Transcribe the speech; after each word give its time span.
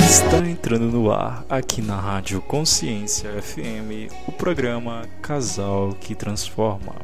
Está 0.00 0.38
entrando 0.38 0.90
no 0.90 1.12
ar, 1.12 1.44
aqui 1.48 1.80
na 1.80 2.00
Rádio 2.00 2.42
Consciência 2.42 3.40
FM, 3.40 4.12
o 4.26 4.32
programa 4.32 5.08
Casal 5.22 5.94
que 5.94 6.14
Transforma. 6.14 6.94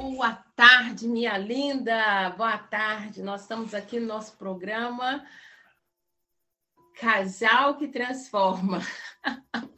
Boa 0.00 0.32
tarde, 0.56 1.06
minha 1.06 1.36
linda. 1.36 2.30
Boa 2.30 2.56
tarde. 2.56 3.22
Nós 3.22 3.42
estamos 3.42 3.74
aqui 3.74 4.00
no 4.00 4.06
nosso 4.06 4.36
programa 4.36 5.24
Casal 6.98 7.76
que 7.76 7.88
Transforma. 7.88 8.80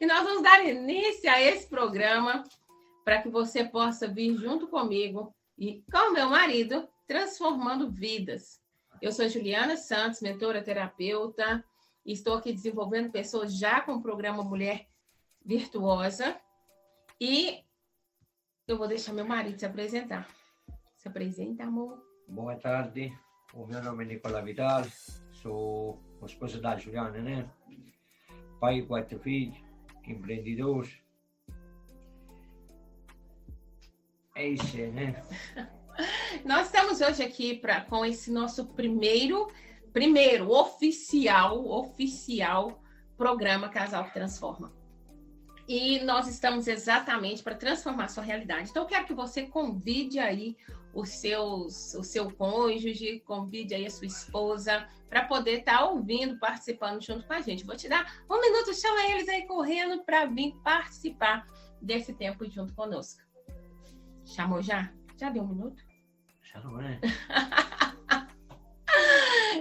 e 0.00 0.06
nós 0.06 0.22
vamos 0.24 0.42
dar 0.42 0.64
início 0.64 1.30
a 1.30 1.40
esse 1.40 1.68
programa 1.68 2.42
para 3.04 3.22
que 3.22 3.28
você 3.28 3.64
possa 3.64 4.08
vir 4.08 4.36
junto 4.36 4.66
comigo 4.66 5.34
e 5.56 5.84
com 5.90 6.12
meu 6.12 6.28
marido 6.28 6.88
transformando 7.06 7.90
vidas. 7.90 8.60
Eu 9.00 9.12
sou 9.12 9.28
Juliana 9.28 9.76
Santos, 9.76 10.20
mentora 10.20 10.62
terapeuta, 10.62 11.64
e 12.04 12.12
estou 12.12 12.34
aqui 12.34 12.52
desenvolvendo 12.52 13.10
pessoas 13.10 13.56
já 13.56 13.80
com 13.80 13.92
o 13.92 14.02
programa 14.02 14.42
Mulher 14.42 14.86
Virtuosa. 15.44 16.36
E 17.20 17.62
eu 18.66 18.76
vou 18.76 18.88
deixar 18.88 19.12
meu 19.12 19.24
marido 19.24 19.58
se 19.58 19.66
apresentar. 19.66 20.28
Se 20.96 21.08
apresenta, 21.08 21.64
amor. 21.64 22.02
Boa 22.26 22.56
tarde, 22.56 23.16
o 23.54 23.66
meu 23.66 23.82
nome 23.82 24.04
é 24.04 24.06
Nicola 24.08 24.42
Vidal, 24.42 24.84
sou 25.30 26.02
o 26.20 26.26
esposo 26.26 26.60
da 26.60 26.76
Juliana, 26.76 27.18
né? 27.18 27.48
Pai 28.60 28.80
de 28.80 28.86
quatro 28.86 29.18
filhos, 29.18 29.56
empreendedor. 30.06 30.88
É 34.34 34.48
isso, 34.48 34.76
né? 34.76 35.22
Nós 36.44 36.66
estamos 36.66 37.00
hoje 37.00 37.22
aqui 37.22 37.56
pra, 37.56 37.80
com 37.80 38.04
esse 38.04 38.30
nosso 38.30 38.66
primeiro, 38.66 39.50
primeiro 39.92 40.50
oficial, 40.50 41.66
oficial 41.66 42.82
programa 43.16 43.68
Casal 43.68 44.04
que 44.04 44.12
Transforma. 44.12 44.72
E 45.68 45.98
nós 46.04 46.28
estamos 46.28 46.68
exatamente 46.68 47.42
para 47.42 47.56
transformar 47.56 48.08
sua 48.08 48.22
realidade. 48.22 48.70
Então, 48.70 48.84
eu 48.84 48.88
quero 48.88 49.06
que 49.06 49.14
você 49.14 49.44
convide 49.44 50.18
aí 50.18 50.56
os 50.94 51.08
seus, 51.08 51.94
o 51.94 52.02
seu 52.02 52.30
cônjuge, 52.30 53.20
convide 53.26 53.74
aí 53.74 53.84
a 53.84 53.90
sua 53.90 54.06
esposa 54.06 54.88
para 55.08 55.24
poder 55.24 55.58
estar 55.58 55.78
tá 55.78 55.84
ouvindo, 55.88 56.38
participando 56.38 57.02
junto 57.02 57.26
com 57.26 57.32
a 57.32 57.40
gente. 57.40 57.66
Vou 57.66 57.76
te 57.76 57.88
dar 57.88 58.24
um 58.30 58.40
minuto, 58.40 58.72
chama 58.74 59.10
eles 59.10 59.28
aí 59.28 59.46
correndo 59.46 60.02
para 60.04 60.24
vir 60.26 60.54
participar 60.62 61.46
desse 61.82 62.14
tempo 62.14 62.48
junto 62.48 62.72
conosco. 62.74 63.20
Chamou 64.24 64.62
já? 64.62 64.92
Já 65.16 65.30
deu 65.30 65.42
um 65.42 65.48
minuto? 65.48 65.82
Já 66.42 66.60
não 66.60 66.80
é? 66.80 67.00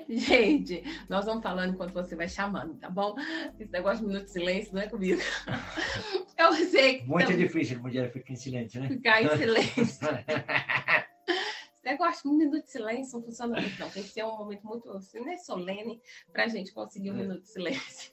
Gente, 0.10 0.84
nós 1.10 1.26
vamos 1.26 1.44
falando 1.44 1.74
enquanto 1.74 1.94
você 1.94 2.16
vai 2.16 2.28
chamando, 2.28 2.76
tá 2.76 2.90
bom? 2.90 3.16
Esse 3.60 3.72
negócio 3.72 4.00
de 4.00 4.08
minuto 4.08 4.26
de 4.26 4.32
silêncio 4.32 4.74
não 4.74 4.82
é 4.82 4.88
comigo. 4.88 5.22
Eu 6.38 6.54
sei 6.54 7.00
que. 7.00 7.08
Muito 7.08 7.34
difícil, 7.34 7.80
mulher 7.80 8.12
ficar 8.12 8.34
em 8.34 8.36
silêncio, 8.36 8.82
né? 8.82 8.88
Ficar 8.90 9.22
em 9.22 9.38
silêncio. 9.38 10.08
Esse 11.28 11.86
negócio 11.86 12.24
de 12.24 12.30
um 12.30 12.38
minuto 12.38 12.64
de 12.64 12.72
silêncio 12.72 13.20
não 13.20 13.26
funciona 13.26 13.62
muito, 13.62 13.80
não. 13.80 13.90
Tem 13.90 14.04
que 14.04 14.10
ser 14.10 14.24
um 14.24 14.38
momento 14.38 14.66
muito 14.66 14.90
assim, 14.92 15.20
né, 15.20 15.38
solene 15.38 16.02
para 16.32 16.46
a 16.46 16.48
gente 16.48 16.74
conseguir 16.74 17.12
um 17.12 17.16
minuto 17.16 17.42
de 17.42 17.50
silêncio. 17.50 18.12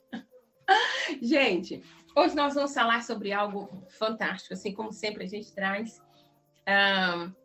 gente, 1.23 1.83
hoje 2.15 2.37
nós 2.37 2.55
vamos 2.55 2.75
falar 2.75 3.03
sobre 3.03 3.33
algo 3.33 3.87
fantástico, 3.91 4.55
assim 4.55 4.73
como 4.75 4.93
sempre 4.93 5.25
a 5.25 5.29
gente 5.29 5.53
traz. 5.53 6.01
Um, 6.69 7.42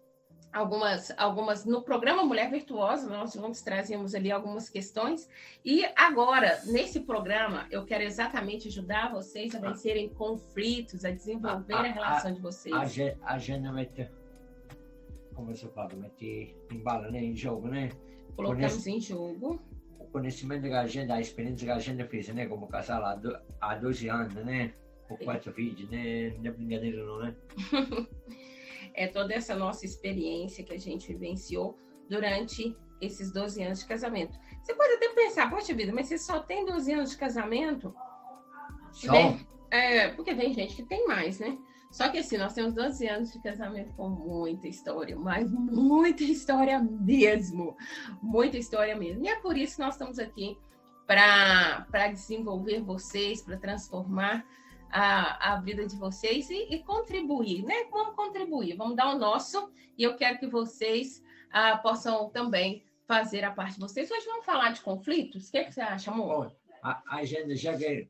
algumas, 0.52 1.12
algumas 1.18 1.66
no 1.66 1.82
programa 1.82 2.24
Mulher 2.24 2.50
Virtuosa, 2.50 3.10
nós 3.10 3.36
vamos 3.36 3.62
trazemos 3.62 4.16
ali 4.16 4.32
algumas 4.32 4.70
questões. 4.70 5.30
E 5.64 5.86
agora, 5.96 6.60
nesse 6.66 7.02
programa, 7.02 7.68
eu 7.72 7.86
quero 7.86 8.04
exatamente 8.04 8.68
ajudar 8.68 9.12
vocês 9.12 9.54
a 9.56 9.60
vencerem 9.60 10.10
conflitos, 10.10 11.06
a 11.06 11.12
desenvolver 11.12 11.74
a, 11.74 11.78
a, 11.78 11.82
a 11.82 11.92
relação 11.92 12.34
de 12.34 12.42
vocês. 12.42 12.76
A, 12.76 13.34
a 13.34 13.38
gente 13.38 13.70
mete, 13.72 14.10
como 15.34 15.56
você 15.56 15.68
fala, 15.70 15.94
mete 15.96 16.56
em 16.72 16.80
bala, 16.80 17.10
né? 17.12 17.24
Em 17.24 17.36
jogo, 17.36 17.68
né? 17.68 17.90
Colocamos 18.36 18.88
em 18.88 19.00
jogo. 19.00 19.62
O 20.00 20.06
conhecimento 20.06 20.64
que 20.64 20.74
a 20.74 20.88
gente, 20.88 21.12
a 21.12 21.20
experiência 21.20 21.66
que 21.66 21.72
a 21.72 21.80
gente 21.80 22.04
fez, 22.06 22.30
né? 22.30 22.46
Como 22.46 22.68
casal 22.68 23.04
há, 23.06 23.16
do, 23.16 23.38
há 23.60 23.76
12 23.76 24.10
anos, 24.10 24.34
né? 24.46 24.74
Com 25.08 25.18
quatro 25.18 25.52
filhos, 25.54 25.90
né? 25.90 26.34
Não 26.38 26.48
é 26.48 26.52
brincadeira 26.52 27.06
não, 27.06 27.20
né? 27.20 27.36
é 28.98 29.08
toda 29.08 29.34
essa 29.34 29.56
nossa 29.56 29.86
experiência 29.86 30.64
que 30.64 30.74
a 30.74 30.80
gente 30.80 31.08
vivenciou 31.14 31.78
durante 32.10 32.76
esses 33.00 33.32
12 33.32 33.64
anos 33.64 33.80
de 33.80 33.86
casamento. 33.86 34.38
Você 34.62 34.74
pode 34.74 34.94
até 34.94 35.10
pensar, 35.10 35.50
poxa 35.50 35.74
vida, 35.74 35.94
mas 35.94 36.08
você 36.08 36.18
só 36.18 36.40
tem 36.40 36.66
12 36.66 36.92
anos 36.92 37.12
de 37.12 37.18
casamento? 37.18 37.94
Só? 38.92 39.38
É, 39.70 40.10
porque 40.10 40.34
tem 40.34 40.52
gente 40.52 40.76
que 40.76 40.84
tem 40.84 41.06
mais, 41.08 41.40
né? 41.40 41.58
Só 41.92 42.10
que 42.10 42.18
assim, 42.18 42.38
nós 42.38 42.54
temos 42.54 42.74
12 42.74 43.08
anos 43.08 43.32
de 43.32 43.42
casamento 43.42 43.94
com 43.94 44.10
muita 44.10 44.68
história, 44.68 45.16
mas 45.16 45.50
muita 45.52 46.24
história 46.24 46.80
mesmo. 46.80 47.78
Muita 48.22 48.58
história 48.58 48.96
mesmo. 48.96 49.24
E 49.24 49.30
é 49.30 49.40
por 49.40 49.56
isso 49.56 49.76
que 49.76 49.82
nós 49.84 49.94
estamos 49.94 50.18
aqui 50.18 50.58
para 51.06 52.08
desenvolver 52.12 52.82
vocês, 52.82 53.42
para 53.42 53.58
transformar 53.58 54.44
a, 54.92 55.54
a 55.54 55.62
vida 55.62 55.86
de 55.86 55.96
vocês 55.96 56.50
e, 56.50 56.74
e, 56.74 56.84
contribuir, 56.84 57.64
né? 57.64 57.86
Vamos 57.92 58.16
contribuir, 58.16 58.76
vamos 58.76 58.96
dar 58.96 59.14
o 59.14 59.20
nosso 59.20 59.72
e 59.98 60.04
eu 60.04 60.16
quero 60.16 60.40
que 60.40 60.48
vocês 60.48 61.24
ah, 61.52 61.78
possam 61.78 62.30
também 62.30 62.84
fazer 63.06 63.44
a 63.44 63.52
parte 63.52 63.76
de 63.76 63.80
vocês. 63.80 64.10
Hoje 64.12 64.26
vamos 64.26 64.46
falar 64.46 64.72
de 64.72 64.82
conflitos. 64.82 65.48
O 65.48 65.52
que, 65.52 65.58
é 65.58 65.64
que 65.64 65.74
você 65.74 65.82
acha, 65.82 66.12
amor? 66.12 66.56
A, 66.84 67.02
a 67.18 67.26
gente 67.26 67.56
já 67.56 67.78
que 67.78 68.10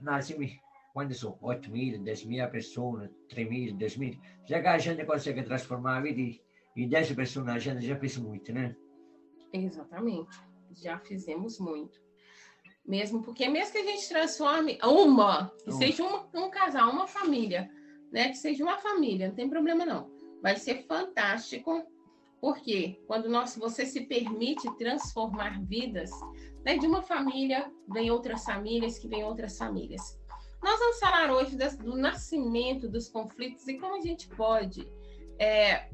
nascemos 0.00 0.52
quando 0.92 1.12
são 1.12 1.36
8 1.42 1.70
mil, 1.70 2.02
10 2.02 2.24
mil 2.24 2.50
pessoas, 2.50 3.10
3 3.28 3.48
mil, 3.48 3.76
10 3.76 3.96
mil, 3.98 4.18
já 4.46 4.60
que 4.62 4.66
a 4.66 4.78
gente 4.78 5.04
consegue 5.04 5.42
transformar 5.42 5.98
a 5.98 6.00
vida 6.00 6.20
e, 6.20 6.40
e 6.74 6.86
10 6.86 7.12
pessoas, 7.12 7.48
a 7.48 7.58
gente 7.58 7.86
já 7.86 7.96
fez 7.96 8.16
muito, 8.16 8.50
né? 8.52 8.74
Exatamente, 9.52 10.40
já 10.72 10.98
fizemos 10.98 11.58
muito. 11.58 12.05
Mesmo 12.86 13.22
porque, 13.22 13.48
mesmo 13.48 13.72
que 13.72 13.78
a 13.78 13.84
gente 13.84 14.08
transforme 14.08 14.78
uma, 14.82 15.52
que 15.64 15.72
seja 15.72 16.04
uma, 16.04 16.28
um 16.34 16.48
casal, 16.48 16.90
uma 16.90 17.06
família, 17.06 17.70
né? 18.12 18.28
Que 18.28 18.36
seja 18.36 18.62
uma 18.62 18.78
família, 18.78 19.28
não 19.28 19.34
tem 19.34 19.48
problema 19.48 19.84
não. 19.84 20.10
Vai 20.40 20.56
ser 20.56 20.84
fantástico, 20.86 21.84
porque 22.40 23.00
quando 23.06 23.28
nós, 23.28 23.56
você 23.56 23.84
se 23.84 24.02
permite 24.02 24.70
transformar 24.76 25.60
vidas, 25.64 26.10
né? 26.64 26.78
De 26.78 26.86
uma 26.86 27.02
família, 27.02 27.70
vem 27.88 28.10
outras 28.10 28.44
famílias, 28.44 28.98
que 28.98 29.08
vem 29.08 29.24
outras 29.24 29.58
famílias. 29.58 30.16
Nós 30.62 30.78
vamos 30.78 30.98
falar 30.98 31.32
hoje 31.32 31.56
das, 31.56 31.76
do 31.76 31.96
nascimento 31.96 32.88
dos 32.88 33.08
conflitos 33.08 33.66
e 33.66 33.78
como 33.78 33.96
a 33.96 34.00
gente 34.00 34.28
pode 34.28 34.86
é, 35.38 35.88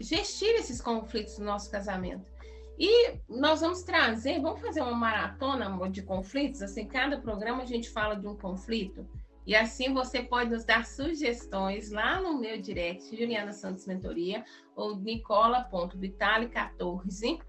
gestir 0.00 0.54
esses 0.54 0.80
conflitos 0.80 1.38
no 1.38 1.46
nosso 1.46 1.70
casamento. 1.70 2.35
E 2.78 3.18
nós 3.28 3.62
vamos 3.62 3.82
trazer, 3.82 4.40
vamos 4.40 4.60
fazer 4.60 4.82
uma 4.82 4.94
maratona 4.94 5.88
de 5.88 6.02
conflitos, 6.02 6.60
assim, 6.60 6.86
cada 6.86 7.18
programa 7.18 7.62
a 7.62 7.66
gente 7.66 7.88
fala 7.88 8.14
de 8.14 8.26
um 8.26 8.36
conflito, 8.36 9.08
e 9.46 9.54
assim 9.54 9.94
você 9.94 10.22
pode 10.22 10.50
nos 10.50 10.64
dar 10.64 10.84
sugestões 10.84 11.90
lá 11.90 12.20
no 12.20 12.38
meu 12.38 12.60
direct, 12.60 13.16
Juliana 13.16 13.52
Santos 13.52 13.86
Mentoria, 13.86 14.44
ou 14.74 14.96
nicola.vitale14, 14.96 17.40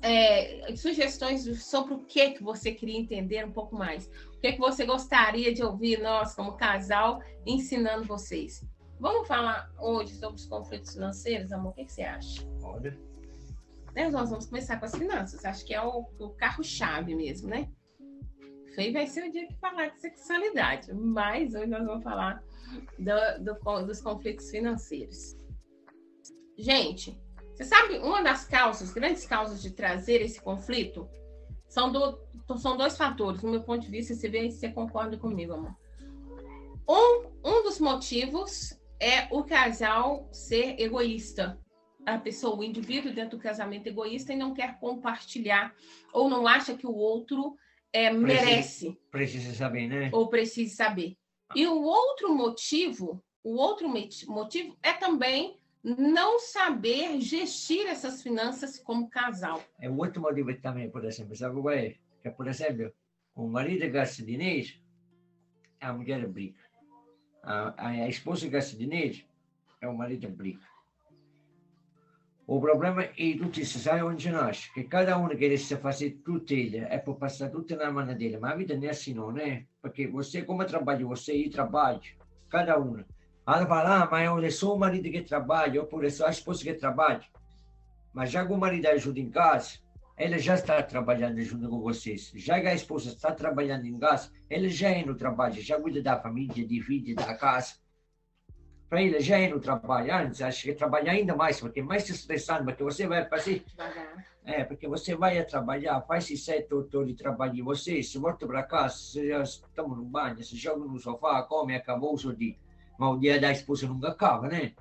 é, 0.00 0.74
sugestões 0.76 1.44
sobre 1.64 1.94
o 1.94 2.04
que, 2.04 2.30
que 2.32 2.42
você 2.42 2.72
queria 2.72 2.98
entender 2.98 3.44
um 3.44 3.52
pouco 3.52 3.74
mais. 3.74 4.06
O 4.36 4.40
que, 4.40 4.52
que 4.52 4.58
você 4.58 4.86
gostaria 4.86 5.52
de 5.52 5.64
ouvir 5.64 6.00
nós, 6.00 6.34
como 6.34 6.52
casal, 6.52 7.20
ensinando 7.44 8.04
vocês. 8.04 8.64
Vamos 9.00 9.26
falar 9.26 9.72
hoje 9.80 10.14
sobre 10.14 10.36
os 10.36 10.46
conflitos 10.46 10.92
financeiros, 10.92 11.50
amor? 11.52 11.72
O 11.72 11.74
que, 11.74 11.86
que 11.86 11.92
você 11.92 12.02
acha? 12.02 12.46
Olha 12.62 12.96
né? 13.94 14.10
Nós 14.10 14.30
vamos 14.30 14.46
começar 14.46 14.78
com 14.78 14.86
as 14.86 14.94
finanças. 14.94 15.44
Acho 15.44 15.64
que 15.64 15.74
é 15.74 15.82
o, 15.82 16.06
o 16.18 16.30
carro-chave 16.30 17.14
mesmo, 17.14 17.48
né? 17.48 17.68
Foi 18.74 18.92
vai 18.92 19.06
ser 19.06 19.28
o 19.28 19.32
dia 19.32 19.46
que 19.46 19.54
falar 19.54 19.88
de 19.88 20.00
sexualidade, 20.00 20.92
mas 20.92 21.54
hoje 21.54 21.66
nós 21.66 21.86
vamos 21.86 22.02
falar 22.02 22.42
do, 22.98 23.54
do, 23.54 23.86
dos 23.86 24.00
conflitos 24.00 24.50
financeiros. 24.50 25.36
Gente, 26.58 27.16
você 27.52 27.64
sabe 27.64 27.98
uma 27.98 28.20
das 28.20 28.44
causas, 28.44 28.92
grandes 28.92 29.26
causas 29.26 29.62
de 29.62 29.70
trazer 29.70 30.20
esse 30.20 30.40
conflito 30.40 31.08
são, 31.68 31.90
do, 31.90 32.18
são 32.58 32.76
dois 32.76 32.96
fatores, 32.96 33.42
no 33.42 33.50
meu 33.50 33.62
ponto 33.62 33.82
de 33.82 33.90
vista, 33.90 34.14
você 34.14 34.28
vê 34.28 34.50
se 34.50 34.58
você 34.58 34.68
concorda 34.70 35.16
comigo, 35.16 35.52
amor. 35.52 35.74
Um, 36.88 37.26
um 37.44 37.62
dos 37.62 37.78
motivos 37.78 38.78
é 39.00 39.28
o 39.30 39.44
casal 39.44 40.28
ser 40.32 40.80
egoísta 40.80 41.58
a 42.06 42.18
pessoa, 42.18 42.56
o 42.56 42.64
indivíduo 42.64 43.12
dentro 43.12 43.36
do 43.36 43.42
casamento 43.42 43.86
egoísta 43.86 44.32
e 44.32 44.36
não 44.36 44.54
quer 44.54 44.78
compartilhar 44.78 45.74
ou 46.12 46.28
não 46.28 46.46
acha 46.46 46.76
que 46.76 46.86
o 46.86 46.94
outro 46.94 47.56
é, 47.92 48.10
merece. 48.10 48.98
Precisa 49.10 49.54
saber, 49.54 49.88
né? 49.88 50.10
Ou 50.12 50.28
precisa 50.28 50.74
saber. 50.74 51.16
E 51.54 51.66
o 51.66 51.82
outro 51.82 52.34
motivo, 52.34 53.22
o 53.42 53.56
outro 53.56 53.88
motivo 53.88 54.76
é 54.82 54.92
também 54.92 55.58
não 55.84 56.38
saber 56.38 57.20
gestir 57.20 57.86
essas 57.86 58.22
finanças 58.22 58.78
como 58.78 59.08
casal. 59.10 59.62
É 59.78 59.88
o 59.88 59.96
outro 59.98 60.22
motivo 60.22 60.54
também, 60.60 60.90
por 60.90 61.04
exemplo, 61.04 61.36
sabe 61.36 61.60
qual 61.60 61.74
é? 61.74 61.96
Que, 62.22 62.30
por 62.30 62.48
exemplo, 62.48 62.90
o 63.34 63.46
marido 63.46 63.88
gasta 63.90 64.24
dinheiro, 64.24 64.68
a 65.80 65.92
mulher 65.92 66.26
briga. 66.26 66.58
A, 67.42 67.88
a, 67.88 68.08
esposa 68.08 68.48
gasta 68.48 68.76
dinheiro, 68.76 69.22
é 69.80 69.86
o 69.86 69.94
marido 69.94 70.28
briga. 70.30 70.66
O 72.46 72.60
problema 72.60 73.04
é 73.04 73.36
tutti 73.38 73.64
si 73.64 73.78
sai 73.78 74.02
onde 74.02 74.30
nasce, 74.30 74.70
che 74.74 74.86
cada 74.86 75.16
uno 75.16 75.34
quer 75.34 75.58
se 75.58 75.78
fazer 75.78 76.20
tudo 76.22 76.52
ele, 76.52 76.76
é 76.76 76.98
por 76.98 77.16
passar 77.16 77.48
tudo 77.48 77.74
na 77.74 77.90
mão 77.90 78.06
dele, 78.14 78.36
mas 78.36 78.52
a 78.52 78.56
vida 78.56 78.76
não 78.76 78.84
é 78.84 78.90
assim 78.90 79.14
não, 79.14 79.32
né? 79.32 79.64
Porque 79.80 80.06
você, 80.06 80.42
como 80.42 80.62
trabalha, 80.66 81.06
você 81.06 81.34
e 81.34 81.48
trabalha, 81.48 82.02
cada 82.50 82.78
um. 82.78 83.02
Ela 83.46 83.66
fala, 83.66 84.02
ah, 84.02 84.08
mas 84.10 84.44
é 84.44 84.50
só 84.50 84.74
o 84.74 84.78
marido 84.78 85.10
que 85.10 85.22
trabalha, 85.22 85.80
ou 85.80 85.86
por 85.86 86.04
isso 86.04 86.22
a 86.22 86.28
esposa 86.28 86.62
que 86.62 86.74
trabalha. 86.74 87.24
Mas 88.12 88.30
já 88.30 88.44
que 88.44 88.52
o 88.52 88.58
marido 88.58 88.88
ajuda 88.88 89.20
em 89.20 89.30
casa, 89.30 89.78
ela 90.14 90.38
já 90.38 90.54
está 90.54 90.82
trabalhando 90.82 91.40
junto 91.40 91.66
com 91.70 91.80
vocês. 91.80 92.30
Já 92.34 92.60
que 92.60 92.66
a 92.66 92.74
esposa 92.74 93.08
está 93.08 93.32
trabalhando 93.32 93.86
em 93.86 93.98
casa, 93.98 94.30
ela 94.50 94.68
já 94.68 94.90
é 94.90 95.02
no 95.02 95.14
trabalho, 95.14 95.62
já 95.62 95.80
cuida 95.80 96.02
da 96.02 96.20
família, 96.20 96.66
de 96.66 96.80
vida, 96.80 97.14
da 97.14 97.34
casa 97.34 97.76
para 98.94 99.02
ele 99.02 99.18
já 99.18 99.40
ir 99.40 99.50
no 99.50 99.58
trabalho 99.58 100.14
antes, 100.14 100.40
acho 100.40 100.62
que 100.62 100.72
trabalhar 100.72 101.10
ainda 101.10 101.34
mais, 101.34 101.58
porque 101.58 101.80
é 101.80 101.82
mais 101.82 102.08
estressante, 102.08 102.62
porque 102.62 102.84
você 102.84 103.08
vai 103.08 103.28
fazer. 103.28 103.64
É, 104.44 104.62
porque 104.62 104.86
você 104.86 105.16
vai 105.16 105.36
a 105.36 105.44
trabalhar, 105.44 106.00
faz 106.02 106.30
esse 106.30 106.36
sete 106.36 106.72
horas 106.72 107.08
de 107.08 107.14
trabalho, 107.14 107.56
e 107.56 107.60
você 107.60 108.00
se 108.04 108.18
volta 108.18 108.46
para 108.46 108.62
casa, 108.62 108.96
você 108.96 109.28
já 109.30 109.42
toma 109.74 109.96
no 109.96 110.04
banho, 110.04 110.36
você 110.36 110.54
joga 110.54 110.84
no 110.84 110.96
sofá, 111.00 111.42
come, 111.42 111.74
acabou 111.74 112.14
o 112.14 112.18
seu 112.18 112.32
dia. 112.32 112.54
Mas 112.96 113.16
o 113.16 113.18
dia 113.18 113.40
da 113.40 113.50
esposa 113.50 113.88
nunca 113.88 114.10
acaba, 114.10 114.46
né? 114.46 114.72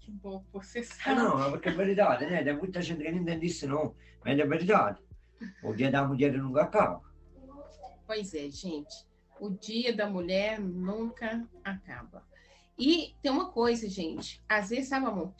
Que 0.00 0.10
bom 0.10 0.44
você 0.52 0.82
sabe. 0.82 1.18
Ah, 1.18 1.22
não, 1.22 1.46
é 1.46 1.50
porque 1.50 1.70
é 1.70 1.72
verdade, 1.72 2.26
né? 2.26 2.44
Tem 2.44 2.54
muita 2.54 2.82
gente 2.82 3.02
que 3.02 3.10
não 3.10 3.22
entende 3.22 3.46
isso, 3.46 3.66
não. 3.66 3.94
Mas 4.22 4.38
é 4.38 4.44
verdade. 4.44 5.00
O 5.62 5.72
dia 5.72 5.90
da 5.90 6.06
mulher 6.06 6.30
nunca 6.34 6.64
acaba. 6.64 7.00
Pois 8.06 8.34
é, 8.34 8.50
gente. 8.50 9.06
O 9.40 9.48
dia 9.48 9.96
da 9.96 10.06
mulher 10.06 10.60
nunca 10.60 11.48
acaba. 11.64 12.33
E 12.78 13.14
tem 13.22 13.30
uma 13.30 13.50
coisa, 13.50 13.88
gente, 13.88 14.42
às 14.48 14.70
vezes, 14.70 14.88
sabe, 14.88 15.06
amor? 15.06 15.32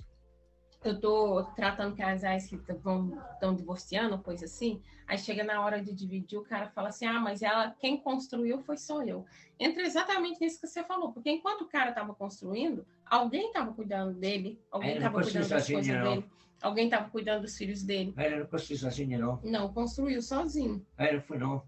Eu 0.85 1.01
tô 1.01 1.43
tratando 1.57 1.97
casais 1.97 2.47
que 2.47 2.57
vão 2.75 3.19
estão 3.33 3.55
divorciando, 3.55 4.19
coisa 4.19 4.45
assim, 4.45 4.83
aí 5.07 5.17
chega 5.17 5.43
na 5.43 5.65
hora 5.65 5.83
de 5.83 5.95
dividir, 5.95 6.39
o 6.39 6.45
cara 6.45 6.69
fala 6.69 6.91
assim: 6.91 7.07
"Ah, 7.07 7.19
mas 7.19 7.41
ela 7.41 7.71
quem 7.81 7.97
construiu 7.97 8.61
foi 8.61 8.77
só 8.77 9.03
eu". 9.03 9.25
Entra 9.59 9.83
exatamente 9.83 10.39
nisso 10.41 10.61
que 10.61 10.67
você 10.67 10.85
falou, 10.85 11.11
porque 11.11 11.31
enquanto 11.31 11.63
o 11.63 11.69
cara 11.69 11.89
estava 11.89 12.15
construindo, 12.15 12.87
alguém 13.07 13.47
estava 13.47 13.73
cuidando 13.73 14.13
dele, 14.13 14.61
alguém 14.71 14.97
estava 14.97 15.23
cuidando 15.23 15.49
das 15.49 15.67
coisas 15.67 15.97
não. 15.97 16.03
dele. 16.03 16.31
Alguém 16.61 16.85
estava 16.85 17.11
cuidando 17.11 17.43
dos 17.43 17.57
filhos 17.57 17.83
dele. 17.83 18.15
Ele 18.17 18.37
não 18.37 18.47
construiu 18.47 18.79
sozinho, 18.79 19.19
não? 19.19 19.41
Não, 19.43 19.73
construiu 19.73 20.23
sozinho. 20.23 20.87
Ele 20.99 21.21
foi, 21.21 21.39
não. 21.39 21.63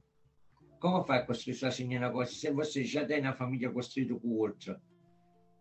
Como 0.79 1.05
faz 1.05 1.27
construir 1.27 1.55
sozinho 1.55 1.99
negócio 2.01 2.35
se 2.35 2.51
você 2.51 2.85
já 2.85 3.05
tem 3.05 3.21
na 3.21 3.33
família 3.33 3.71
construído 3.71 4.19
com 4.21 4.29
outra? 4.29 4.81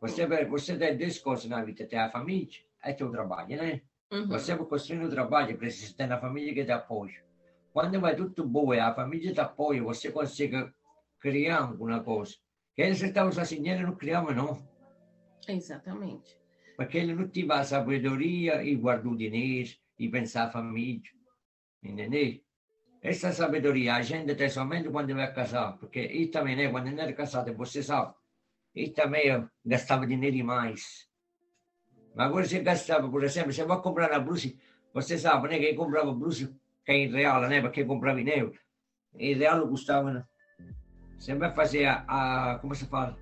Você, 0.02 0.26
você 0.46 0.78
tem 0.78 0.98
duas 0.98 1.18
coisas 1.20 1.46
na 1.46 1.64
vida, 1.64 1.86
tem 1.86 2.00
a 2.00 2.10
família 2.10 2.66
tem 2.94 3.08
o 3.08 3.12
trabalho, 3.12 3.58
né? 3.58 3.82
Uhum. 4.12 4.28
Você 4.28 4.54
vai 4.54 4.66
construindo 4.66 5.06
o 5.06 5.10
trabalho, 5.10 5.58
precisa 5.58 5.96
ter 5.96 6.12
a 6.12 6.20
família 6.20 6.54
que 6.54 6.64
dá 6.64 6.76
apoio. 6.76 7.24
Quando 7.74 8.00
vai 8.00 8.16
tudo 8.16 8.48
bom 8.48 8.74
e 8.74 8.80
a 8.80 8.94
família 8.94 9.34
dá 9.34 9.44
apoio, 9.44 9.86
você 9.86 10.12
consegue 10.12 10.72
criar 11.20 11.64
alguma 11.64 12.02
coisa. 12.04 12.36
Eles 12.78 13.02
estavam 13.02 13.42
assim, 13.42 13.68
ele 13.68 13.84
não 13.84 13.96
criava, 13.96 14.34
não. 14.34 14.62
Exatamente. 15.48 16.38
Porque 16.78 16.98
ele 16.98 17.16
não 17.16 17.28
tinha 17.28 17.54
a 17.54 17.64
sabedoria 17.64 18.64
e 18.64 18.76
guardou 18.76 19.16
dinheiro 19.16 19.72
e 19.98 20.10
pensar 20.10 20.44
a 20.44 20.52
família. 20.52 21.10
Entendeu? 21.82 22.42
Essa 23.02 23.32
sabedoria 23.32 23.96
a 23.96 24.02
gente 24.02 24.36
tem 24.36 24.50
somente 24.50 24.90
quando 24.90 25.14
vai 25.16 25.34
casar. 25.34 25.78
Porque 25.78 26.02
e 26.02 26.28
também, 26.28 26.56
né, 26.56 26.70
quando 26.70 26.92
não 26.92 27.04
é 27.04 27.14
casado, 27.14 27.54
você 27.54 27.82
sabe 27.82 28.14
e 28.75 28.89
também 28.89 29.27
eu 29.27 29.50
gastava 29.66 30.06
dinheiro 30.06 30.36
demais. 30.36 31.07
Mas 32.13 32.27
agora 32.27 32.45
você 32.45 32.60
gastava, 32.60 33.10
por 33.10 33.24
exemplo, 33.24 33.54
você 33.54 33.63
vai 33.63 33.81
comprar 33.81 34.12
a 34.12 34.19
blusa, 34.19 34.54
você 34.94 35.18
sabe, 35.18 35.48
né? 35.48 35.60
Quem 35.60 35.75
comprava 35.75 36.13
blusa, 36.13 36.54
que 36.86 36.92
é 36.92 36.95
em 36.95 37.12
real, 37.12 37.42
né? 37.48 37.62
Porque 37.62 37.81
quem 37.81 37.88
comprava 37.88 38.19
em 38.19 38.30
euro, 38.30 38.60
em 39.18 39.33
real 39.33 39.68
custava, 39.68 40.12
né? 40.12 40.25
Você 41.18 41.33
vai 41.36 41.54
fazer 41.54 41.86
a, 41.86 42.06
a, 42.07 42.60
como 42.60 42.75
se 42.75 42.86
fala? 42.86 43.18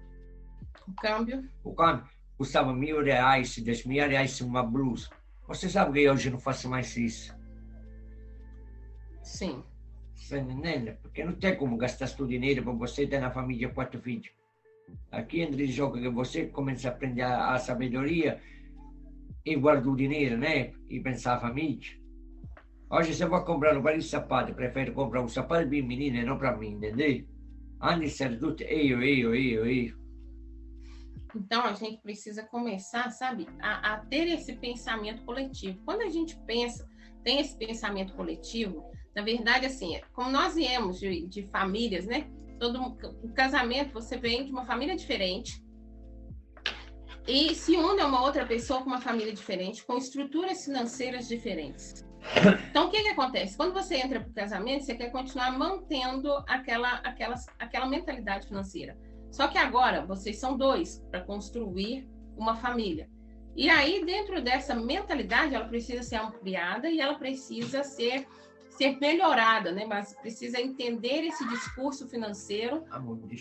O 0.88 0.94
câmbio. 0.96 1.48
O 1.64 1.74
câmbio 1.74 2.08
custava 2.38 2.74
mil 2.74 3.04
reais, 3.04 3.58
dois 3.60 3.86
mil 3.86 4.08
reais 4.08 4.42
uma 4.42 4.64
blusa. 4.64 5.10
Você 5.48 5.70
sabe 5.70 6.02
que 6.02 6.10
hoje 6.10 6.30
não 6.30 6.40
faço 6.40 6.70
mais 6.70 6.96
isso. 6.98 7.36
Sim. 9.22 9.64
Você 10.16 10.40
entende? 10.40 10.94
Porque 11.02 11.24
não 11.24 11.34
tem 11.34 11.56
como 11.56 11.78
gastar 11.78 12.08
seu 12.08 12.26
dinheiro 12.26 12.64
para 12.64 12.74
você 12.74 13.06
ter 13.06 13.20
na 13.20 13.32
família 13.32 13.70
quatro 13.70 14.02
filhos. 14.02 14.32
Aqui 15.12 15.42
entre 15.42 15.68
jogo 15.68 16.00
que 16.00 16.10
você 16.10 16.48
começa 16.48 16.88
a 16.88 16.92
aprender 16.92 17.22
a, 17.22 17.54
a 17.54 17.60
sabedoria 17.60 18.42
e 19.46 19.56
guarda 19.56 19.90
o 19.90 19.96
dinheiro, 19.96 20.38
né? 20.38 20.74
E 20.90 21.00
pensar 21.00 21.36
a 21.36 21.40
família. 21.40 21.90
Hoje 22.90 23.14
você 23.14 23.26
vai 23.26 23.44
comprar 23.44 23.78
um 23.78 24.02
sapato, 24.02 24.54
prefere 24.54 24.92
comprar 24.92 25.22
um 25.22 25.28
sapato 25.28 25.68
para 25.68 25.82
menino 25.82 26.18
e 26.18 26.24
não 26.24 26.38
para 26.38 26.56
mim, 26.56 26.74
entendeu? 26.74 27.26
Antes 27.82 28.22
era 28.22 28.38
tudo 28.38 28.62
eu, 28.64 29.02
eu, 29.02 29.36
eu, 29.36 29.66
eu. 29.66 30.04
Então 31.36 31.64
a 31.64 31.74
gente 31.74 32.02
precisa 32.02 32.44
começar, 32.44 33.10
sabe, 33.10 33.48
a, 33.60 33.94
a, 33.94 33.98
ter 34.06 34.28
esse 34.28 34.54
pensamento 34.54 35.24
coletivo. 35.24 35.80
Quando 35.84 36.02
a 36.02 36.10
gente 36.10 36.38
pensa, 36.46 36.88
tem 37.24 37.40
esse 37.40 37.58
pensamento 37.58 38.14
coletivo, 38.14 38.84
na 39.16 39.24
verdade, 39.24 39.66
assim, 39.66 40.00
como 40.14 40.30
nós 40.30 40.56
viemos 40.56 41.00
de, 41.00 41.28
de 41.28 41.44
famílias, 41.48 42.06
né? 42.06 42.30
Todo 42.72 42.96
casamento 43.34 43.94
você 43.94 44.18
vem 44.18 44.46
de 44.46 44.52
uma 44.52 44.66
família 44.66 44.96
diferente 44.96 45.62
e 47.28 47.54
se 47.56 47.76
une 47.76 48.02
a 48.02 48.08
uma 48.08 48.22
outra 48.22 48.46
pessoa 48.46 48.82
com 48.82 48.88
uma 48.88 49.02
família 49.02 49.34
diferente, 49.34 49.86
com 49.86 49.98
estruturas 49.98 50.64
financeiras 50.66 51.28
diferentes. 51.28 52.06
Então, 52.70 52.88
o 52.88 52.90
que, 52.90 53.02
que 53.02 53.10
acontece? 53.10 53.58
Quando 53.58 53.74
você 53.74 53.96
entra 53.96 54.20
para 54.22 54.30
o 54.30 54.34
casamento, 54.34 54.86
você 54.86 54.96
quer 54.96 55.12
continuar 55.12 55.58
mantendo 55.58 56.32
aquela, 56.48 56.96
aquela, 57.00 57.36
aquela 57.60 57.88
mentalidade 57.88 58.48
financeira. 58.48 58.98
Só 59.30 59.48
que 59.48 59.58
agora 59.58 60.06
vocês 60.06 60.40
são 60.40 60.58
dois 60.58 61.04
para 61.12 61.22
construir 61.22 62.08
uma 62.38 62.56
família. 62.56 63.10
E 63.56 63.70
aí, 63.70 64.06
dentro 64.06 64.42
dessa 64.42 64.74
mentalidade, 64.74 65.54
ela 65.54 65.68
precisa 65.68 66.02
ser 66.02 66.16
ampliada 66.16 66.90
e 66.90 67.00
ela 67.00 67.16
precisa 67.16 67.84
ser 67.84 68.26
ser 68.78 68.98
melhorada, 69.00 69.72
né? 69.72 69.86
Mas 69.86 70.14
precisa 70.16 70.60
entender 70.60 71.26
esse 71.26 71.48
discurso 71.48 72.08
financeiro 72.08 72.84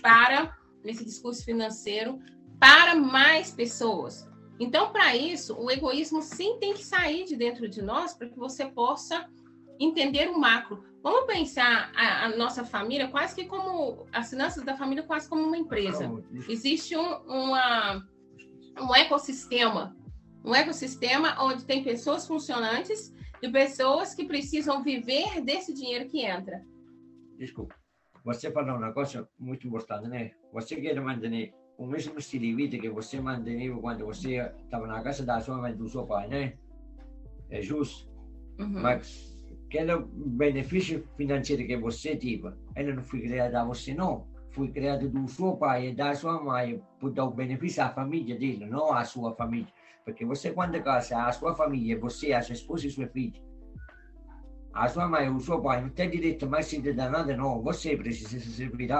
para 0.00 0.56
esse 0.84 1.04
discurso 1.04 1.44
financeiro 1.44 2.18
para 2.58 2.94
mais 2.94 3.50
pessoas. 3.50 4.28
Então, 4.58 4.92
para 4.92 5.16
isso, 5.16 5.56
o 5.58 5.70
egoísmo 5.70 6.22
sim 6.22 6.58
tem 6.60 6.74
que 6.74 6.84
sair 6.84 7.24
de 7.24 7.36
dentro 7.36 7.68
de 7.68 7.82
nós 7.82 8.14
para 8.14 8.28
que 8.28 8.38
você 8.38 8.66
possa 8.66 9.28
entender 9.80 10.28
o 10.28 10.38
macro. 10.38 10.84
Vamos 11.02 11.26
pensar 11.26 11.90
a, 11.96 12.26
a, 12.26 12.36
nossa 12.36 12.64
família 12.64 13.08
quase 13.08 13.34
que 13.34 13.46
como 13.46 14.06
as 14.12 14.30
finanças 14.30 14.62
da 14.62 14.76
família 14.76 15.02
quase 15.02 15.28
como 15.28 15.42
uma 15.42 15.56
empresa. 15.56 16.08
Existe 16.48 16.96
um, 16.96 17.16
uma, 17.26 18.06
um 18.78 18.94
ecossistema, 18.94 19.96
um 20.44 20.54
ecossistema 20.54 21.42
onde 21.42 21.64
tem 21.64 21.82
pessoas 21.82 22.26
funcionantes 22.26 23.12
de 23.42 23.50
pessoas 23.50 24.14
que 24.14 24.24
precisam 24.24 24.84
viver 24.84 25.40
desse 25.40 25.74
dinheiro 25.74 26.08
que 26.08 26.24
entra. 26.24 26.64
Desculpa. 27.36 27.74
Você 28.24 28.52
falou 28.52 28.76
um 28.76 28.80
negócio 28.80 29.26
muito 29.36 29.66
importante, 29.66 30.08
né? 30.08 30.30
Você 30.52 30.76
quer 30.76 31.00
manter 31.00 31.52
o 31.76 31.84
mesmo 31.84 32.16
estilo 32.16 32.44
de 32.44 32.54
vida 32.54 32.78
que 32.78 32.88
você 32.88 33.20
manteve 33.20 33.68
quando 33.80 34.06
você 34.06 34.36
estava 34.62 34.86
na 34.86 35.02
casa 35.02 35.26
da 35.26 35.40
sua 35.40 35.58
mãe 35.58 35.74
do 35.74 35.88
seu 35.88 36.06
pai, 36.06 36.28
né? 36.28 36.54
É 37.50 37.60
justo. 37.60 38.08
Uhum. 38.60 38.80
Mas 38.80 39.36
aquele 39.66 39.98
benefício 40.14 41.04
financeiro 41.16 41.66
que 41.66 41.76
você 41.76 42.14
teve, 42.14 42.44
ele 42.76 42.92
não 42.92 43.02
foi 43.02 43.22
criado 43.22 43.56
a 43.56 43.64
você, 43.64 43.92
não. 43.92 44.28
Foi 44.52 44.68
criado 44.68 45.08
do 45.08 45.26
seu 45.26 45.56
pai 45.56 45.88
e 45.88 45.94
da 45.94 46.14
sua 46.14 46.40
mãe 46.40 46.80
para 47.00 47.10
dar 47.10 47.24
o 47.24 47.32
benefício 47.32 47.82
à 47.82 47.88
família 47.88 48.38
dele, 48.38 48.66
não 48.66 48.92
à 48.92 49.04
sua 49.04 49.34
família. 49.34 49.72
Porque 50.04 50.24
você, 50.24 50.50
quando 50.52 50.82
casa, 50.82 51.24
a 51.24 51.32
sua 51.32 51.54
família, 51.54 51.98
você, 51.98 52.32
a 52.32 52.42
sua 52.42 52.54
esposa 52.54 52.86
e 52.86 52.90
sua 52.90 53.06
filha, 53.06 53.40
a 54.72 54.88
sua 54.88 55.06
mãe 55.06 55.28
o 55.28 55.38
seu 55.38 55.60
pai 55.60 55.82
não 55.82 55.90
tem 55.90 56.10
direito 56.10 56.48
mais 56.48 56.66
cidadania, 56.66 57.36
não. 57.36 57.62
Você 57.62 57.96
precisa 57.96 58.40
se 58.40 58.52
servir. 58.52 58.90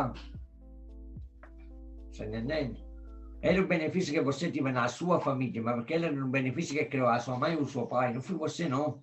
Está 2.11 2.27
entendendo? 2.27 2.79
Era 3.41 3.61
o 3.61 3.67
benefício 3.67 4.13
que 4.13 4.21
você 4.21 4.51
teve 4.51 4.71
na 4.71 4.87
sua 4.87 5.19
família, 5.19 5.61
mas 5.63 5.75
porque 5.75 5.95
era 5.95 6.13
um 6.13 6.31
benefício 6.31 6.77
que 6.77 6.85
criou 6.85 7.09
a 7.09 7.19
sua 7.19 7.37
mãe 7.37 7.57
ou 7.57 7.63
o 7.63 7.69
seu 7.69 7.87
pai, 7.87 8.13
não 8.13 8.21
foi 8.21 8.37
você, 8.37 8.69
não. 8.69 9.03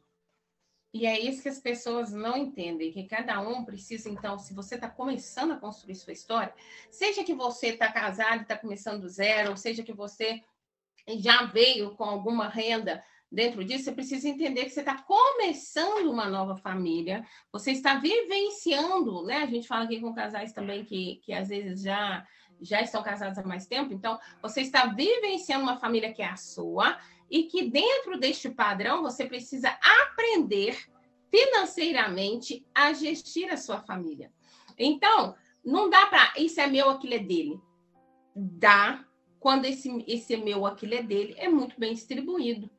E 0.94 1.06
é 1.06 1.20
isso 1.20 1.44
que 1.44 1.50
as 1.50 1.60
pessoas 1.60 2.12
não 2.12 2.38
entendem, 2.38 2.92
que 2.92 3.04
cada 3.04 3.42
um 3.42 3.66
precisa, 3.66 4.10
então, 4.10 4.40
se 4.40 4.54
você 4.56 4.76
está 4.76 4.90
começando 4.90 5.52
a 5.52 5.58
construir 5.58 5.96
sua 5.96 6.14
história, 6.14 6.54
seja 6.90 7.24
que 7.24 7.34
você 7.34 7.68
está 7.68 7.92
casado 7.92 8.40
e 8.40 8.42
está 8.44 8.58
começando 8.58 9.02
do 9.02 9.10
zero, 9.10 9.52
ou 9.52 9.58
seja 9.58 9.84
que 9.84 9.94
você 9.94 10.42
já 11.18 11.46
veio 11.46 11.96
com 11.96 12.04
alguma 12.04 12.48
renda 12.48 13.04
dentro 13.32 13.64
disso, 13.64 13.86
você 13.86 13.92
precisa 13.92 14.28
entender 14.28 14.66
que 14.66 14.72
você 14.72 14.80
está 14.80 15.02
começando 15.04 16.12
uma 16.12 16.28
nova 16.28 16.58
família, 16.58 17.26
você 17.52 17.72
está 17.72 17.96
vivenciando, 17.96 19.24
né? 19.24 19.38
A 19.38 19.46
gente 19.46 19.68
fala 19.68 19.86
aqui 19.86 20.00
com 20.00 20.14
casais 20.14 20.52
também 20.52 20.84
que, 20.84 21.22
que 21.24 21.32
às 21.32 21.50
vezes 21.50 21.84
já, 21.84 22.26
já 22.60 22.82
estão 22.82 23.04
casados 23.04 23.38
há 23.38 23.44
mais 23.44 23.68
tempo, 23.68 23.94
então 23.94 24.18
você 24.42 24.62
está 24.62 24.88
vivenciando 24.88 25.64
uma 25.64 25.80
família 25.80 26.12
que 26.12 26.22
é 26.22 26.30
a 26.30 26.36
sua 26.36 26.98
e 27.30 27.44
que 27.44 27.70
dentro 27.70 28.20
deste 28.20 28.50
padrão 28.50 29.04
você 29.04 29.26
precisa 29.26 29.78
aprender 29.82 30.76
financeiramente 31.30 32.66
a 32.74 32.92
gestir 32.94 33.52
a 33.52 33.58
sua 33.58 33.80
família. 33.82 34.32
Então, 34.78 35.36
não 35.64 35.90
dá 35.90 36.08
para 36.08 36.34
isso 36.38 36.60
é 36.60 36.66
meu, 36.66 36.90
aquilo 36.90 37.14
é 37.14 37.20
dele. 37.20 37.60
Dá 38.36 39.06
quando 39.40 39.66
esse, 39.66 40.04
esse 40.08 40.36
meu, 40.38 40.66
aquilo 40.66 40.96
é 40.96 41.04
dele, 41.04 41.36
é 41.38 41.48
muito 41.48 41.80
bem 41.80 41.94
distribuído. 41.94 42.70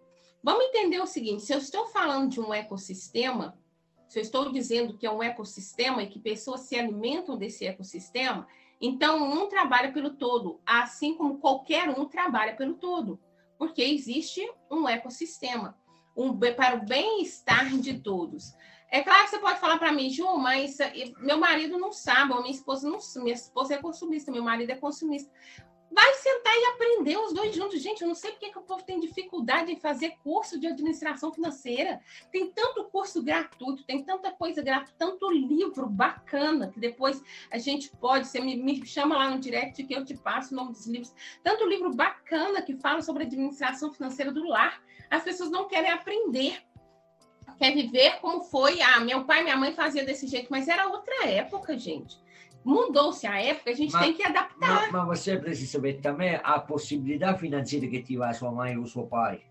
Vamos 0.42 0.64
entender 0.66 1.00
o 1.00 1.06
seguinte: 1.06 1.42
se 1.42 1.52
eu 1.52 1.58
estou 1.58 1.86
falando 1.86 2.30
de 2.30 2.40
um 2.40 2.52
ecossistema, 2.52 3.58
se 4.08 4.18
eu 4.18 4.22
estou 4.22 4.50
dizendo 4.52 4.96
que 4.96 5.06
é 5.06 5.10
um 5.10 5.22
ecossistema 5.22 6.02
e 6.02 6.08
que 6.08 6.18
pessoas 6.18 6.60
se 6.62 6.76
alimentam 6.76 7.36
desse 7.36 7.66
ecossistema, 7.66 8.46
então 8.80 9.22
um 9.22 9.48
trabalha 9.48 9.92
pelo 9.92 10.10
todo, 10.10 10.60
assim 10.66 11.14
como 11.14 11.38
qualquer 11.38 11.88
um 11.88 12.04
trabalha 12.04 12.56
pelo 12.56 12.74
todo 12.74 13.20
porque 13.60 13.82
existe 13.82 14.40
um 14.70 14.88
ecossistema 14.88 15.76
um, 16.16 16.34
para 16.56 16.76
o 16.76 16.86
bem-estar 16.86 17.68
de 17.76 18.00
todos. 18.00 18.54
É 18.90 19.02
claro 19.02 19.24
que 19.24 19.30
você 19.30 19.38
pode 19.38 19.60
falar 19.60 19.78
para 19.78 19.92
mim, 19.92 20.08
Ju, 20.08 20.38
mas 20.38 20.78
meu 21.18 21.36
marido 21.36 21.78
não 21.78 21.92
sabe, 21.92 22.32
ou 22.32 22.40
minha 22.40 22.54
esposa 22.54 22.88
não, 22.88 22.98
minha 23.22 23.34
esposa 23.34 23.74
é 23.74 23.76
consumista, 23.76 24.32
meu 24.32 24.42
marido 24.42 24.70
é 24.70 24.76
consumista. 24.76 25.30
Vai 25.90 26.14
sentar 26.14 26.54
e 26.54 26.64
aprender 26.66 27.16
os 27.18 27.32
dois 27.32 27.54
juntos. 27.54 27.80
Gente, 27.82 28.02
eu 28.02 28.08
não 28.08 28.14
sei 28.14 28.30
porque 28.30 28.50
que 28.50 28.58
o 28.58 28.62
povo 28.62 28.84
tem 28.84 29.00
dificuldade 29.00 29.72
em 29.72 29.80
fazer 29.80 30.14
curso 30.22 30.58
de 30.58 30.68
administração 30.68 31.32
financeira. 31.32 32.00
Tem 32.30 32.50
tanto 32.52 32.84
curso 32.84 33.20
gratuito, 33.20 33.82
tem 33.84 34.04
tanta 34.04 34.30
coisa 34.30 34.62
gratuita, 34.62 34.94
tanto 34.96 35.28
livro 35.30 35.88
bacana, 35.88 36.70
que 36.70 36.78
depois 36.78 37.20
a 37.50 37.58
gente 37.58 37.90
pode, 37.96 38.28
você 38.28 38.40
me, 38.40 38.56
me 38.56 38.86
chama 38.86 39.16
lá 39.16 39.30
no 39.30 39.40
direct 39.40 39.82
que 39.82 39.92
eu 39.92 40.04
te 40.04 40.16
passo 40.16 40.54
o 40.54 40.56
nome 40.56 40.70
dos 40.70 40.86
livros. 40.86 41.12
Tanto 41.42 41.66
livro 41.66 41.92
bacana 41.92 42.62
que 42.62 42.76
fala 42.76 43.02
sobre 43.02 43.24
administração 43.24 43.92
financeira 43.92 44.30
do 44.30 44.44
lar. 44.44 44.80
As 45.10 45.24
pessoas 45.24 45.50
não 45.50 45.66
querem 45.66 45.90
aprender 45.90 46.62
quer 47.58 47.74
viver 47.74 48.20
como 48.20 48.44
foi. 48.44 48.80
Ah, 48.80 49.00
meu 49.00 49.24
pai 49.24 49.42
minha 49.42 49.56
mãe 49.56 49.72
faziam 49.72 50.06
desse 50.06 50.26
jeito, 50.26 50.48
mas 50.50 50.68
era 50.68 50.86
outra 50.88 51.26
época, 51.26 51.76
gente 51.76 52.18
mudou-se 52.64 53.26
a 53.26 53.40
época, 53.40 53.70
a 53.70 53.74
gente 53.74 53.98
tem 53.98 54.14
que 54.14 54.22
adaptar. 54.22 54.92
Mas, 54.92 55.06
você 55.06 55.38
precisa 55.38 55.72
saber 55.72 56.00
também 56.00 56.38
a 56.42 56.58
possibilidade 56.58 57.40
financeira 57.40 57.86
que 57.86 58.02
tive 58.02 58.22
a 58.24 58.32
sua 58.32 58.52
mãe 58.52 58.76
ou 58.76 58.86
seu 58.86 59.06
pai. 59.06 59.42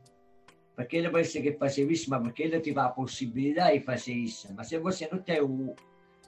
Porque 0.76 0.96
ele 0.96 1.24
ser 1.26 1.42
que 1.42 1.54
fazer 1.54 1.92
isso, 1.92 2.10
mas 2.10 2.22
porque 2.22 2.44
ele 2.44 2.60
teve 2.62 2.80
a 2.80 2.88
possibilidade 2.88 3.80
de 3.80 3.84
fazer 3.84 4.14
isso. 4.14 4.48
Mas 4.56 4.68
se 4.68 4.78
você 4.80 5.10
não 5.12 5.20
tem 5.20 5.42
o. 5.42 5.76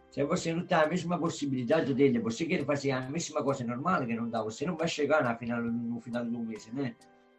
Se 0.10 0.26
você 0.26 0.54
não 0.54 0.66
tem 0.66 0.78
a 0.78 0.88
mesma 0.88 1.18
possibilidade 1.18 1.94
dele, 1.94 2.20
você 2.20 2.44
quer 2.44 2.66
fazer 2.66 2.92
a 2.92 3.10
mesma 3.10 3.42
coisa 3.42 3.64
normal 3.64 4.06
que 4.06 4.14
não 4.14 4.30
dá, 4.30 4.44
você 4.44 4.66
não 4.66 4.76
vai 4.76 4.90
chegar 4.90 5.24
no 5.24 5.38
final, 5.38 5.62
no 5.62 6.02
final 6.02 6.26
do 6.26 6.40
mês, 6.40 6.68
né? 6.74 6.96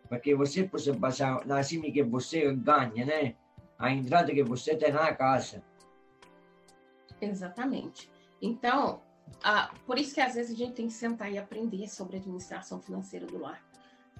Porque 0.08 0.34
você 0.34 0.64
pode 0.64 0.90
passar 0.98 1.44
na 1.44 1.62
cima 1.62 1.90
que 1.92 2.02
você 2.02 2.50
ganha, 2.54 3.04
né? 3.04 3.34
A 3.78 3.92
entrada 3.92 4.32
que 4.32 4.42
você 4.42 4.74
tem 4.74 4.90
na 4.90 5.14
casa. 5.14 5.62
Exatamente. 7.20 8.10
Então, 8.40 9.02
ah, 9.42 9.70
por 9.86 9.98
isso 9.98 10.14
que 10.14 10.20
às 10.20 10.34
vezes 10.34 10.54
a 10.54 10.58
gente 10.58 10.74
tem 10.74 10.86
que 10.86 10.92
sentar 10.92 11.30
e 11.32 11.38
aprender 11.38 11.88
sobre 11.88 12.16
administração 12.16 12.80
financeira 12.80 13.26
do 13.26 13.38
lar. 13.38 13.62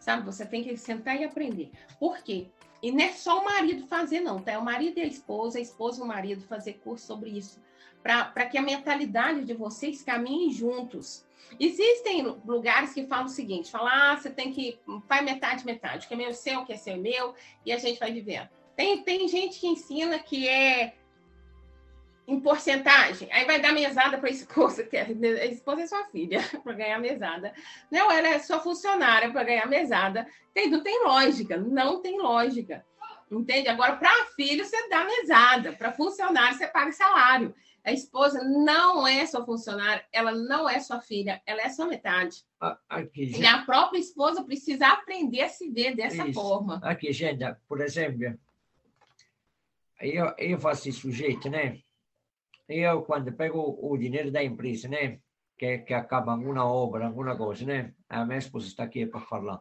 Sabe? 0.01 0.25
Você 0.25 0.45
tem 0.45 0.65
que 0.65 0.77
sentar 0.77 1.21
e 1.21 1.25
aprender. 1.25 1.71
Por 1.99 2.19
quê? 2.19 2.49
E 2.83 2.91
não 2.91 3.05
é 3.05 3.13
só 3.13 3.41
o 3.41 3.45
marido 3.45 3.87
fazer, 3.87 4.21
não, 4.21 4.41
tá? 4.41 4.53
É 4.53 4.59
o 4.59 4.65
marido 4.65 4.99
e 4.99 5.03
a 5.03 5.07
esposa, 5.07 5.59
a 5.59 5.63
esposa 5.63 6.01
e 6.01 6.03
o 6.03 6.07
marido 6.07 6.43
fazer 6.43 6.75
curso 6.85 7.07
sobre 7.07 7.31
isso. 7.31 7.63
Para 8.03 8.47
que 8.47 8.59
a 8.59 8.63
mentalidade 8.63 9.45
de 9.45 9.55
vocês 9.55 10.03
caminhem 10.03 10.51
juntos. 10.51 11.25
Existem 11.61 12.23
lugares 12.45 12.93
que 12.93 13.07
falam 13.07 13.27
o 13.27 13.29
seguinte: 13.29 13.71
falar, 13.71 14.13
ah, 14.13 14.17
você 14.17 14.29
tem 14.29 14.53
que. 14.53 14.81
Faz 15.07 15.25
metade, 15.25 15.65
metade, 15.65 16.09
que 16.09 16.15
é 16.15 16.17
meu 16.17 16.35
seu, 16.35 16.65
que 16.65 16.73
é 16.73 16.77
seu 16.77 16.97
meu, 16.97 17.35
e 17.65 17.71
a 17.71 17.79
gente 17.79 18.01
vai 18.01 18.13
vivendo. 18.13 18.49
Tem, 18.75 19.05
tem 19.05 19.29
gente 19.29 19.61
que 19.61 19.69
ensina 19.69 20.19
que 20.19 20.49
é 20.49 20.95
em 22.27 22.41
porcentagem, 22.41 23.29
aí 23.33 23.45
vai 23.45 23.61
dar 23.61 23.73
mesada 23.73 24.17
para 24.17 24.29
a 24.29 24.33
esposa, 24.33 24.85
que 24.85 24.97
é, 24.97 25.03
a 25.03 25.47
esposa 25.47 25.83
é 25.83 25.87
sua 25.87 26.05
filha, 26.05 26.41
para 26.63 26.73
ganhar 26.73 26.99
mesada. 26.99 27.53
Não, 27.91 28.11
ela 28.11 28.29
é 28.29 28.39
sua 28.39 28.61
funcionária 28.61 29.31
para 29.31 29.45
ganhar 29.45 29.67
mesada. 29.67 30.27
Tem, 30.55 30.71
não 30.71 30.83
tem 30.83 31.05
lógica, 31.05 31.57
não 31.57 32.01
tem 32.01 32.21
lógica. 32.21 32.85
Entende? 33.31 33.69
Agora, 33.69 33.97
para 33.97 34.27
filho, 34.37 34.65
você 34.65 34.89
dá 34.89 35.05
mesada, 35.05 35.73
para 35.73 35.93
funcionário, 35.93 36.57
você 36.57 36.67
paga 36.69 36.93
salário. 36.93 37.55
A 37.85 37.91
esposa 37.91 38.45
não 38.45 39.07
é 39.07 39.27
sua 39.27 39.45
funcionária, 39.45 40.05
ela 40.13 40.33
não 40.33 40.69
é 40.69 40.79
sua 40.79 41.01
filha, 41.01 41.43
ela 41.45 41.63
é 41.63 41.69
sua 41.69 41.87
metade. 41.87 42.45
Aqui, 42.89 43.27
gente... 43.27 43.41
E 43.41 43.47
a 43.47 43.63
própria 43.63 43.99
esposa 43.99 44.45
precisa 44.45 44.87
aprender 44.87 45.43
a 45.43 45.49
se 45.49 45.69
ver 45.71 45.97
dessa 45.97 46.25
Isso. 46.25 46.35
forma. 46.35 46.79
Aqui, 46.85 47.13
gente, 47.13 47.43
por 47.67 47.81
exemplo, 47.81 48.39
eu, 50.01 50.33
eu 50.39 50.61
faço 50.61 50.89
esse 50.89 51.01
sujeito, 51.01 51.51
né? 51.51 51.81
Eu 52.73 53.03
quando 53.03 53.33
pego 53.33 53.79
o 53.81 53.97
dinheiro 53.97 54.31
da 54.31 54.43
empresa, 54.43 54.89
né? 54.89 55.19
Que, 55.59 55.79
que 55.79 55.95
acaba 55.95 56.35
uma 56.35 56.65
obra, 56.65 57.07
alguma 57.07 57.37
coisa, 57.37 57.65
né? 57.65 57.95
A 58.09 58.25
minha 58.25 58.39
esposa 58.39 58.67
está 58.67 58.85
aqui 58.85 59.07
para 59.07 59.21
falar. 59.21 59.61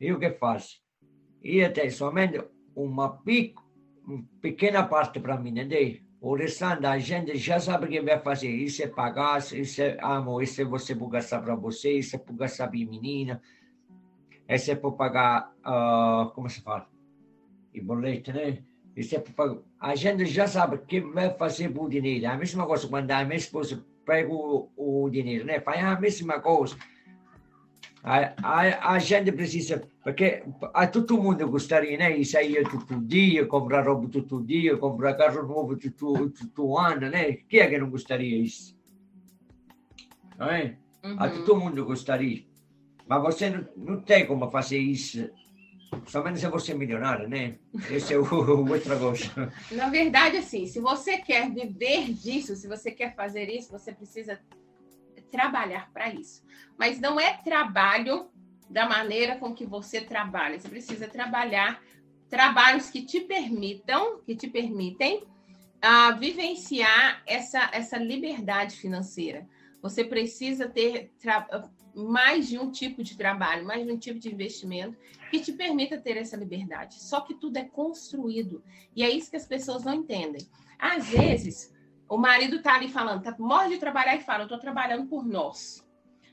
E 0.00 0.12
o 0.12 0.18
que 0.18 0.30
faço? 0.30 0.80
Eu 1.42 1.72
tenho 1.72 1.90
somente 1.92 2.42
uma 2.74 3.22
pequena 4.40 4.84
parte 4.84 5.20
para 5.20 5.36
mim, 5.36 5.50
entende? 5.50 6.04
O 6.20 6.34
restante 6.34 6.84
a 6.86 6.98
gente 6.98 7.36
já 7.36 7.60
sabe 7.60 7.86
o 7.86 7.88
que 7.88 8.00
vai 8.00 8.18
fazer. 8.18 8.50
Isso 8.50 8.82
é 8.82 8.88
pagar, 8.88 9.38
isso 9.38 9.82
é 9.82 9.98
amo, 10.02 10.42
isso 10.42 10.60
é 10.60 10.64
você 10.64 10.94
para 10.94 11.08
gastar 11.08 11.42
para 11.42 11.54
você, 11.54 11.92
isso 11.92 12.16
é 12.16 12.18
para 12.18 12.34
gastar 12.34 12.68
para 12.68 12.78
menina, 12.78 13.40
isso 14.48 14.70
é 14.70 14.74
para 14.74 14.90
pagar, 14.90 15.54
uh, 15.60 16.30
como 16.32 16.48
se 16.48 16.60
fala? 16.60 16.88
E 17.72 17.80
boleto, 17.80 18.32
né? 18.32 18.64
Isso 18.98 19.14
é 19.14 19.22
a 19.78 19.94
gente 19.94 20.26
já 20.26 20.48
sabe 20.48 20.74
o 20.74 20.78
que 20.80 21.00
vai 21.00 21.32
fazer 21.32 21.68
por 21.68 21.88
dinheiro. 21.88 22.26
A 22.26 22.36
mesma 22.36 22.66
coisa 22.66 22.88
quando 22.88 23.08
a 23.12 23.24
minha 23.24 23.36
esposa 23.36 23.80
pega 24.04 24.28
o, 24.28 24.68
o 24.76 25.08
dinheiro, 25.08 25.44
né? 25.44 25.60
Faz 25.60 25.84
a 25.84 26.00
mesma 26.00 26.40
coisa. 26.40 26.76
A, 28.02 28.34
a, 28.42 28.94
a 28.94 28.98
gente 28.98 29.30
precisa, 29.30 29.86
porque 30.02 30.42
a 30.74 30.84
todo 30.88 31.22
mundo 31.22 31.46
gostaria, 31.48 31.96
né? 31.96 32.18
E 32.18 32.24
sair 32.24 32.68
todo 32.68 33.00
dia, 33.06 33.46
comprar 33.46 33.86
roupa 33.86 34.08
todo 34.08 34.44
dia, 34.44 34.76
comprar 34.76 35.14
carro 35.14 35.46
novo 35.46 35.76
todo, 35.76 36.30
todo 36.30 36.76
ano, 36.76 37.08
né? 37.08 37.34
Quem 37.48 37.60
é 37.60 37.68
que 37.68 37.78
não 37.78 37.90
gostaria 37.90 38.42
disso? 38.42 38.76
Não 40.36 40.50
é? 40.50 40.76
Uhum. 41.04 41.16
A 41.20 41.28
todo 41.28 41.60
mundo 41.60 41.84
gostaria. 41.84 42.42
Mas 43.06 43.22
você 43.22 43.48
não, 43.48 43.64
não 43.76 44.00
tem 44.00 44.26
como 44.26 44.50
fazer 44.50 44.78
isso 44.78 45.30
Somente 46.06 46.38
se 46.38 46.48
você 46.48 46.72
é 46.72 46.74
milionário, 46.74 47.28
né? 47.28 47.56
Esse 47.90 48.14
é 48.14 48.18
o, 48.18 48.24
o 48.24 48.70
outra 48.70 48.98
coisa. 48.98 49.52
Na 49.70 49.88
verdade, 49.88 50.36
assim, 50.36 50.66
se 50.66 50.80
você 50.80 51.18
quer 51.18 51.50
viver 51.50 52.12
disso, 52.12 52.54
se 52.56 52.66
você 52.66 52.90
quer 52.90 53.14
fazer 53.14 53.48
isso, 53.48 53.70
você 53.70 53.92
precisa 53.92 54.40
trabalhar 55.30 55.90
para 55.92 56.12
isso. 56.12 56.42
Mas 56.78 57.00
não 57.00 57.18
é 57.18 57.34
trabalho 57.42 58.30
da 58.68 58.88
maneira 58.88 59.36
com 59.36 59.54
que 59.54 59.64
você 59.64 60.00
trabalha. 60.00 60.58
Você 60.58 60.68
precisa 60.68 61.08
trabalhar 61.08 61.82
trabalhos 62.28 62.90
que 62.90 63.02
te 63.02 63.20
permitam, 63.20 64.20
que 64.20 64.36
te 64.36 64.48
permitem 64.48 65.22
uh, 65.22 66.18
vivenciar 66.18 67.22
essa, 67.26 67.70
essa 67.72 67.96
liberdade 67.96 68.76
financeira. 68.76 69.46
Você 69.80 70.04
precisa 70.04 70.68
ter 70.68 71.12
mais 71.98 72.48
de 72.48 72.58
um 72.58 72.70
tipo 72.70 73.02
de 73.02 73.16
trabalho, 73.16 73.66
mais 73.66 73.84
de 73.84 73.92
um 73.92 73.98
tipo 73.98 74.18
de 74.18 74.32
investimento 74.32 74.96
que 75.30 75.40
te 75.40 75.52
permita 75.52 75.98
ter 75.98 76.16
essa 76.16 76.36
liberdade. 76.36 76.94
Só 76.94 77.20
que 77.20 77.34
tudo 77.34 77.56
é 77.56 77.64
construído. 77.64 78.62
E 78.94 79.02
é 79.02 79.10
isso 79.10 79.30
que 79.30 79.36
as 79.36 79.46
pessoas 79.46 79.84
não 79.84 79.94
entendem. 79.94 80.46
Às 80.78 81.08
vezes, 81.08 81.74
o 82.08 82.16
marido 82.16 82.62
tá 82.62 82.74
ali 82.74 82.88
falando, 82.88 83.22
tá, 83.22 83.34
morre 83.38 83.70
de 83.70 83.78
trabalhar 83.78 84.16
e 84.16 84.22
fala, 84.22 84.44
eu 84.44 84.48
tô 84.48 84.58
trabalhando 84.58 85.06
por 85.06 85.26
nós. 85.26 85.86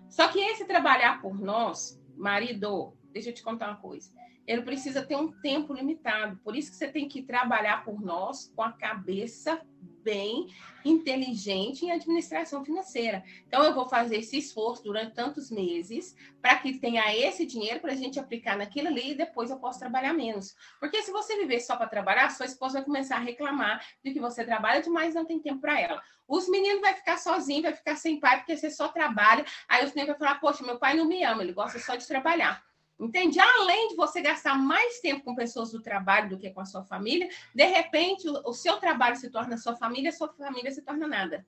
Só 0.07 0.27
que 0.27 0.39
esse 0.39 0.65
trabalhar 0.65 1.21
por 1.21 1.39
nós, 1.39 2.01
marido, 2.15 2.93
deixa 3.11 3.29
eu 3.29 3.33
te 3.33 3.43
contar 3.43 3.69
uma 3.69 3.77
coisa. 3.77 4.13
Ele 4.47 4.61
precisa 4.61 5.03
ter 5.03 5.15
um 5.15 5.31
tempo 5.41 5.73
limitado. 5.73 6.37
Por 6.43 6.55
isso 6.55 6.69
que 6.69 6.77
você 6.77 6.87
tem 6.87 7.07
que 7.07 7.23
trabalhar 7.23 7.83
por 7.83 7.99
nós 7.99 8.53
com 8.55 8.61
a 8.61 8.71
cabeça 8.71 9.59
bem 10.05 10.47
inteligente 10.85 11.83
em 11.83 11.91
administração 11.91 12.63
financeira. 12.63 13.23
Então, 13.47 13.63
eu 13.63 13.73
vou 13.73 13.89
fazer 13.89 14.17
esse 14.17 14.37
esforço 14.37 14.83
durante 14.83 15.15
tantos 15.15 15.49
meses 15.49 16.15
para 16.39 16.55
que 16.57 16.77
tenha 16.77 17.03
esse 17.17 17.43
dinheiro 17.43 17.79
para 17.79 17.91
a 17.91 17.95
gente 17.95 18.19
aplicar 18.19 18.55
naquilo 18.55 18.87
ali 18.87 19.11
e 19.11 19.15
depois 19.15 19.49
eu 19.49 19.57
posso 19.57 19.79
trabalhar 19.79 20.13
menos. 20.13 20.55
Porque 20.79 21.01
se 21.01 21.11
você 21.11 21.35
viver 21.37 21.59
só 21.59 21.75
para 21.75 21.87
trabalhar, 21.87 22.29
sua 22.29 22.45
esposa 22.45 22.75
vai 22.75 22.85
começar 22.85 23.15
a 23.15 23.19
reclamar 23.19 23.83
de 24.03 24.13
que 24.13 24.19
você 24.19 24.45
trabalha 24.45 24.81
demais 24.81 25.15
não 25.15 25.25
tem 25.25 25.39
tempo 25.39 25.59
para 25.59 25.81
ela. 25.81 26.01
Os 26.27 26.47
meninos 26.47 26.81
vai 26.81 26.93
ficar 26.93 27.17
sozinho, 27.17 27.63
vai 27.63 27.73
ficar 27.73 27.95
sem 27.95 28.19
pai, 28.19 28.37
porque 28.37 28.55
você 28.55 28.69
só 28.69 28.87
trabalha. 28.87 29.43
Aí 29.67 29.83
os 29.83 29.93
meninos 29.93 30.17
vão 30.17 30.27
falar, 30.27 30.39
poxa, 30.39 30.63
meu 30.63 30.77
pai 30.77 30.95
não 30.95 31.05
me 31.05 31.23
ama, 31.23 31.41
ele 31.41 31.53
gosta 31.53 31.79
só 31.79 31.95
de 31.95 32.07
trabalhar. 32.07 32.63
Entende? 32.99 33.39
Além 33.39 33.89
de 33.89 33.95
você 33.95 34.21
gastar 34.21 34.57
mais 34.57 34.99
tempo 34.99 35.23
com 35.23 35.35
pessoas 35.35 35.71
do 35.71 35.81
trabalho 35.81 36.29
do 36.29 36.37
que 36.37 36.49
com 36.49 36.61
a 36.61 36.65
sua 36.65 36.83
família, 36.83 37.27
de 37.53 37.65
repente 37.65 38.27
o, 38.27 38.53
seu 38.53 38.77
trabalho 38.77 39.17
se 39.17 39.29
torna 39.29 39.57
sua 39.57 39.75
família, 39.75 40.11
sua 40.11 40.29
família 40.29 40.71
se 40.71 40.81
torna 40.81 41.07
nada. 41.07 41.45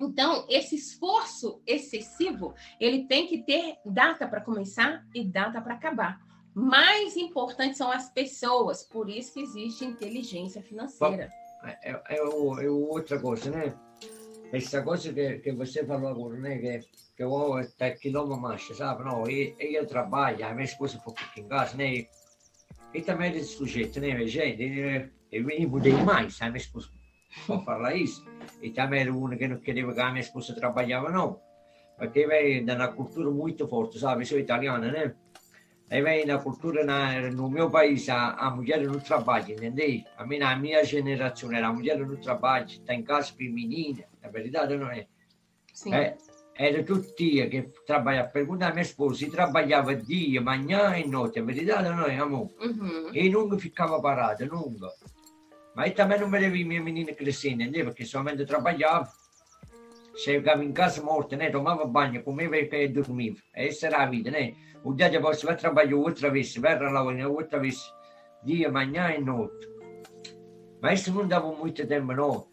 Então, 0.00 0.46
esse 0.48 0.74
esforço 0.74 1.62
excessivo, 1.66 2.54
ele 2.80 3.06
tem 3.06 3.26
que 3.26 3.42
ter 3.42 3.76
data 3.84 4.26
para 4.26 4.40
começar 4.40 5.04
e 5.14 5.24
data 5.24 5.60
para 5.60 5.74
acabar. 5.74 6.20
Mais 6.54 7.16
importante 7.16 7.76
são 7.76 7.90
as 7.90 8.10
pessoas, 8.10 8.82
por 8.82 9.08
isso 9.08 9.34
que 9.34 9.40
existe 9.40 9.84
inteligência 9.84 10.62
financeira. 10.62 11.30
É, 11.62 11.92
é, 11.92 12.02
é, 12.08 12.16
é 12.16 12.70
outra 12.70 13.20
coisa, 13.20 13.50
né? 13.50 13.74
Essa 14.54 14.82
coisa 14.82 15.12
que, 15.12 15.38
que 15.38 15.52
você 15.52 15.84
falou 15.84 16.10
agora? 16.10 16.58
Que 16.58 16.80
que 17.16 17.24
o 17.24 17.30
uomo 17.30 17.60
está 17.60 17.90
quilombo 17.90 18.36
mancha, 18.36 18.74
sabe? 18.74 19.04
Não, 19.04 19.28
e, 19.28 19.54
io 19.60 19.86
trabalho, 19.86 20.44
a 20.46 20.52
minha 20.52 20.64
esposa 20.64 20.98
ficou 20.98 21.14
em 21.36 21.48
casa, 21.48 21.76
né? 21.76 22.06
E 22.92 23.02
também 23.02 23.32
desse 23.32 23.56
sujeito, 23.56 24.00
né, 24.00 24.26
gente? 24.26 25.10
Eu 25.30 25.44
me 25.44 25.66
mudei 25.66 25.92
mais, 25.92 26.40
a 26.40 26.46
minha 26.46 26.58
esposa 26.58 26.88
pode 27.46 27.64
falar 27.64 27.94
isso. 27.94 28.24
E 28.62 28.70
também 28.70 29.02
era 29.02 29.12
uma 29.12 29.36
que 29.36 29.48
não 29.48 29.58
queria 29.58 29.92
que 29.92 30.00
a 30.00 30.10
minha 30.10 30.20
esposa 30.20 30.54
trabalhava, 30.54 31.10
não. 31.10 31.40
Porque 31.98 32.26
vem 32.26 32.64
da 32.64 32.88
cultura 32.88 33.30
muito 33.30 33.66
forte, 33.68 33.98
sabe? 33.98 34.22
Eu 34.22 34.26
sou 34.26 34.38
italiana, 34.38 34.90
né? 34.90 35.14
E 35.90 36.02
vem 36.02 36.24
na 36.24 36.38
cultura, 36.38 36.84
na, 36.84 37.30
no 37.30 37.48
meu 37.50 37.70
paese, 37.70 38.10
a, 38.10 38.30
a 38.30 38.50
mulher 38.50 38.80
não 38.82 38.98
trabalha, 38.98 39.52
entendeu? 39.52 40.02
A 40.16 40.26
minha, 40.26 40.48
a 40.48 40.56
minha 40.56 40.82
geração, 40.82 41.50
a 41.54 41.72
mulher 41.72 41.98
não 41.98 42.16
trabalha, 42.16 42.64
está 42.64 42.94
em 42.94 43.02
casa 43.02 43.32
com 43.32 43.44
menina, 43.44 44.04
na 44.22 44.28
verdade 44.28 44.76
não 44.76 44.90
é? 44.90 45.06
Sim. 45.72 45.94
É, 45.94 46.16
era 46.56 46.82
tutti 46.84 47.30
dia 47.30 47.48
che 47.48 47.72
trabalhava, 47.84 48.28
pergunta 48.28 48.66
a 48.66 48.70
minha 48.70 48.82
esposa 48.82 49.18
se 49.18 49.30
trabalhava 49.30 49.94
dia, 49.94 50.40
manhã 50.40 50.96
e 50.96 51.06
noite, 51.06 51.40
a 51.40 51.42
verdade 51.42 51.88
não 51.88 52.06
é, 52.06 52.16
amor? 52.18 52.50
Uhum. 52.60 53.10
E 53.12 53.28
nunca 53.28 53.58
ficava 53.58 54.00
parada, 54.00 54.46
nunca. 54.46 54.88
Mas 55.74 55.92
também 55.94 56.20
não 56.20 56.28
me 56.28 56.38
levei 56.38 56.64
minha 56.64 56.80
menina 56.80 57.12
crescendo, 57.12 57.62
entendeu? 57.62 57.86
Porque 57.86 58.04
somente 58.04 58.46
trabalhava. 58.46 59.10
Chegava 60.16 60.64
em 60.64 60.72
casa 60.72 61.02
morta, 61.02 61.36
né? 61.36 61.50
Tomava 61.50 61.84
banho, 61.84 62.22
comeva 62.22 62.56
e 62.56 62.86
dormiva. 62.86 63.38
Essa 63.52 63.88
era 63.88 64.04
a 64.04 64.06
vida, 64.06 64.30
né? 64.30 64.54
O 64.84 64.92
dia 64.92 65.08
depois 65.08 65.42
vai 65.42 65.56
trabalhar 65.56 65.96
outra 65.96 66.30
vez, 66.30 66.54
vai 66.58 66.78
lá 66.78 67.02
outra 67.28 67.58
vez, 67.58 67.82
dia, 68.44 68.70
manhã 68.70 69.14
e 69.16 69.20
noite. 69.24 69.66
Mas 70.82 71.00
isso 71.00 71.14
não 71.14 71.26
dava 71.26 71.50
muito 71.52 71.86
tempo, 71.86 72.12
não. 72.12 72.46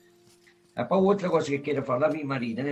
E 0.78 0.86
poi 0.86 0.98
outra 1.00 1.30
coisa 1.30 1.50
que 1.50 1.60
quero 1.60 1.84
falar, 1.84 2.10
minha 2.10 2.26
marida, 2.26 2.64
né? 2.64 2.72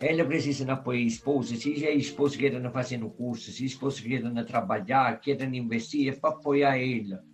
Ela 0.00 0.24
precisa 0.26 0.66
de 0.66 0.70
apoio 0.70 1.00
esposa. 1.00 1.56
Se 1.56 1.86
a 1.86 1.90
esposa 1.90 2.36
quer 2.36 2.70
fazer 2.70 2.98
no 2.98 3.10
curso, 3.10 3.50
se 3.50 3.62
a 3.62 3.66
esposa 3.66 4.02
quer 4.02 4.22
trabalhar, 4.44 5.18
quer 5.20 5.42
investir, 5.42 6.12
é 6.12 6.16
para 6.16 6.34
apoiar 6.34 6.76
ela. 6.78 7.24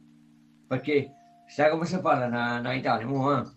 Porque, 0.69 1.11
sabe 1.49 1.73
como 1.73 1.85
você 1.85 2.01
fala 2.01 2.29
na, 2.29 2.63
na 2.63 2.77
Itália? 2.77 3.09
Uma, 3.09 3.53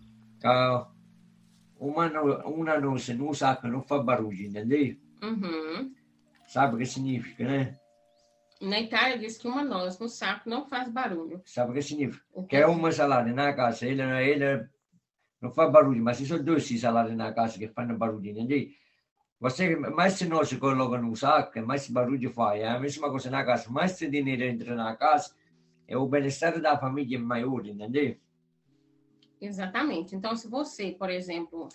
uma, 1.80 2.46
uma 2.48 2.80
noce 2.80 3.14
não 3.14 3.32
saca, 3.34 3.68
não 3.68 3.84
faz 3.84 4.04
barulho, 4.04 4.48
entendeu? 4.48 4.98
Uhum. 5.22 5.94
Sabe 6.48 6.76
o 6.76 6.78
que 6.78 6.86
significa, 6.86 7.44
né? 7.44 7.78
Na 8.62 8.80
Itália 8.80 9.20
diz 9.20 9.38
que 9.38 9.48
uma 9.48 9.64
noz 9.64 10.00
no 10.00 10.10
saco 10.10 10.50
não 10.50 10.66
faz 10.66 10.90
barulho. 10.90 11.42
Sabe 11.46 11.72
o 11.72 11.74
que 11.74 11.82
significa? 11.82 12.26
Que 12.50 12.56
é 12.56 12.66
uma 12.66 12.92
salada 12.92 13.32
na 13.32 13.54
casa, 13.54 13.86
ele, 13.86 14.02
ele 14.02 14.68
não 15.42 15.52
faz 15.52 15.72
barulho, 15.72 16.04
mas 16.04 16.18
se 16.18 16.26
são 16.26 16.44
dois 16.44 16.68
saladas 16.80 17.16
na 17.16 17.32
casa 17.34 17.60
que 17.60 17.68
fazem 17.68 17.96
barulho, 17.96 18.32
entendeu? 18.32 18.68
Você, 19.40 19.76
mais 19.76 20.14
se 20.14 20.26
nós 20.26 20.50
se 20.50 20.58
coloca 20.58 20.98
num 20.98 21.14
saco, 21.16 21.62
mais 21.62 21.88
barulho 21.88 22.32
faz. 22.32 22.62
É 22.62 22.68
a 22.70 22.80
mesma 22.80 23.12
coisa 23.12 23.30
na 23.30 23.46
casa. 23.46 23.70
Mais 23.70 23.92
se 23.92 24.10
dinheiro 24.10 24.44
entra 24.44 24.74
na 24.74 24.96
casa, 24.96 25.36
é 25.88 25.96
o 25.96 26.08
bem-estar 26.08 26.60
da 26.60 26.76
família 26.78 27.20
maior, 27.20 27.64
entendeu? 27.68 28.18
Exatamente. 29.40 30.16
Então, 30.16 30.36
se 30.36 30.48
você, 30.48 30.92
por 30.92 31.12
exemplo, 31.12 31.70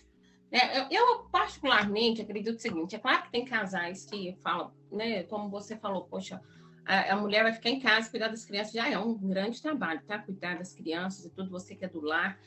é, 0.52 0.86
eu 0.94 1.20
particularmente 1.32 2.20
acredito 2.20 2.56
o 2.56 2.60
seguinte: 2.60 2.94
é 2.94 2.98
claro 2.98 3.22
que 3.22 3.32
tem 3.32 3.44
casais 3.44 4.04
que 4.04 4.36
falam, 4.42 4.70
né, 4.90 5.22
como 5.24 5.48
você 5.48 5.76
falou, 5.76 6.04
poxa, 6.04 6.42
a, 6.84 7.14
a, 7.14 7.16
mulher 7.16 7.42
vai 7.42 7.54
ficar 7.54 7.70
em 7.70 7.80
casa 7.80 8.10
cuidar 8.10 8.28
das 8.28 8.44
crianças, 8.44 8.72
já 8.72 8.88
é 8.88 8.98
um 8.98 9.14
grande 9.14 9.62
trabalho, 9.62 10.02
tá? 10.06 10.18
Cuidar 10.18 10.58
das 10.58 10.74
crianças 10.74 11.24
e 11.24 11.30
tudo, 11.30 11.50
você 11.50 11.74
que 11.74 11.86
é 11.86 11.88
do 11.88 12.02
lar. 12.02 12.38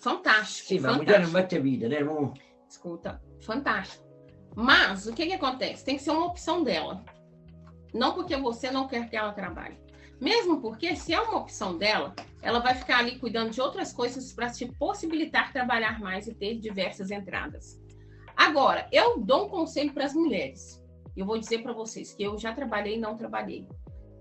Fantástico. 0.00 0.68
Sim, 0.68 0.78
fantástico. 0.78 0.82
mas 0.82 0.94
a 0.94 0.98
mulher 0.98 1.20
não 1.20 1.32
vai 1.32 1.46
ter 1.46 1.60
vida, 1.60 1.88
né, 1.88 1.96
irmão? 1.96 2.32
Escuta, 2.66 3.22
fantástico. 3.42 4.02
Mas 4.56 5.06
o 5.06 5.12
que, 5.12 5.26
que 5.26 5.32
acontece? 5.34 5.84
Tem 5.84 5.96
que 5.96 6.02
ser 6.02 6.12
uma 6.12 6.26
opção 6.26 6.62
dela. 6.62 7.04
Não 7.92 8.14
porque 8.14 8.36
você 8.36 8.70
não 8.70 8.88
quer 8.88 9.08
que 9.10 9.16
ela 9.16 9.32
trabalhe. 9.32 9.76
Mesmo 10.20 10.60
porque, 10.60 10.94
se 10.96 11.12
é 11.12 11.20
uma 11.20 11.38
opção 11.38 11.76
dela, 11.76 12.14
ela 12.40 12.60
vai 12.60 12.74
ficar 12.74 12.98
ali 12.98 13.18
cuidando 13.18 13.50
de 13.50 13.60
outras 13.60 13.92
coisas 13.92 14.32
para 14.32 14.50
te 14.50 14.66
possibilitar 14.78 15.52
trabalhar 15.52 16.00
mais 16.00 16.26
e 16.26 16.34
ter 16.34 16.58
diversas 16.58 17.10
entradas. 17.10 17.80
Agora, 18.36 18.86
eu 18.92 19.18
dou 19.18 19.46
um 19.46 19.48
conselho 19.48 19.92
para 19.92 20.04
as 20.04 20.14
mulheres. 20.14 20.82
Eu 21.16 21.26
vou 21.26 21.38
dizer 21.38 21.62
para 21.62 21.72
vocês 21.72 22.12
que 22.12 22.22
eu 22.22 22.36
já 22.38 22.52
trabalhei 22.52 22.96
e 22.96 23.00
não 23.00 23.16
trabalhei. 23.16 23.66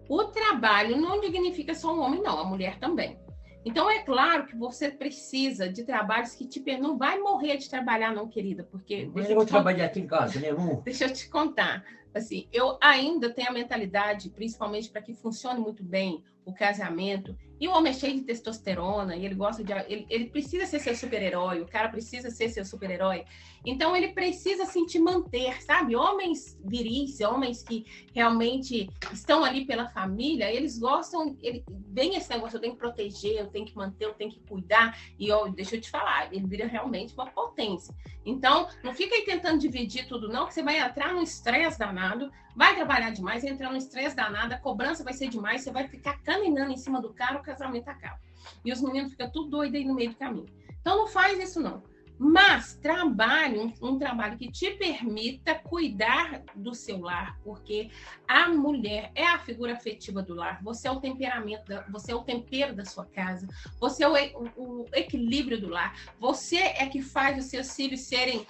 O 0.08 0.26
trabalho 0.26 0.98
não 0.98 1.20
dignifica 1.20 1.74
só 1.74 1.94
o 1.94 2.00
homem, 2.00 2.22
não, 2.22 2.40
a 2.40 2.46
mulher 2.46 2.78
também. 2.80 3.18
Então, 3.66 3.90
é 3.90 4.00
claro 4.00 4.46
que 4.46 4.56
você 4.56 4.92
precisa 4.92 5.70
de 5.70 5.84
trabalhos 5.84 6.36
que 6.36 6.46
te 6.46 6.60
não 6.78 6.98
vai 6.98 7.18
morrer 7.20 7.58
de 7.58 7.70
trabalhar, 7.70 8.14
não, 8.14 8.28
querida, 8.28 8.68
porque. 8.70 9.10
Mas 9.14 9.30
eu 9.30 9.36
vou 9.36 9.46
trabalhar 9.46 9.86
aqui 9.86 10.02
em 10.02 10.08
casa, 10.08 10.40
né, 10.40 10.50
amor? 10.50 10.82
Deixa 10.84 11.06
eu 11.06 11.14
te 11.14 11.30
contar. 11.30 11.84
Assim, 12.14 12.48
eu 12.54 12.78
ainda 12.82 13.30
tenho 13.30 13.50
a 13.50 13.54
mentalidade, 13.54 14.30
principalmente 14.30 14.90
para 14.90 15.02
que 15.02 15.14
funcione 15.14 15.60
muito 15.60 15.84
bem 15.84 16.24
o 16.46 16.54
casamento, 16.54 17.36
e 17.64 17.68
o 17.70 17.72
homem 17.72 17.92
é 17.92 17.96
cheio 17.96 18.16
de 18.16 18.24
testosterona, 18.24 19.16
e 19.16 19.26
ele 19.26 19.36
gosta 19.36 19.64
de. 19.64 19.72
Ele, 19.72 20.06
ele 20.10 20.26
precisa 20.26 20.66
ser 20.66 20.80
seu 20.80 20.94
super-herói, 20.94 21.62
o 21.62 21.66
cara 21.66 21.88
precisa 21.88 22.30
ser 22.30 22.50
seu 22.50 22.66
super-herói. 22.66 23.24
Então, 23.66 23.96
ele 23.96 24.10
precisa 24.10 24.64
assim, 24.64 24.86
te 24.86 25.00
manter, 25.00 25.64
sabe? 25.64 25.96
Homens 25.96 26.60
viris, 26.66 27.22
homens 27.22 27.64
que 27.64 27.86
realmente 28.14 28.90
estão 29.14 29.46
ali 29.46 29.64
pela 29.64 29.88
família, 29.88 30.52
eles 30.52 30.78
gostam. 30.78 31.38
Ele, 31.42 31.64
bem 31.70 32.18
esse 32.18 32.30
negócio, 32.30 32.58
eu 32.58 32.60
tenho 32.60 32.74
que 32.74 32.80
proteger, 32.80 33.40
eu 33.40 33.48
tenho 33.48 33.66
que 33.66 33.78
manter, 33.78 34.08
eu 34.08 34.14
tenho 34.14 34.32
que 34.32 34.42
cuidar. 34.42 35.00
E 35.18 35.32
ó, 35.32 35.48
deixa 35.48 35.78
eu 35.78 35.82
te 35.82 35.90
falar, 35.90 36.34
ele 36.34 36.46
vira 36.46 36.68
realmente 36.68 37.14
uma 37.14 37.28
potência. 37.28 37.96
Então, 38.26 38.68
não 38.84 38.94
fica 38.94 39.16
aí 39.16 39.24
tentando 39.24 39.60
dividir 39.60 40.06
tudo, 40.08 40.28
não, 40.28 40.48
que 40.48 40.54
você 40.54 40.64
vai 40.64 40.80
entrar 40.80 41.14
num 41.14 41.22
estresse 41.22 41.80
danado, 41.80 42.30
vai 42.56 42.76
trabalhar 42.76 43.10
demais, 43.10 43.44
entrar 43.44 43.70
num 43.70 43.78
estresse 43.78 44.16
danado, 44.16 44.54
a 44.54 44.58
cobrança 44.58 45.04
vai 45.04 45.14
ser 45.14 45.28
demais, 45.28 45.62
você 45.62 45.72
vai 45.72 45.88
ficar 45.88 46.22
caminhando 46.22 46.72
em 46.72 46.78
cima 46.78 47.02
do 47.02 47.14
cara, 47.14 47.40
o 47.40 47.44
casamento 47.54 47.88
acaba. 47.88 48.20
E 48.66 48.72
os 48.72 48.82
meninos 48.82 49.12
ficam 49.12 49.32
tudo 49.32 49.50
doidos 49.50 49.80
aí 49.80 49.86
no 49.86 49.94
meio 49.94 50.10
do 50.12 50.16
caminho. 50.16 50.48
Então, 50.82 50.98
não 50.98 51.08
faz 51.08 51.40
isso, 51.40 51.62
não. 51.62 51.82
Mas 52.18 52.76
trabalhe 52.76 53.58
um, 53.60 53.74
um, 53.82 53.98
trabalho 53.98 54.38
que 54.38 54.52
te 54.52 54.72
permita 54.72 55.56
cuidar 55.56 56.44
do 56.56 56.74
seu 56.74 57.00
lar, 57.00 57.40
porque 57.44 57.90
a 58.28 58.50
mulher 58.50 59.12
é 59.16 59.26
a 59.26 59.40
figura 59.40 59.74
afetiva 59.74 60.22
do 60.22 60.36
lar, 60.36 60.62
você 60.64 60.88
é 60.88 60.92
o 60.92 61.00
temperamento, 61.00 61.66
da, 61.66 61.82
você 61.90 62.12
é 62.12 62.16
o 62.16 62.24
tempero 62.24 62.76
da 62.76 62.86
sua 62.86 63.06
casa, 63.06 63.48
você 63.80 64.04
é 64.04 64.08
o, 64.08 64.14
o, 64.56 64.84
o 64.84 64.90
equilíbrio 64.94 65.60
do 65.60 65.70
lar, 65.70 65.98
você 66.20 66.58
é 66.58 66.86
que 66.86 67.02
faz 67.02 67.38
os 67.44 67.50
seus 67.50 67.76
filhos 67.76 68.02
serem 68.02 68.46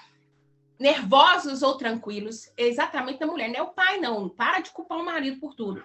nervosos 0.79 1.63
ou 1.63 1.77
tranquilos, 1.77 2.51
é 2.57 2.63
exatamente 2.63 3.23
a 3.23 3.27
mulher, 3.27 3.47
não 3.47 3.55
é 3.55 3.61
o 3.61 3.73
pai, 3.73 3.97
não. 3.99 4.27
Para 4.27 4.59
de 4.59 4.71
culpar 4.71 4.97
o 4.97 5.05
marido 5.05 5.39
por 5.39 5.55
tudo. 5.55 5.83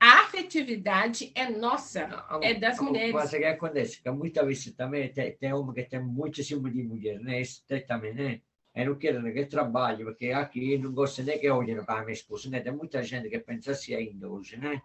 A 0.00 0.20
afetividade 0.22 1.32
é 1.34 1.50
nossa, 1.50 2.06
não, 2.06 2.42
é 2.42 2.54
das 2.54 2.78
mulheres. 2.78 3.12
Mas 3.12 3.32
o 3.32 3.36
que 3.36 3.44
acontece? 3.44 4.00
Que 4.00 4.10
muitas 4.10 4.46
vezes 4.46 4.72
também 4.74 5.12
tem, 5.12 5.32
tem 5.32 5.52
homem 5.52 5.74
que 5.74 5.82
tem 5.82 6.00
muito 6.00 6.42
símbolo 6.44 6.72
de 6.72 6.82
mulher, 6.84 7.18
né? 7.20 7.40
Isso 7.40 7.64
também, 7.86 8.14
né? 8.14 8.40
Eu 8.74 8.86
não 8.86 8.94
quero 8.94 9.20
que 9.32 9.46
trabalhe, 9.46 10.04
porque 10.04 10.30
aqui 10.30 10.78
não 10.78 10.92
gosta 10.92 11.20
nem 11.24 11.36
que 11.40 11.50
olhem 11.50 11.84
para 11.84 12.00
a 12.00 12.04
minha 12.04 12.12
esposa, 12.12 12.48
né? 12.48 12.60
Tem 12.60 12.72
muita 12.72 13.02
gente 13.02 13.28
que 13.28 13.40
pensa 13.40 13.72
assim 13.72 13.92
ainda 13.92 14.28
hoje, 14.28 14.56
né? 14.56 14.80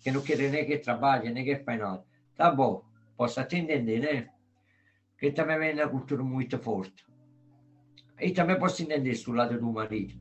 Que 0.00 0.10
não 0.10 0.22
quer 0.22 0.38
nem 0.38 0.66
que 0.66 0.76
trabalhe, 0.78 1.30
nem 1.30 1.44
que 1.44 1.54
faz 1.56 1.78
nada. 1.78 2.04
Tá 2.34 2.50
bom, 2.50 2.84
posso 3.16 3.38
até 3.38 3.58
entender, 3.58 4.00
né? 4.00 4.28
Que 5.16 5.30
também 5.30 5.56
vem 5.56 5.74
na 5.74 5.86
cultura 5.86 6.24
muito 6.24 6.58
forte. 6.58 7.06
E 8.20 8.32
também 8.32 8.58
posso 8.58 8.82
entender 8.82 9.12
isso 9.12 9.30
do 9.30 9.36
lado 9.36 9.56
do 9.56 9.72
marido. 9.72 10.18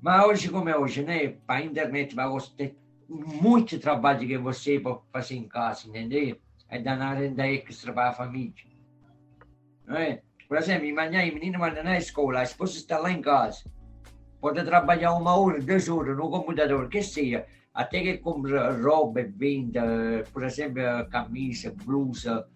Mas 0.00 0.24
hoje, 0.24 0.48
como 0.48 0.70
é 0.70 0.78
hoje, 0.78 1.02
né? 1.02 1.28
Para 1.28 1.60
a 1.60 1.62
internet, 1.62 2.14
vai 2.14 2.26
ter 2.56 2.74
muito 3.08 3.78
trabalho 3.78 4.26
que 4.26 4.38
você 4.38 4.80
pode 4.80 5.00
fazer 5.12 5.36
em 5.36 5.48
casa, 5.48 5.88
entendeu? 5.88 6.36
É 6.68 6.78
dar 6.78 7.14
renda 7.14 7.46
extra 7.46 7.92
para 7.92 8.10
a 8.10 8.12
família. 8.12 8.52
Não 9.86 9.96
é? 9.96 10.22
Por 10.48 10.58
exemplo, 10.58 10.88
amanhã 10.90 11.22
o 11.30 11.34
menino 11.34 11.58
vai 11.58 11.82
na 11.82 11.98
escola, 11.98 12.40
a 12.40 12.42
esposa 12.42 12.76
está 12.76 12.98
lá 12.98 13.10
em 13.10 13.20
casa. 13.20 13.64
Pode 14.40 14.64
trabalhar 14.64 15.12
uma 15.14 15.36
hora, 15.36 15.60
duas 15.60 15.88
horas 15.88 16.16
no 16.16 16.30
computador, 16.30 16.88
que 16.88 17.02
seja. 17.02 17.46
Até 17.74 18.00
que 18.00 18.18
compra 18.18 18.72
roupa, 18.72 19.22
venda, 19.22 20.24
por 20.32 20.44
exemplo, 20.44 20.82
camisa, 21.10 21.74
blusa, 21.84 22.48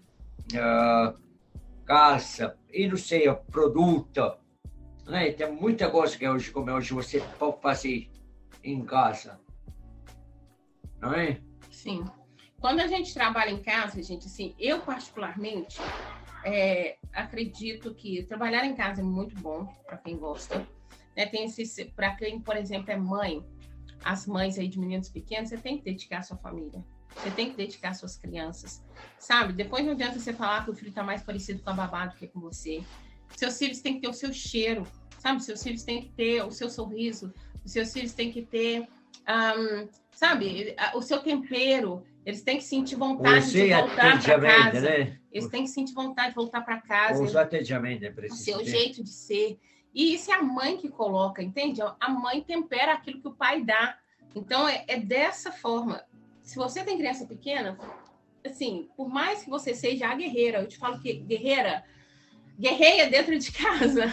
uh, 0.55 1.19
calça, 1.85 2.57
e 2.73 2.89
não 2.89 2.97
sei, 2.97 3.31
produto. 3.51 4.39
Né? 5.07 5.33
Tem 5.33 5.53
muita 5.53 5.91
coisa 5.91 6.17
que 6.17 6.29
hoje, 6.29 6.51
como 6.51 6.71
hoje, 6.71 6.95
você 6.95 7.21
pode 7.39 7.61
fazer 7.61 8.09
em 8.65 8.83
casa. 8.85 9.39
Não 11.01 11.15
é? 11.15 11.41
Sim. 11.71 12.05
Quando 12.61 12.81
a 12.81 12.87
gente 12.87 13.15
trabalha 13.15 13.51
em 13.51 13.63
casa, 13.63 14.03
gente, 14.03 14.27
assim, 14.27 14.55
eu 14.59 14.81
particularmente 14.81 15.79
é, 16.45 16.99
acredito 17.13 17.95
que 17.95 18.23
trabalhar 18.25 18.65
em 18.67 18.75
casa 18.75 19.01
é 19.01 19.05
muito 19.05 19.35
bom 19.41 19.67
para 19.87 19.97
quem 19.97 20.17
gosta. 20.17 20.67
Né? 21.17 21.27
Tem 21.27 21.45
esse, 21.45 21.85
para 21.87 22.15
quem, 22.17 22.41
por 22.41 22.57
exemplo, 22.57 22.91
é 22.91 22.97
mãe, 22.97 23.45
as 24.05 24.27
mães 24.27 24.59
aí 24.59 24.69
de 24.69 24.79
meninos 24.79 25.09
pequenos, 25.09 25.49
você 25.49 25.57
tem 25.57 25.79
que 25.79 25.85
dedicar 25.85 26.19
a 26.19 26.23
sua 26.23 26.37
família. 26.37 26.85
Você 27.17 27.31
tem 27.31 27.51
que 27.51 27.57
dedicar 27.57 27.95
suas 27.95 28.17
crianças, 28.17 28.83
sabe? 29.19 29.53
Depois 29.53 29.85
não 29.85 29.93
adianta 29.93 30.19
você 30.19 30.33
falar 30.33 30.65
que 30.65 30.71
o 30.71 30.75
filho 30.75 30.91
está 30.91 31.03
mais 31.03 31.23
parecido 31.23 31.63
com 31.63 31.71
a 31.71 31.75
babá 31.75 32.07
do 32.07 32.17
que 32.17 32.27
com 32.29 32.41
você. 32.41 32.83
Seus 33.37 33.59
filhos 33.59 33.81
têm 33.81 33.95
que 33.95 34.01
ter 34.01 34.09
o 34.09 34.13
seu 34.13 34.33
cheiro, 34.33 34.87
sabe? 35.19 35.43
Seus 35.43 35.63
filhos 35.63 35.83
têm 35.83 36.03
que 36.03 36.11
ter 36.11 36.43
o 36.45 36.51
seu 36.51 36.71
sorriso, 36.71 37.33
seus 37.65 37.93
filhos 37.93 38.13
têm 38.13 38.33
que 38.33 38.43
ter, 38.43 38.89
um, 39.29 39.89
sabe? 40.21 40.77
O 40.95 41.01
seu 41.01 41.21
tempero. 41.21 42.05
Eles 42.27 42.43
têm 42.43 42.59
que 42.59 42.65
sentir 42.65 42.97
vontade 42.97 43.51
de 43.51 43.73
voltar 43.73 44.23
para 44.23 44.39
casa. 44.39 44.81
Né? 44.83 45.19
Eles 45.33 45.49
têm 45.49 45.63
que 45.63 45.71
sentir 45.71 45.95
vontade 45.95 46.29
de 46.29 46.35
voltar 46.35 46.61
para 46.61 46.79
casa. 46.79 47.23
O 47.23 47.39
atendimento 47.39 48.05
é 48.05 48.11
preciso. 48.11 48.43
O 48.43 48.45
seu 48.45 48.65
jeito 48.67 49.03
de 49.03 49.09
ser. 49.09 49.59
E 49.95 50.15
isso 50.15 50.31
é 50.31 50.35
a 50.35 50.43
mãe 50.43 50.77
que 50.77 50.91
coloca, 50.91 51.43
entende? 51.43 51.81
A 51.99 52.11
mãe 52.11 52.43
tempera 52.43 52.93
aquilo 52.93 53.23
que 53.23 53.29
o 53.29 53.33
pai 53.33 53.65
dá. 53.65 53.99
Então, 54.37 54.69
é, 54.69 54.85
é 54.87 55.01
dessa 55.01 55.51
forma. 55.51 56.05
Se 56.43 56.57
você 56.57 56.85
tem 56.85 56.99
criança 56.99 57.25
pequena, 57.25 57.79
assim, 58.45 58.91
por 58.95 59.09
mais 59.09 59.43
que 59.43 59.49
você 59.49 59.75
seja 59.75 60.07
a 60.07 60.15
guerreira, 60.15 60.61
eu 60.61 60.69
te 60.69 60.77
falo 60.77 61.01
que 61.01 61.15
guerreira, 61.15 61.83
guerreia 62.61 63.09
dentro 63.09 63.37
de 63.39 63.51
casa 63.51 64.05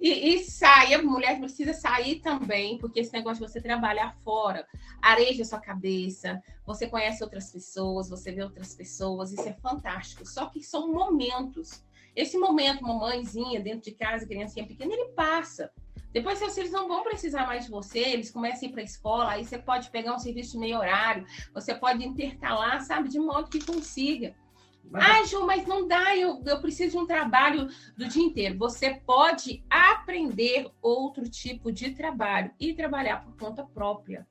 e, 0.00 0.34
e 0.34 0.44
saia, 0.44 1.02
mulher 1.02 1.40
precisa 1.40 1.72
sair 1.72 2.20
também, 2.20 2.78
porque 2.78 3.00
esse 3.00 3.12
negócio 3.12 3.44
de 3.44 3.52
você 3.52 3.60
trabalhar 3.60 4.16
fora, 4.24 4.64
areja 5.02 5.44
sua 5.44 5.60
cabeça, 5.60 6.40
você 6.64 6.86
conhece 6.86 7.24
outras 7.24 7.50
pessoas, 7.50 8.08
você 8.08 8.30
vê 8.30 8.42
outras 8.42 8.72
pessoas, 8.72 9.32
isso 9.32 9.48
é 9.48 9.52
fantástico. 9.54 10.24
Só 10.24 10.46
que 10.46 10.62
são 10.62 10.92
momentos. 10.92 11.84
Esse 12.14 12.38
momento, 12.38 12.82
mamãezinha 12.82 13.60
dentro 13.60 13.82
de 13.82 13.92
casa, 13.92 14.26
criancinha 14.26 14.66
pequena, 14.66 14.94
ele 14.94 15.08
passa. 15.08 15.70
Depois, 16.12 16.38
seus 16.38 16.54
filhos 16.54 16.70
não 16.70 16.88
vão 16.88 17.02
precisar 17.02 17.46
mais 17.46 17.64
de 17.64 17.70
você, 17.70 17.98
eles 17.98 18.30
começam 18.30 18.66
a 18.66 18.70
ir 18.70 18.72
para 18.72 18.80
a 18.80 18.84
escola, 18.84 19.30
aí 19.32 19.44
você 19.44 19.58
pode 19.58 19.90
pegar 19.90 20.14
um 20.14 20.18
serviço 20.18 20.58
meio 20.58 20.78
horário, 20.78 21.26
você 21.52 21.74
pode 21.74 22.02
intercalar, 22.06 22.80
sabe, 22.82 23.08
de 23.08 23.18
modo 23.18 23.50
que 23.50 23.62
consiga. 23.62 24.34
Ah, 24.94 25.24
Ju, 25.24 25.44
mas 25.46 25.66
não 25.66 25.86
dá, 25.86 26.16
eu, 26.16 26.42
eu 26.44 26.60
preciso 26.60 26.92
de 26.92 26.98
um 26.98 27.06
trabalho 27.06 27.68
do 27.96 28.08
dia 28.08 28.22
inteiro. 28.22 28.56
Você 28.58 28.94
pode 28.94 29.64
aprender 29.68 30.70
outro 30.80 31.28
tipo 31.28 31.72
de 31.72 31.90
trabalho 31.90 32.50
e 32.58 32.74
trabalhar 32.74 33.24
por 33.24 33.36
conta 33.36 33.64
própria. 33.64 34.26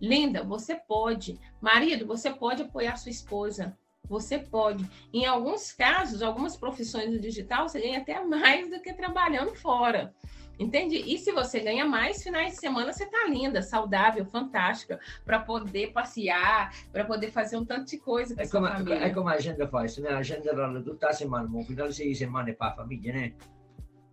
Linda, 0.00 0.42
você 0.42 0.74
pode. 0.74 1.38
Marido, 1.60 2.06
você 2.06 2.30
pode 2.30 2.62
apoiar 2.62 2.96
sua 2.96 3.10
esposa. 3.10 3.76
Você 4.08 4.38
pode. 4.38 4.84
Em 5.12 5.26
alguns 5.26 5.72
casos, 5.72 6.22
algumas 6.22 6.56
profissões 6.56 7.10
do 7.10 7.20
digital, 7.20 7.68
você 7.68 7.80
ganha 7.80 7.98
até 7.98 8.22
mais 8.24 8.68
do 8.68 8.80
que 8.80 8.92
trabalhando 8.92 9.54
fora. 9.54 10.14
Entende? 10.60 10.96
E 10.96 11.16
se 11.16 11.32
você 11.32 11.58
ganha 11.58 11.86
mais, 11.86 12.22
finais 12.22 12.52
de 12.52 12.60
semana 12.60 12.92
você 12.92 13.06
tá 13.06 13.26
linda, 13.26 13.62
saudável, 13.62 14.26
fantástica, 14.26 15.00
para 15.24 15.40
poder 15.40 15.90
passear, 15.94 16.70
para 16.92 17.02
poder 17.02 17.30
fazer 17.30 17.56
um 17.56 17.64
tanto 17.64 17.86
de 17.86 17.96
coisa 17.96 18.36
com 18.36 18.42
é 18.42 18.46
como, 18.46 18.68
família. 18.68 19.06
É 19.06 19.08
como 19.08 19.28
a 19.30 19.38
gente 19.38 19.66
faz, 19.68 19.96
né? 19.96 20.10
A 20.10 20.22
gente 20.22 20.46
rola 20.50 20.82
tutta 20.82 21.08
a 21.08 21.12
semana, 21.14 21.48
no 21.48 21.64
final 21.64 21.88
de 21.88 22.14
semana 22.14 22.50
é 22.50 22.52
para 22.52 22.72
a 22.72 22.76
família, 22.76 23.10
né? 23.10 23.32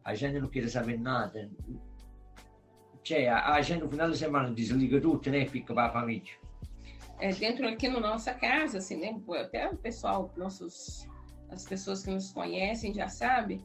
A 0.05 0.15
gente 0.15 0.39
não 0.39 0.47
quer 0.47 0.69
saber 0.69 0.97
nada. 0.97 1.51
Cioè, 3.03 3.27
a 3.27 3.62
gente 3.62 3.83
no 3.83 3.89
final 3.89 4.10
de 4.10 4.17
semana 4.17 4.49
desliga 4.53 5.01
tudo, 5.01 5.29
né? 5.29 5.45
Fica 5.47 5.73
para 5.73 5.88
a 5.88 5.91
família. 5.91 6.31
É, 7.19 7.33
dentro 7.33 7.67
aqui 7.67 7.89
na 7.89 7.99
nossa 7.99 8.33
casa, 8.33 8.77
assim, 8.77 8.95
né? 8.95 9.21
Até 9.38 9.67
o 9.69 9.75
pessoal, 9.75 10.33
nossos, 10.38 11.10
as 11.49 11.65
pessoas 11.65 12.05
que 12.05 12.12
nos 12.12 12.31
conhecem 12.31 12.93
já 12.93 13.10
sabem 13.10 13.62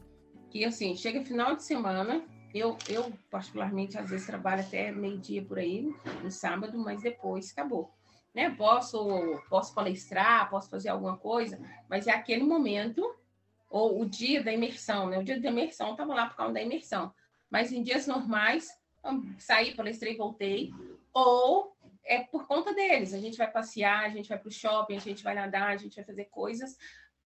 que, 0.49 0.65
assim, 0.65 0.95
chega 0.95 1.23
final 1.23 1.55
de 1.55 1.63
semana, 1.63 2.25
eu, 2.53 2.77
eu, 2.87 3.11
particularmente, 3.31 3.97
às 3.97 4.09
vezes 4.09 4.27
trabalho 4.27 4.61
até 4.61 4.91
meio-dia 4.91 5.43
por 5.43 5.57
aí, 5.57 5.93
no 6.21 6.29
sábado, 6.29 6.77
mas 6.77 7.01
depois 7.01 7.51
acabou. 7.51 7.91
Né? 8.33 8.49
Posso, 8.51 9.41
posso 9.49 9.73
palestrar, 9.73 10.49
posso 10.49 10.69
fazer 10.69 10.89
alguma 10.89 11.17
coisa, 11.17 11.59
mas 11.89 12.07
é 12.07 12.11
aquele 12.11 12.43
momento, 12.43 13.03
ou 13.69 14.01
o 14.01 14.05
dia 14.05 14.43
da 14.43 14.51
imersão, 14.51 15.09
né? 15.09 15.17
O 15.17 15.23
dia 15.23 15.39
da 15.39 15.49
imersão, 15.49 15.91
estava 15.91 16.13
lá 16.13 16.27
por 16.27 16.37
causa 16.37 16.53
da 16.53 16.61
imersão. 16.61 17.13
Mas 17.49 17.71
em 17.71 17.81
dias 17.81 18.07
normais, 18.07 18.69
saí, 19.37 19.75
palestrei, 19.75 20.15
voltei. 20.15 20.71
Ou 21.13 21.75
é 22.05 22.19
por 22.19 22.45
conta 22.47 22.73
deles. 22.73 23.13
A 23.13 23.19
gente 23.19 23.37
vai 23.37 23.49
passear, 23.49 24.05
a 24.05 24.09
gente 24.09 24.29
vai 24.29 24.37
para 24.37 24.47
o 24.47 24.51
shopping, 24.51 24.95
a 24.95 24.99
gente 24.99 25.23
vai 25.23 25.33
nadar, 25.33 25.69
a 25.69 25.77
gente 25.77 25.95
vai 25.95 26.03
fazer 26.03 26.25
coisas 26.25 26.77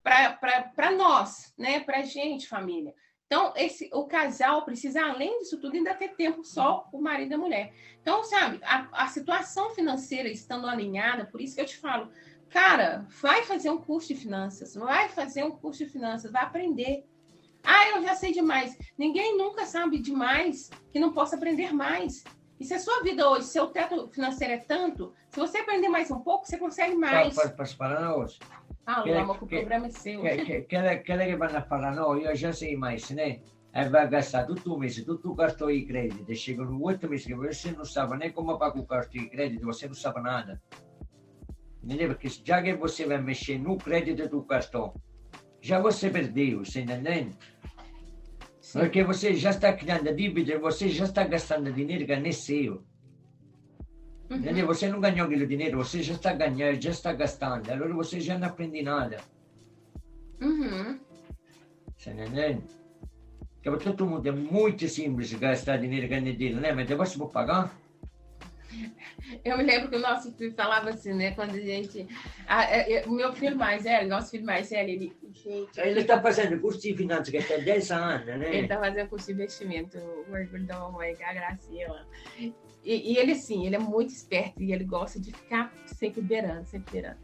para 0.01 0.91
nós, 0.91 1.53
né? 1.57 1.81
Para 1.81 1.99
a 1.99 2.03
gente, 2.03 2.47
família. 2.47 2.93
Então, 3.27 3.53
esse, 3.57 3.89
o 3.93 4.05
casal 4.05 4.63
precisa, 4.63 5.03
além 5.03 5.39
disso 5.39 5.59
tudo, 5.59 5.75
ainda 5.75 5.93
ter 5.93 6.15
tempo 6.15 6.45
só 6.45 6.87
o 6.93 7.01
marido 7.01 7.31
e 7.31 7.35
a 7.35 7.37
mulher. 7.37 7.73
Então, 8.01 8.23
sabe, 8.23 8.59
a, 8.63 8.87
a 9.03 9.07
situação 9.07 9.69
financeira 9.71 10.29
estando 10.29 10.65
alinhada, 10.65 11.25
por 11.25 11.41
isso 11.41 11.53
que 11.53 11.61
eu 11.61 11.65
te 11.65 11.77
falo, 11.77 12.09
cara, 12.49 13.05
vai 13.21 13.43
fazer 13.43 13.69
um 13.69 13.79
curso 13.79 14.07
de 14.07 14.15
finanças, 14.15 14.75
vai 14.75 15.09
fazer 15.09 15.43
um 15.43 15.51
curso 15.51 15.83
de 15.83 15.91
finanças, 15.91 16.31
vai 16.31 16.41
aprender. 16.41 17.05
Ah, 17.61 17.89
eu 17.89 18.01
já 18.01 18.15
sei 18.15 18.31
demais. 18.31 18.77
Ninguém 18.97 19.37
nunca 19.37 19.65
sabe 19.65 19.99
demais 19.99 20.69
que 20.93 20.99
não 20.99 21.11
possa 21.11 21.35
aprender 21.35 21.73
mais. 21.73 22.23
E 22.57 22.63
se 22.63 22.73
a 22.73 22.79
sua 22.79 23.03
vida 23.03 23.29
hoje, 23.29 23.47
seu 23.47 23.67
teto 23.67 24.07
financeiro 24.07 24.53
é 24.53 24.57
tanto, 24.57 25.13
se 25.29 25.37
você 25.37 25.57
aprender 25.57 25.89
mais 25.89 26.09
um 26.09 26.21
pouco, 26.21 26.45
você 26.45 26.57
consegue 26.57 26.95
mais. 26.95 27.35
Posso 27.35 27.77
parar 27.77 28.15
hoje? 28.15 28.39
Ah, 28.89 29.01
che, 29.01 29.11
Lama, 29.11 29.33
il 29.33 29.45
programma 29.45 29.87
è 29.87 29.89
seu. 29.89 30.21
Che, 30.21 30.35
che, 30.43 30.65
che, 30.65 31.01
che 31.03 31.35
vanno 31.35 31.57
a 31.57 31.61
fare, 31.61 31.93
no, 31.93 32.15
io 32.15 32.31
già 32.31 32.53
sei 32.53 32.77
mais, 32.77 33.09
né? 33.09 33.41
E 33.69 33.89
vai 33.89 34.07
gastar 34.07 34.45
tutto 34.45 34.73
un 34.73 34.79
mese, 34.79 35.03
tutto 35.03 35.31
il 35.31 35.35
cartone 35.35 35.73
di 35.73 35.85
credito, 35.85 36.33
chegano 36.33 36.81
oito 36.81 37.07
meses 37.09 37.27
che 37.27 37.35
você 37.35 37.71
não 37.71 37.83
sabe 37.83 38.15
nem 38.15 38.31
como 38.31 38.57
pagar 38.57 38.79
o 38.79 38.85
cartão 38.85 39.21
de 39.21 39.29
crédito, 39.29 39.65
você 39.65 39.87
não 39.87 39.93
sabe 39.93 40.21
nada. 40.21 40.61
Entendeu? 41.83 42.07
Porque 42.07 42.29
já 42.29 42.61
que 42.61 42.73
você 42.75 43.05
vai 43.05 43.21
mexer 43.21 43.59
no 43.59 43.77
crédito 43.77 44.29
do 44.29 44.43
cartão, 44.43 44.93
já 45.61 45.79
você 45.79 46.09
perdeu, 46.09 46.63
você 46.63 46.79
entendeu? 46.79 47.33
Porque 48.71 49.03
você 49.03 49.35
já 49.35 49.49
está 49.49 49.73
criando 49.73 50.15
dívida, 50.15 50.57
você 50.59 50.87
já 50.87 51.03
está 51.03 51.25
gastando 51.25 51.73
dinheiro 51.73 52.05
que 52.05 52.15
não 52.15 52.25
é 52.25 52.31
seu. 52.31 52.85
Uhum. 54.29 54.65
Você 54.65 54.89
não 54.89 54.99
ganhou 54.99 55.25
aquele 55.25 55.45
dinheiro, 55.45 55.77
você 55.77 56.03
já 56.03 56.13
está 56.13 56.33
ganhando, 56.33 56.81
já 56.81 56.91
está 56.91 57.13
gastando. 57.13 57.71
Agora 57.71 57.93
você 57.93 58.19
já 58.19 58.37
não 58.37 58.47
aprende 58.47 58.81
nada. 58.81 59.17
Uhum. 60.41 60.99
Você 61.97 62.11
entende? 62.11 62.63
Porque 63.63 63.79
todo 63.79 64.05
mundo 64.05 64.27
é 64.27 64.31
muito 64.31 64.87
simples 64.87 65.33
gastar 65.33 65.77
dinheiro 65.77 66.07
ganhar 66.07 66.31
dinheiro, 66.33 66.59
né? 66.59 66.71
Mas 66.71 66.87
depois 66.87 67.15
vou 67.15 67.29
pagar. 67.29 67.73
Eu 69.43 69.57
me 69.57 69.63
lembro 69.63 69.89
que 69.89 69.95
o 69.95 69.99
nosso 69.99 70.31
filho 70.33 70.53
falava 70.53 70.89
assim, 70.89 71.13
né? 71.13 71.31
Quando 71.31 71.51
a 71.51 71.59
gente. 71.59 72.07
O 73.07 73.11
meu 73.11 73.33
filho 73.33 73.57
mais 73.57 73.83
velho, 73.83 74.07
nosso 74.07 74.31
filho 74.31 74.45
mais 74.45 74.69
velho, 74.69 74.89
ele. 74.89 75.17
Gente, 75.33 75.79
ele 75.79 76.01
está 76.01 76.21
fazendo 76.21 76.59
curso 76.59 76.81
de 76.81 76.95
finanças, 76.95 77.29
que 77.29 77.41
tem 77.41 77.63
10 77.63 77.91
anos, 77.91 78.25
né? 78.25 78.47
Ele 78.49 78.63
está 78.63 78.79
fazendo 78.79 79.09
curso 79.09 79.27
de 79.27 79.33
investimento, 79.33 79.97
o 79.97 80.31
orgulho 80.31 80.65
da 80.65 80.79
mamãe, 80.79 81.15
que 81.15 81.23
é 81.23 81.29
a 81.29 81.33
Graciela. 81.33 82.07
E, 82.83 83.13
e, 83.13 83.17
ele, 83.17 83.35
sim, 83.35 83.65
ele 83.65 83.75
é 83.75 83.79
muito 83.79 84.09
esperto 84.09 84.61
e 84.61 84.71
ele 84.71 84.83
gosta 84.83 85.19
de 85.19 85.31
ficar 85.31 85.73
sempre 85.85 86.21
beirando, 86.21 86.65
sempre 86.65 86.91
beirando. 86.91 87.19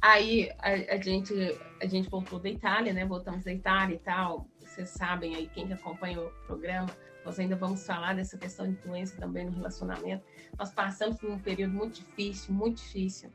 Aí 0.00 0.50
a, 0.58 0.94
a, 0.94 0.96
gente, 1.00 1.34
a 1.82 1.86
gente 1.86 2.08
voltou 2.08 2.38
da 2.38 2.48
Itália, 2.48 2.92
né? 2.92 3.04
Voltamos 3.04 3.44
da 3.44 3.52
Itália 3.52 3.96
e 3.96 3.98
tal. 3.98 4.46
Vocês 4.60 4.90
sabem 4.90 5.34
aí, 5.34 5.48
quem 5.48 5.72
acompanha 5.72 6.20
o 6.20 6.30
programa, 6.46 6.88
nós 7.24 7.38
ainda 7.38 7.56
vamos 7.56 7.84
falar 7.84 8.14
dessa 8.14 8.38
questão 8.38 8.70
de 8.70 8.76
doença 8.76 9.16
também 9.18 9.46
no 9.46 9.52
relacionamento. 9.52 10.24
Nós 10.56 10.72
passamos 10.72 11.18
por 11.18 11.30
um 11.30 11.38
período 11.38 11.74
muito 11.74 11.96
difícil, 11.96 12.54
muito 12.54 12.76
difícil. 12.76 13.30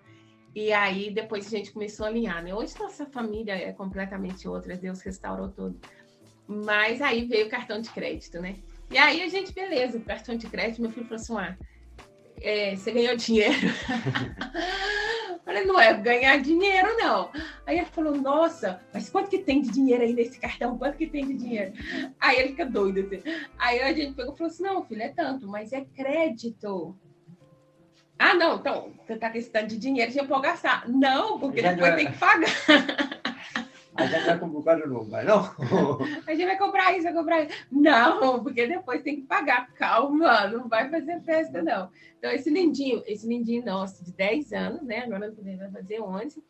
E 0.55 0.71
aí 0.71 1.11
depois 1.11 1.47
a 1.47 1.49
gente 1.49 1.71
começou 1.71 2.05
a 2.05 2.09
alinhar, 2.09 2.43
né? 2.43 2.53
Hoje 2.53 2.79
nossa 2.79 3.05
família 3.05 3.53
é 3.53 3.73
completamente 3.73 4.47
outra, 4.47 4.77
Deus 4.77 5.01
restaurou 5.01 5.49
tudo. 5.49 5.79
Mas 6.47 7.01
aí 7.01 7.25
veio 7.25 7.47
o 7.47 7.49
cartão 7.49 7.81
de 7.81 7.89
crédito, 7.89 8.39
né? 8.39 8.57
E 8.93 8.97
aí 8.97 9.23
a 9.23 9.27
gente, 9.27 9.51
beleza, 9.51 9.99
cartão 10.01 10.37
de 10.37 10.47
crédito, 10.47 10.81
meu 10.81 10.91
filho 10.91 11.07
falou 11.07 11.19
assim: 11.19 11.35
ah, 11.35 11.57
é, 12.39 12.75
você 12.75 12.91
ganhou 12.91 13.15
dinheiro. 13.15 13.53
Falei, 15.43 15.65
não 15.65 15.79
é 15.79 15.93
ganhar 15.93 16.37
dinheiro, 16.37 16.95
não. 16.97 17.29
Aí 17.65 17.79
ele 17.79 17.87
falou, 17.87 18.15
nossa, 18.15 18.79
mas 18.93 19.09
quanto 19.09 19.29
que 19.29 19.39
tem 19.39 19.61
de 19.61 19.71
dinheiro 19.71 20.01
aí 20.03 20.13
nesse 20.13 20.39
cartão? 20.39 20.77
Quanto 20.77 20.97
que 20.97 21.07
tem 21.07 21.25
de 21.25 21.33
dinheiro? 21.33 21.73
Aí 22.19 22.39
ele 22.39 22.49
fica 22.49 22.65
doido 22.65 23.01
assim. 23.01 23.21
Aí 23.57 23.81
a 23.81 23.91
gente 23.91 24.13
pegou 24.13 24.33
e 24.33 24.37
falou 24.37 24.51
assim: 24.51 24.63
não, 24.63 24.85
filho, 24.85 25.01
é 25.01 25.09
tanto, 25.09 25.47
mas 25.47 25.73
é 25.73 25.81
crédito. 25.81 26.95
Ah, 28.19 28.35
não, 28.35 28.57
então, 28.57 28.93
você 29.05 29.17
tá 29.17 29.31
com 29.31 29.37
esse 29.37 29.49
tanto 29.49 29.69
de 29.69 29.77
dinheiro, 29.77 30.11
já 30.11 30.23
pode 30.23 30.43
gastar. 30.43 30.87
Não, 30.87 31.39
porque 31.39 31.63
depois 31.63 31.95
tem 31.95 32.11
que 32.11 32.17
pagar. 32.17 32.49
A 33.95 34.05
gente 34.05 34.25
vai 34.25 34.39
comprar 34.39 34.87
não 34.87 35.03
vai, 35.05 35.23
não? 35.23 35.39
A 36.25 36.33
gente 36.33 36.45
vai 36.45 36.57
comprar 36.57 36.93
isso, 36.93 37.03
vai 37.03 37.13
comprar 37.13 37.43
isso. 37.43 37.67
Não, 37.71 38.43
porque 38.43 38.65
depois 38.65 39.03
tem 39.03 39.17
que 39.17 39.27
pagar. 39.27 39.71
Calma, 39.73 40.47
não 40.47 40.67
vai 40.67 40.89
fazer 40.89 41.21
festa, 41.21 41.61
não. 41.61 41.91
Então, 42.17 42.31
esse 42.31 42.49
lindinho, 42.49 43.03
esse 43.05 43.27
lindinho 43.27 43.63
nosso 43.63 44.03
de 44.03 44.11
10 44.11 44.51
anos, 44.53 44.81
né? 44.81 44.99
Agora 44.99 45.31
vai 45.31 45.71
fazer 45.71 46.01
11. 46.01 46.43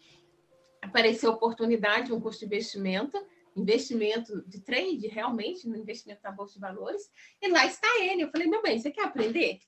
Apareceu 0.82 1.32
oportunidade, 1.32 2.14
um 2.14 2.20
custo 2.20 2.40
de 2.40 2.46
investimento, 2.46 3.18
investimento 3.56 4.42
de 4.48 4.62
trade, 4.62 5.08
realmente, 5.08 5.68
no 5.68 5.76
investimento 5.76 6.22
na 6.24 6.32
Bolsa 6.32 6.54
de 6.54 6.60
Valores. 6.62 7.12
E 7.42 7.50
lá 7.50 7.66
está 7.66 7.88
ele. 8.02 8.24
Eu 8.24 8.30
falei, 8.30 8.48
meu 8.48 8.62
bem, 8.62 8.80
você 8.80 8.90
quer 8.90 9.04
aprender? 9.04 9.60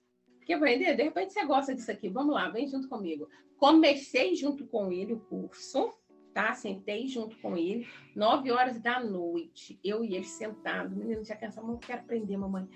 Quer 0.46 0.54
aprender? 0.54 0.96
De 0.96 1.04
repente 1.04 1.34
você 1.34 1.44
gosta 1.46 1.76
disso 1.76 1.92
aqui. 1.92 2.08
Vamos 2.08 2.36
lá, 2.36 2.50
vem 2.50 2.68
junto 2.68 2.88
comigo. 2.88 3.28
Comecei 3.58 4.36
junto 4.36 4.66
com 4.66 4.92
ele 4.92 5.14
o 5.14 5.20
curso 5.20 5.94
tá? 6.36 6.54
Sentei 6.54 7.08
junto 7.08 7.38
com 7.38 7.56
ele, 7.56 7.88
nove 8.14 8.52
horas 8.52 8.78
da 8.78 9.00
noite, 9.02 9.80
eu 9.82 10.04
e 10.04 10.16
ele 10.16 10.26
sentado. 10.26 10.94
Menino 10.94 11.24
já 11.24 11.34
cansado, 11.34 11.66
não 11.66 11.78
quero 11.78 12.02
aprender, 12.02 12.36
mamãe. 12.36 12.68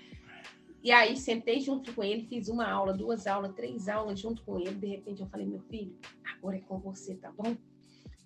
E 0.82 0.90
aí 0.90 1.14
sentei 1.14 1.60
junto 1.60 1.92
com 1.92 2.02
ele, 2.02 2.26
fiz 2.26 2.48
uma 2.48 2.66
aula, 2.66 2.94
duas 2.94 3.26
aulas, 3.26 3.52
três 3.52 3.86
aulas 3.86 4.18
junto 4.18 4.42
com 4.44 4.58
ele. 4.58 4.70
De 4.72 4.86
repente 4.86 5.20
eu 5.20 5.28
falei, 5.28 5.44
meu 5.44 5.60
filho, 5.60 5.94
agora 6.24 6.56
é 6.56 6.60
com 6.60 6.78
você, 6.78 7.14
tá 7.16 7.30
bom? 7.30 7.54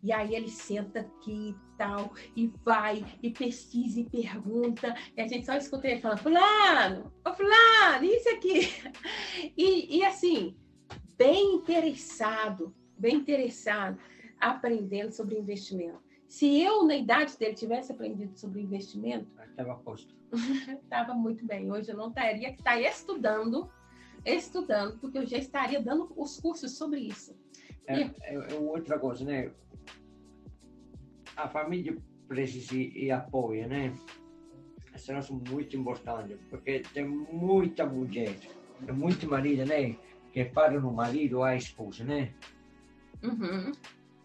E 0.05 0.13
aí 0.13 0.37
ele 0.37 0.49
senta 0.49 1.01
aqui 1.01 1.49
e 1.51 1.77
tal, 1.77 2.15
e 2.37 2.53
vai, 2.65 3.05
e 3.21 3.29
pesquisa 3.31 3.99
e 3.99 4.05
pergunta. 4.09 4.95
E 5.17 5.21
a 5.21 5.27
gente 5.27 5.47
só 5.47 5.57
escuta 5.57 5.89
ele 5.89 6.01
falando, 6.01 6.19
fulano, 6.19 7.13
ô 7.27 7.35
fulano, 7.35 8.05
isso 8.05 8.29
aqui. 8.29 8.71
E, 9.57 9.99
e 9.99 10.05
assim, 10.05 10.57
bem 11.17 11.57
interessado, 11.57 12.73
bem 12.97 13.17
interessado 13.17 13.99
aprendendo 14.41 15.13
sobre 15.13 15.39
investimento. 15.39 16.03
Se 16.29 16.61
eu, 16.61 16.85
na 16.85 16.97
idade 16.97 17.39
dele, 17.39 17.55
tivesse 17.55 17.93
aprendido 17.93 18.37
sobre 18.37 18.61
investimento, 18.61 19.27
estava 19.51 19.77
posto. 19.77 20.15
Estava 20.83 21.15
muito 21.15 21.47
bem. 21.47 21.71
Hoje 21.71 21.93
eu 21.93 21.97
não 21.97 22.11
teria 22.11 22.51
que 22.51 22.59
estar 22.59 22.81
estudando, 22.81 23.71
estudando, 24.25 24.99
porque 24.99 25.19
eu 25.19 25.27
já 25.27 25.39
estaria 25.39 25.81
dando 25.81 26.13
os 26.17 26.41
cursos 26.41 26.73
sobre 26.73 26.99
isso. 27.01 27.37
É, 27.87 28.01
e... 28.01 28.11
é, 28.23 28.35
é 28.35 28.55
outra 28.59 28.99
coisa, 28.99 29.25
né? 29.25 29.53
A 31.37 31.49
família 31.49 31.97
precisa 32.27 32.75
e 32.75 33.13
apoio, 33.13 33.69
né? 33.69 33.95
Isso 34.93 35.13
é 35.13 35.21
muito 35.31 35.77
importante, 35.77 36.37
porque 36.51 36.81
tem 36.93 37.05
muita 37.07 37.87
mulher, 37.87 38.37
muita 38.93 39.25
marido, 39.29 39.67
né? 39.67 39.97
Que 40.33 40.45
param 40.47 40.81
no 40.81 40.93
marido 40.93 41.45
a 41.45 41.55
esposa, 41.55 42.03
né? 42.03 42.35
Uhum 43.23 43.71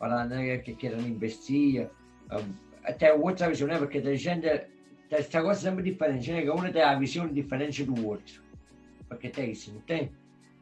né, 0.07 0.59
che 0.59 0.73
querem 0.75 1.07
investir. 1.07 1.89
Um, 2.31 2.53
até 2.83 3.13
outra 3.13 3.49
visão, 3.49 3.67
né? 3.67 3.77
Porque 3.77 3.97
a 3.97 4.15
gente 4.15 4.47
esta 5.09 5.41
coisa 5.41 5.59
sempre 5.59 5.83
diferente, 5.83 6.31
né? 6.31 6.41
Que 6.41 6.49
um 6.49 6.71
tem 6.71 6.81
a 6.81 6.97
visão 6.97 7.27
diferente 7.27 7.83
do 7.83 8.07
outro. 8.07 8.43
Porque 9.07 9.29
tem 9.29 9.51
isso, 9.51 9.73
não 9.73 9.81
tem? 9.81 10.11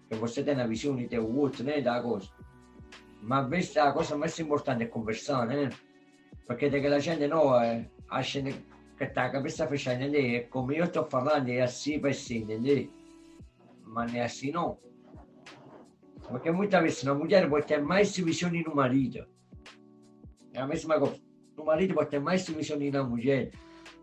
Que 0.10 0.16
você 0.16 0.44
tem 0.44 0.60
a 0.60 0.66
visão 0.66 0.96
do 0.96 1.40
outro, 1.40 1.64
né? 1.64 1.82
Da 1.82 2.02
coisa. 2.02 2.30
Mas 3.22 3.46
invece 3.46 3.80
a 3.80 3.92
cosa 3.92 4.18
mais 4.18 4.40
importante 4.40 4.84
é 4.84 4.86
conversar, 4.88 5.46
né? 5.48 5.70
Porque 6.46 6.66
a 6.66 7.00
gente 7.00 7.28
não 7.28 7.62
eh, 7.62 7.86
acha 8.10 8.42
que 8.42 9.04
está 9.04 9.26
a 9.26 9.30
cabeça 9.30 9.68
fechada, 9.68 10.02
entendeu? 10.02 10.48
Como 10.50 10.72
eu 10.72 10.86
estou 10.86 11.06
falando, 11.06 11.50
é 11.50 11.62
assim, 11.62 12.00
vai 12.00 12.14
ser, 12.14 12.38
entendeu? 12.38 12.90
Mas 13.84 14.14
não 14.14 14.20
é 14.20 14.24
assim, 14.24 14.52
não. 14.52 14.78
Porque 16.30 16.52
muitas 16.52 16.82
vezes 16.82 17.04
uma 17.04 17.16
mulher 17.16 17.50
pode 17.50 17.68
ter 17.68 17.82
mais 17.82 18.16
visione 18.18 18.64
no 18.64 18.76
marido. 18.76 19.26
É 20.54 20.60
a 20.60 20.68
mesma 20.68 21.00
coisa. 21.00 21.22
O 21.58 21.64
marido 21.64 21.94
pode 21.94 22.10
ter 22.10 22.20
mais 22.20 22.48
visione 22.48 22.92
na 22.92 23.04
mulher. 23.04 23.52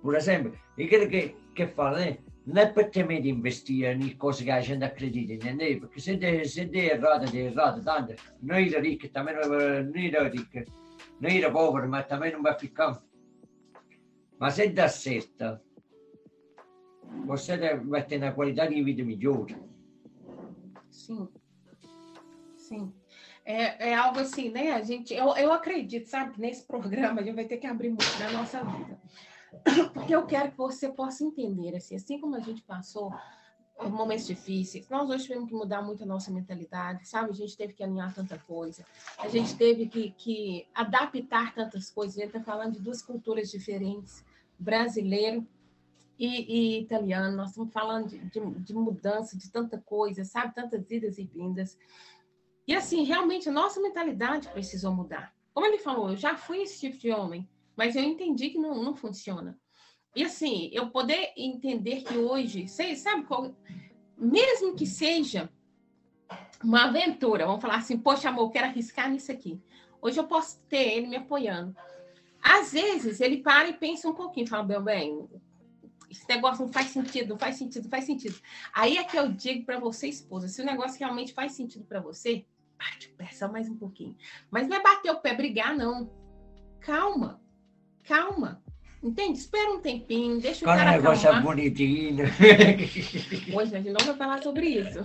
Por 0.02 0.14
exemplo, 0.14 0.52
e 0.76 0.84
aquilo 0.84 1.08
que, 1.08 1.34
que 1.54 1.66
fala, 1.66 1.98
né? 1.98 2.18
não 2.46 2.60
é 2.60 2.66
per 2.66 2.90
te 2.90 3.02
di 3.20 3.28
investire 3.30 3.92
in 3.92 4.16
cose 4.16 4.44
che 4.44 4.50
la 4.50 4.60
gente 4.60 4.84
accredita, 4.84 5.32
entendeu? 5.32 5.80
Perché 5.80 6.00
se 6.00 6.18
te, 6.18 6.44
se 6.44 6.68
te 6.68 6.90
errata, 6.90 7.24
te 7.24 7.46
errata, 7.46 7.80
tanto 7.80 8.14
noi 8.40 8.68
da 8.68 8.80
ricchi, 8.80 9.10
também 9.10 9.34
noi 9.34 10.10
da 10.10 10.28
ricchi, 10.28 10.64
noi 11.20 11.40
da 11.40 11.50
poveri, 11.50 11.88
ma 11.88 12.02
também 12.02 12.32
non 12.32 12.42
va 12.42 12.54
ficar. 12.54 13.02
Ma 14.36 14.50
se 14.50 14.68
dá 14.72 14.88
certo, 14.88 15.60
você 17.24 17.56
vai 17.76 18.06
ter 18.06 18.18
uma 18.18 18.32
qualidade 18.32 18.74
de 18.74 18.82
vida 18.82 19.04
melhor. 19.04 19.46
Sim. 20.90 21.28
Sim. 22.68 22.92
É, 23.44 23.90
é 23.90 23.94
algo 23.94 24.20
assim, 24.20 24.50
né? 24.50 24.72
A 24.72 24.82
gente, 24.82 25.12
eu, 25.12 25.36
eu 25.36 25.52
acredito, 25.52 26.08
sabe, 26.08 26.32
que 26.32 26.40
nesse 26.40 26.66
programa 26.66 27.20
a 27.20 27.24
gente 27.24 27.34
vai 27.34 27.44
ter 27.44 27.58
que 27.58 27.66
abrir 27.66 27.90
muito 27.90 28.18
da 28.18 28.30
nossa 28.32 28.64
vida. 28.64 28.98
Porque 29.92 30.14
eu 30.14 30.26
quero 30.26 30.50
que 30.50 30.56
você 30.56 30.88
possa 30.88 31.22
entender, 31.22 31.76
assim, 31.76 31.94
assim 31.94 32.18
como 32.18 32.34
a 32.34 32.40
gente 32.40 32.62
passou 32.62 33.12
momentos 33.90 34.26
difíceis, 34.26 34.88
nós 34.88 35.10
hoje 35.10 35.24
tivemos 35.24 35.48
que 35.48 35.54
mudar 35.54 35.82
muito 35.82 36.04
a 36.04 36.06
nossa 36.06 36.30
mentalidade, 36.30 37.06
sabe? 37.08 37.30
A 37.30 37.34
gente 37.34 37.56
teve 37.56 37.72
que 37.72 37.82
alinhar 37.82 38.14
tanta 38.14 38.38
coisa, 38.38 38.84
a 39.18 39.28
gente 39.28 39.56
teve 39.56 39.88
que, 39.88 40.12
que 40.12 40.66
adaptar 40.74 41.54
tantas 41.54 41.90
coisas. 41.90 42.16
A 42.16 42.20
gente 42.20 42.36
está 42.36 42.40
falando 42.40 42.74
de 42.74 42.80
duas 42.80 43.02
culturas 43.02 43.50
diferentes, 43.50 44.24
brasileiro 44.58 45.46
e, 46.18 46.76
e, 46.76 46.80
italiano. 46.82 47.36
Nós 47.36 47.50
estamos 47.50 47.72
falando 47.72 48.08
de, 48.08 48.18
de, 48.18 48.40
de 48.40 48.74
mudança, 48.74 49.36
de 49.36 49.50
tanta 49.50 49.78
coisa, 49.78 50.24
sabe? 50.24 50.54
Tantas 50.54 50.88
idas 50.90 51.18
e 51.18 51.24
vindas. 51.24 51.76
E 52.66 52.74
assim, 52.74 53.04
realmente 53.04 53.50
nossa 53.50 53.80
mentalidade 53.80 54.48
precisou 54.48 54.94
mudar. 54.94 55.34
Como 55.52 55.66
ele 55.66 55.78
falou, 55.78 56.10
eu 56.10 56.16
já 56.16 56.36
fui 56.36 56.62
esse 56.62 56.80
tipo 56.80 56.96
de 56.96 57.10
homem, 57.10 57.48
mas 57.76 57.94
eu 57.94 58.02
entendi 58.02 58.50
que 58.50 58.58
não, 58.58 58.82
não 58.82 58.94
funciona. 58.94 59.58
E 60.16 60.24
assim, 60.24 60.70
eu 60.72 60.90
poder 60.90 61.32
entender 61.36 62.02
que 62.02 62.16
hoje, 62.16 62.68
sei, 62.68 62.96
sabe 62.96 63.24
qual, 63.24 63.54
mesmo 64.16 64.74
que 64.74 64.86
seja 64.86 65.50
uma 66.62 66.84
aventura, 66.84 67.46
vamos 67.46 67.60
falar 67.60 67.76
assim, 67.76 67.98
poxa, 67.98 68.28
amor, 68.28 68.50
quero 68.50 68.66
arriscar 68.66 69.10
nisso 69.10 69.30
aqui. 69.30 69.60
Hoje 70.00 70.18
eu 70.18 70.24
posso 70.24 70.60
ter 70.68 70.96
ele 70.96 71.08
me 71.08 71.16
apoiando. 71.16 71.76
Às 72.40 72.72
vezes 72.72 73.20
ele 73.20 73.38
para 73.38 73.68
e 73.68 73.74
pensa 73.74 74.08
um 74.08 74.14
pouquinho, 74.14 74.46
fala, 74.46 74.62
meu 74.62 74.82
bem, 74.82 75.28
esse 76.10 76.28
negócio 76.28 76.64
não 76.64 76.72
faz 76.72 76.88
sentido, 76.88 77.30
não 77.30 77.38
faz 77.38 77.56
sentido, 77.56 77.84
não 77.84 77.90
faz 77.90 78.04
sentido. 78.04 78.38
Aí 78.72 78.96
é 78.96 79.04
que 79.04 79.18
eu 79.18 79.32
digo 79.32 79.64
para 79.64 79.78
você, 79.78 80.08
esposa, 80.08 80.48
se 80.48 80.62
o 80.62 80.64
negócio 80.64 80.98
realmente 80.98 81.32
faz 81.32 81.52
sentido 81.52 81.84
para 81.84 82.00
você, 82.00 82.46
bate 82.78 83.08
o 83.08 83.16
pé 83.16 83.28
só 83.32 83.48
mais 83.48 83.68
um 83.68 83.76
pouquinho. 83.76 84.16
Mas 84.50 84.68
não 84.68 84.76
é 84.76 84.82
bater 84.82 85.10
o 85.10 85.20
pé, 85.20 85.34
brigar, 85.34 85.76
não. 85.76 86.10
Calma, 86.80 87.40
calma. 88.04 88.62
Entende? 89.02 89.38
Espera 89.38 89.70
um 89.70 89.80
tempinho, 89.80 90.40
deixa 90.40 90.64
o 90.64 90.68
Quando 90.68 90.78
cara 90.78 90.90
o 90.92 90.94
negócio 90.94 91.28
é 91.28 91.40
bonitinho. 91.40 92.24
Hoje 93.54 93.76
a 93.76 93.80
gente 93.80 93.92
não 93.92 94.06
vai 94.06 94.16
falar 94.16 94.42
sobre 94.42 94.66
isso. 94.66 95.00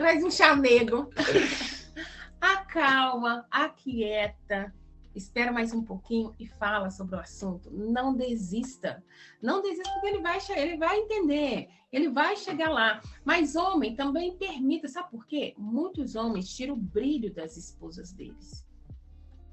Mas 0.00 0.24
um 0.24 0.30
chamego. 0.30 1.08
Acalma, 2.40 3.46
aquieta, 3.50 4.74
espera 5.14 5.52
mais 5.52 5.72
um 5.72 5.82
pouquinho 5.82 6.34
e 6.38 6.46
fala 6.46 6.90
sobre 6.90 7.16
o 7.16 7.20
assunto. 7.20 7.70
Não 7.70 8.14
desista. 8.14 9.02
Não 9.42 9.60
desista 9.60 9.92
porque 9.92 10.06
ele 10.08 10.22
vai, 10.22 10.38
ele 10.56 10.76
vai 10.76 10.98
entender. 10.98 11.68
Ele 11.92 12.08
vai 12.08 12.36
chegar 12.36 12.70
lá. 12.70 13.00
Mas 13.24 13.56
homem 13.56 13.96
também 13.96 14.36
permita, 14.36 14.88
sabe 14.88 15.10
por 15.10 15.26
quê? 15.26 15.54
Muitos 15.58 16.14
homens 16.14 16.54
tiram 16.54 16.74
o 16.74 16.78
brilho 16.78 17.32
das 17.32 17.56
esposas 17.56 18.12
deles. 18.12 18.66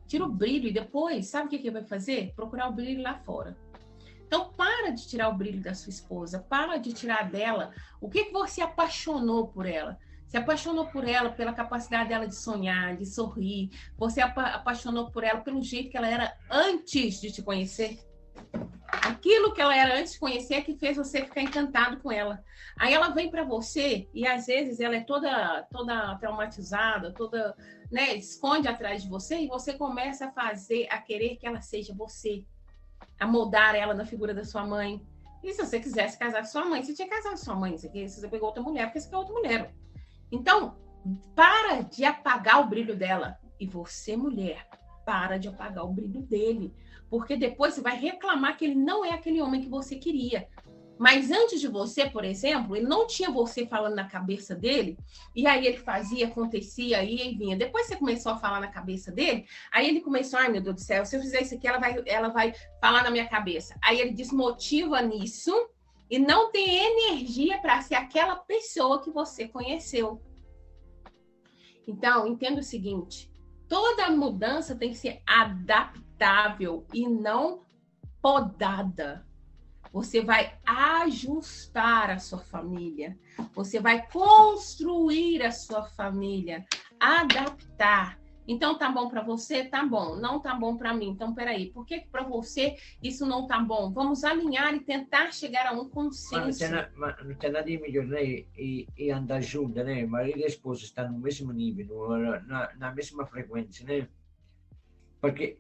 Tira 0.05 0.25
o 0.25 0.31
brilho 0.31 0.69
e 0.69 0.73
depois, 0.73 1.27
sabe 1.27 1.47
o 1.47 1.49
que, 1.49 1.59
que 1.59 1.71
vai 1.71 1.83
fazer? 1.83 2.33
Procurar 2.35 2.69
o 2.69 2.73
brilho 2.73 3.01
lá 3.01 3.15
fora. 3.15 3.57
Então, 4.25 4.51
para 4.53 4.89
de 4.91 5.07
tirar 5.07 5.29
o 5.29 5.37
brilho 5.37 5.61
da 5.61 5.73
sua 5.73 5.89
esposa, 5.89 6.39
para 6.39 6.77
de 6.77 6.93
tirar 6.93 7.31
dela 7.31 7.73
o 7.99 8.09
que, 8.09 8.25
que 8.25 8.31
você 8.31 8.61
apaixonou 8.61 9.47
por 9.47 9.65
ela 9.65 9.97
se 10.27 10.37
apaixonou 10.37 10.87
por 10.87 11.07
ela, 11.07 11.29
pela 11.29 11.53
capacidade 11.53 12.09
dela 12.09 12.27
de 12.27 12.35
sonhar, 12.35 12.97
de 12.97 13.05
sorrir. 13.05 13.69
Você 13.97 14.21
apa 14.21 14.43
apaixonou 14.47 15.09
por 15.09 15.23
ela 15.23 15.39
pelo 15.41 15.61
jeito 15.61 15.89
que 15.89 15.97
ela 15.97 16.07
era 16.07 16.37
antes 16.49 17.21
de 17.21 17.31
te 17.31 17.41
conhecer. 17.41 17.99
Aquilo 18.87 19.53
que 19.53 19.61
ela 19.61 19.75
era 19.75 19.99
antes 19.99 20.13
de 20.13 20.19
conhecer 20.19 20.55
é 20.55 20.61
que 20.61 20.77
fez 20.77 20.97
você 20.97 21.23
ficar 21.23 21.41
encantado 21.41 21.99
com 21.99 22.11
ela. 22.11 22.43
Aí 22.77 22.93
ela 22.93 23.09
vem 23.09 23.29
para 23.29 23.43
você 23.43 24.07
e 24.13 24.27
às 24.27 24.45
vezes 24.45 24.79
ela 24.79 24.95
é 24.95 25.01
toda 25.01 25.63
toda 25.71 26.15
traumatizada, 26.17 27.13
toda, 27.13 27.55
né, 27.91 28.15
esconde 28.15 28.67
atrás 28.67 29.03
de 29.03 29.09
você 29.09 29.39
e 29.39 29.47
você 29.47 29.73
começa 29.73 30.27
a 30.27 30.31
fazer, 30.31 30.87
a 30.89 30.99
querer 30.99 31.37
que 31.37 31.47
ela 31.47 31.61
seja 31.61 31.93
você, 31.93 32.45
a 33.19 33.25
moldar 33.25 33.75
ela 33.75 33.93
na 33.93 34.05
figura 34.05 34.33
da 34.33 34.43
sua 34.43 34.65
mãe. 34.65 35.01
E 35.43 35.53
se 35.53 35.65
você 35.65 35.79
quisesse 35.79 36.17
casar 36.17 36.41
com 36.41 36.47
sua 36.47 36.65
mãe, 36.65 36.83
você 36.83 36.93
tinha 36.93 37.07
casado 37.07 37.31
com 37.31 37.37
sua 37.37 37.55
mãe, 37.55 37.77
você, 37.77 37.89
você 38.07 38.27
pegou 38.27 38.47
outra 38.47 38.61
mulher, 38.61 38.85
porque 38.85 38.99
você 38.99 39.09
quer 39.09 39.17
outra 39.17 39.33
mulher. 39.33 39.73
Então, 40.31 40.77
para 41.35 41.81
de 41.81 42.03
apagar 42.03 42.61
o 42.61 42.67
brilho 42.67 42.95
dela. 42.95 43.37
E 43.59 43.65
você, 43.65 44.15
mulher, 44.15 44.67
para 45.05 45.37
de 45.37 45.47
apagar 45.47 45.85
o 45.85 45.93
brilho 45.93 46.21
dele. 46.21 46.73
Porque 47.09 47.37
depois 47.37 47.73
você 47.73 47.81
vai 47.81 47.97
reclamar 47.97 48.57
que 48.57 48.65
ele 48.65 48.75
não 48.75 49.05
é 49.05 49.11
aquele 49.11 49.41
homem 49.41 49.61
que 49.61 49.69
você 49.69 49.95
queria. 49.95 50.47
Mas 50.99 51.29
antes 51.29 51.61
de 51.61 51.67
você, 51.67 52.09
por 52.09 52.25
exemplo, 52.25 52.75
ele 52.75 52.87
não 52.87 53.05
tinha 53.05 53.29
você 53.29 53.65
falando 53.67 53.95
na 53.95 54.07
cabeça 54.07 54.55
dele, 54.55 54.97
e 55.35 55.45
aí 55.45 55.67
ele 55.67 55.77
fazia, 55.77 56.27
acontecia, 56.27 57.03
ia 57.03 57.25
e 57.25 57.35
vinha. 57.35 57.55
Depois 57.55 57.85
você 57.85 57.95
começou 57.95 58.31
a 58.31 58.37
falar 58.37 58.59
na 58.59 58.67
cabeça 58.67 59.11
dele, 59.11 59.45
aí 59.71 59.87
ele 59.87 60.01
começou, 60.01 60.39
ai 60.39 60.49
meu 60.49 60.61
Deus 60.61 60.75
do 60.75 60.81
céu, 60.81 61.05
se 61.05 61.15
eu 61.15 61.21
fizer 61.21 61.41
isso 61.41 61.53
aqui, 61.53 61.67
ela 61.67 61.77
vai, 61.77 62.03
ela 62.05 62.29
vai 62.29 62.53
falar 62.81 63.03
na 63.03 63.11
minha 63.11 63.27
cabeça. 63.27 63.75
Aí 63.83 64.01
ele 64.01 64.11
desmotiva 64.11 64.99
nisso 65.01 65.53
e 66.09 66.17
não 66.17 66.51
tem 66.51 66.85
energia 66.85 67.59
para 67.59 67.81
ser 67.81 67.95
aquela 67.95 68.35
pessoa 68.35 69.01
que 69.01 69.11
você 69.11 69.47
conheceu. 69.47 70.21
Então, 71.87 72.27
entenda 72.27 72.59
o 72.59 72.63
seguinte: 72.63 73.31
toda 73.67 74.09
mudança 74.09 74.75
tem 74.75 74.91
que 74.91 74.97
ser 74.97 75.21
adaptável 75.25 76.85
e 76.93 77.07
não 77.07 77.61
podada. 78.21 79.25
Você 79.91 80.21
vai 80.21 80.59
ajustar 80.65 82.09
a 82.09 82.19
sua 82.19 82.39
família, 82.39 83.17
você 83.55 83.79
vai 83.79 84.05
construir 84.09 85.41
a 85.41 85.51
sua 85.51 85.83
família, 85.83 86.65
adaptar. 86.99 88.19
Então 88.47 88.77
tá 88.77 88.89
bom 88.89 89.09
para 89.09 89.21
você, 89.21 89.65
tá 89.65 89.85
bom. 89.85 90.15
Não 90.15 90.39
tá 90.39 90.55
bom 90.55 90.77
para 90.77 90.93
mim. 90.93 91.09
Então 91.09 91.33
peraí, 91.33 91.69
por 91.71 91.85
que 91.85 91.99
para 92.09 92.23
você 92.23 92.77
isso 93.03 93.25
não 93.25 93.45
tá 93.45 93.59
bom? 93.59 93.91
Vamos 93.91 94.23
alinhar 94.23 94.73
e 94.73 94.79
tentar 94.79 95.33
chegar 95.33 95.67
a 95.67 95.73
um 95.73 95.89
consenso. 95.89 96.63
Mas 96.95 97.25
não 97.25 97.35
tem 97.35 97.51
nada 97.51 97.65
de 97.65 97.77
melhor, 97.77 98.05
né? 98.05 98.23
E, 98.23 98.87
e 98.97 99.11
andar 99.11 99.41
junto, 99.41 99.83
né? 99.83 100.05
Marido 100.05 100.39
e 100.39 100.45
esposa 100.45 100.83
estão 100.83 101.11
no 101.11 101.19
mesmo 101.19 101.51
nível, 101.51 102.09
na, 102.47 102.73
na 102.75 102.93
mesma 102.93 103.25
frequência, 103.25 103.85
né? 103.85 104.07
Porque 105.19 105.57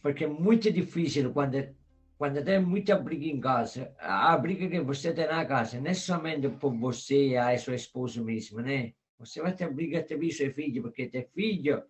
porque 0.00 0.24
é 0.24 0.28
muito 0.28 0.72
difícil 0.72 1.32
quando 1.32 1.74
quando 2.16 2.42
tem 2.44 2.60
muita 2.60 2.96
briga 2.96 3.26
em 3.26 3.40
casa, 3.40 3.92
a 3.98 4.36
briga 4.38 4.68
que 4.68 4.80
você 4.80 5.12
tem 5.12 5.26
na 5.26 5.44
casa 5.44 5.80
não 5.80 5.90
é 5.90 5.94
somente 5.94 6.48
por 6.48 6.72
você 6.72 7.30
e 7.30 7.36
a 7.36 7.58
sua 7.58 7.74
esposa 7.74 8.22
mesmo, 8.22 8.60
né? 8.60 8.92
Você 9.18 9.42
vai 9.42 9.52
ter 9.52 9.68
briga 9.72 10.02
também 10.02 10.28
com 10.28 10.36
seus 10.36 10.54
filhos, 10.54 10.82
porque 10.82 11.08
tem 11.08 11.26
filho 11.34 11.82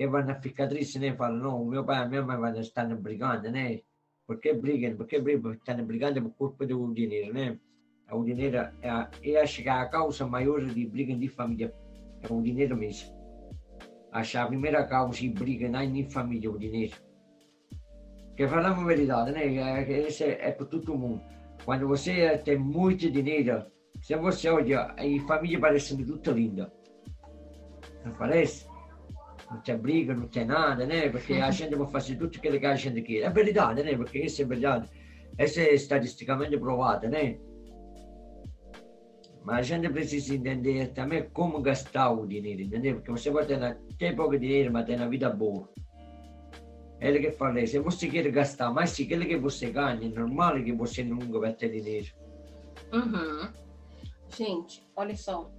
que 0.00 0.06
vão 0.06 0.24
ficar 0.40 0.66
tristes, 0.66 0.98
né? 0.98 1.14
Falam, 1.14 1.36
não, 1.36 1.64
meu 1.66 1.84
pai 1.84 2.06
e 2.06 2.08
minha 2.08 2.22
mãe 2.22 2.38
vão 2.38 2.58
estar 2.58 2.86
brigando, 2.96 3.50
né? 3.50 3.80
Por 4.26 4.40
que 4.40 4.54
brigam? 4.54 4.96
Por 4.96 5.06
que 5.06 5.20
brigam? 5.20 5.52
Estão 5.52 5.84
brigando 5.84 6.22
por 6.22 6.30
culpa 6.38 6.64
do 6.64 6.94
dinheiro, 6.94 7.34
né? 7.34 7.58
O 8.10 8.24
dinheiro, 8.24 8.56
é, 8.56 8.72
eu 9.22 9.42
acho 9.42 9.62
que 9.62 9.68
a 9.68 9.84
causa 9.90 10.26
maior 10.26 10.64
de 10.64 10.86
briga 10.86 11.14
de 11.14 11.28
família 11.28 11.74
é 12.22 12.32
o 12.32 12.40
dinheiro 12.40 12.78
mesmo. 12.78 13.14
Que 14.10 14.38
a 14.38 14.46
primeira 14.46 14.86
causa 14.86 15.20
de 15.20 15.28
briga 15.28 15.68
não 15.68 15.80
é 15.80 15.86
nem 15.86 16.08
família, 16.08 16.48
é 16.48 16.50
o 16.50 16.56
dinheiro. 16.56 16.96
Che 18.34 18.46
parliamo 18.46 18.86
verità, 18.86 19.26
non 19.26 19.36
è 19.36 19.84
che 19.84 20.38
è 20.38 20.56
per 20.56 20.66
tutto 20.68 20.94
il 20.94 20.98
mondo. 20.98 21.22
Quando 21.62 21.86
você 21.86 22.40
tem 22.42 22.56
muito 22.56 23.10
dinheiro, 23.10 23.66
se 24.00 24.16
você 24.16 24.48
olha, 24.48 24.94
a 24.96 25.26
família 25.26 25.60
parece 25.60 25.94
tudo 25.94 26.32
linda. 26.32 26.72
Não 28.02 28.14
parece? 28.14 28.69
Não 29.50 29.60
tem 29.60 29.76
briga, 29.76 30.14
não 30.14 30.28
tem 30.28 30.44
nada, 30.44 30.86
né? 30.86 31.08
Porque 31.08 31.34
a 31.34 31.50
gente 31.50 31.74
vai 31.74 31.88
fazer 31.88 32.16
tudo 32.16 32.36
aquilo 32.36 32.60
que 32.60 32.66
a 32.66 32.76
gente 32.76 33.02
quer. 33.02 33.22
É 33.22 33.30
verdade, 33.30 33.82
né? 33.82 33.96
Porque 33.96 34.18
isso 34.18 34.42
é 34.42 34.44
verdade. 34.44 34.88
Isso 35.38 35.60
é 35.60 35.74
estatisticamente 35.74 36.56
provado, 36.56 37.08
né? 37.08 37.38
Mas 39.42 39.58
a 39.58 39.62
gente 39.62 39.88
precisa 39.88 40.34
entender 40.34 40.88
também 40.88 41.28
como 41.30 41.60
gastar 41.60 42.10
o 42.10 42.26
dinheiro, 42.26 42.62
entendeu? 42.62 42.96
Porque 42.96 43.10
você 43.10 43.30
vai 43.30 43.44
ter 43.46 43.62
até 43.62 44.12
pouco 44.12 44.38
dinheiro, 44.38 44.72
mas 44.72 44.86
tem 44.86 44.96
uma 44.96 45.08
vida 45.08 45.30
boa. 45.30 45.68
Ele 47.00 47.18
que 47.18 47.30
fala, 47.32 47.66
se 47.66 47.78
você 47.78 48.08
quer 48.08 48.30
gastar 48.30 48.70
mais 48.70 48.90
se 48.90 49.04
aquilo 49.04 49.24
que 49.24 49.36
você 49.36 49.70
ganha, 49.70 50.04
é 50.04 50.08
normal 50.08 50.62
que 50.62 50.72
você 50.72 51.02
nunca 51.02 51.40
vai 51.40 51.54
ter 51.54 51.70
dinheiro. 51.70 52.08
Uhum. 52.92 53.48
Gente, 54.36 54.86
olha 54.94 55.16
só. 55.16 55.50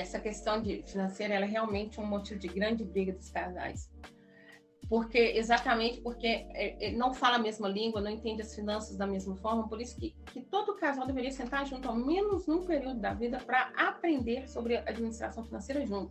Essa 0.00 0.18
questão 0.20 0.62
de 0.62 0.82
financeira 0.82 1.34
é 1.34 1.44
realmente 1.44 2.00
um 2.00 2.06
motivo 2.06 2.38
de 2.38 2.48
grande 2.48 2.84
briga 2.84 3.12
dos 3.12 3.30
casais. 3.30 3.90
Porque, 4.88 5.18
exatamente 5.18 6.00
porque 6.00 6.26
é, 6.26 6.88
é, 6.88 6.92
não 6.92 7.12
fala 7.12 7.36
a 7.36 7.38
mesma 7.38 7.68
língua, 7.68 8.00
não 8.00 8.10
entende 8.10 8.40
as 8.40 8.54
finanças 8.54 8.96
da 8.96 9.06
mesma 9.06 9.36
forma, 9.36 9.68
por 9.68 9.80
isso 9.80 9.98
que, 9.98 10.16
que 10.32 10.40
todo 10.40 10.76
casal 10.76 11.06
deveria 11.06 11.30
sentar 11.30 11.66
junto, 11.66 11.86
ao 11.86 11.94
menos 11.94 12.46
num 12.46 12.64
período 12.64 12.98
da 12.98 13.12
vida, 13.12 13.38
para 13.38 13.70
aprender 13.76 14.48
sobre 14.48 14.78
administração 14.78 15.44
financeira 15.44 15.84
junto. 15.84 16.10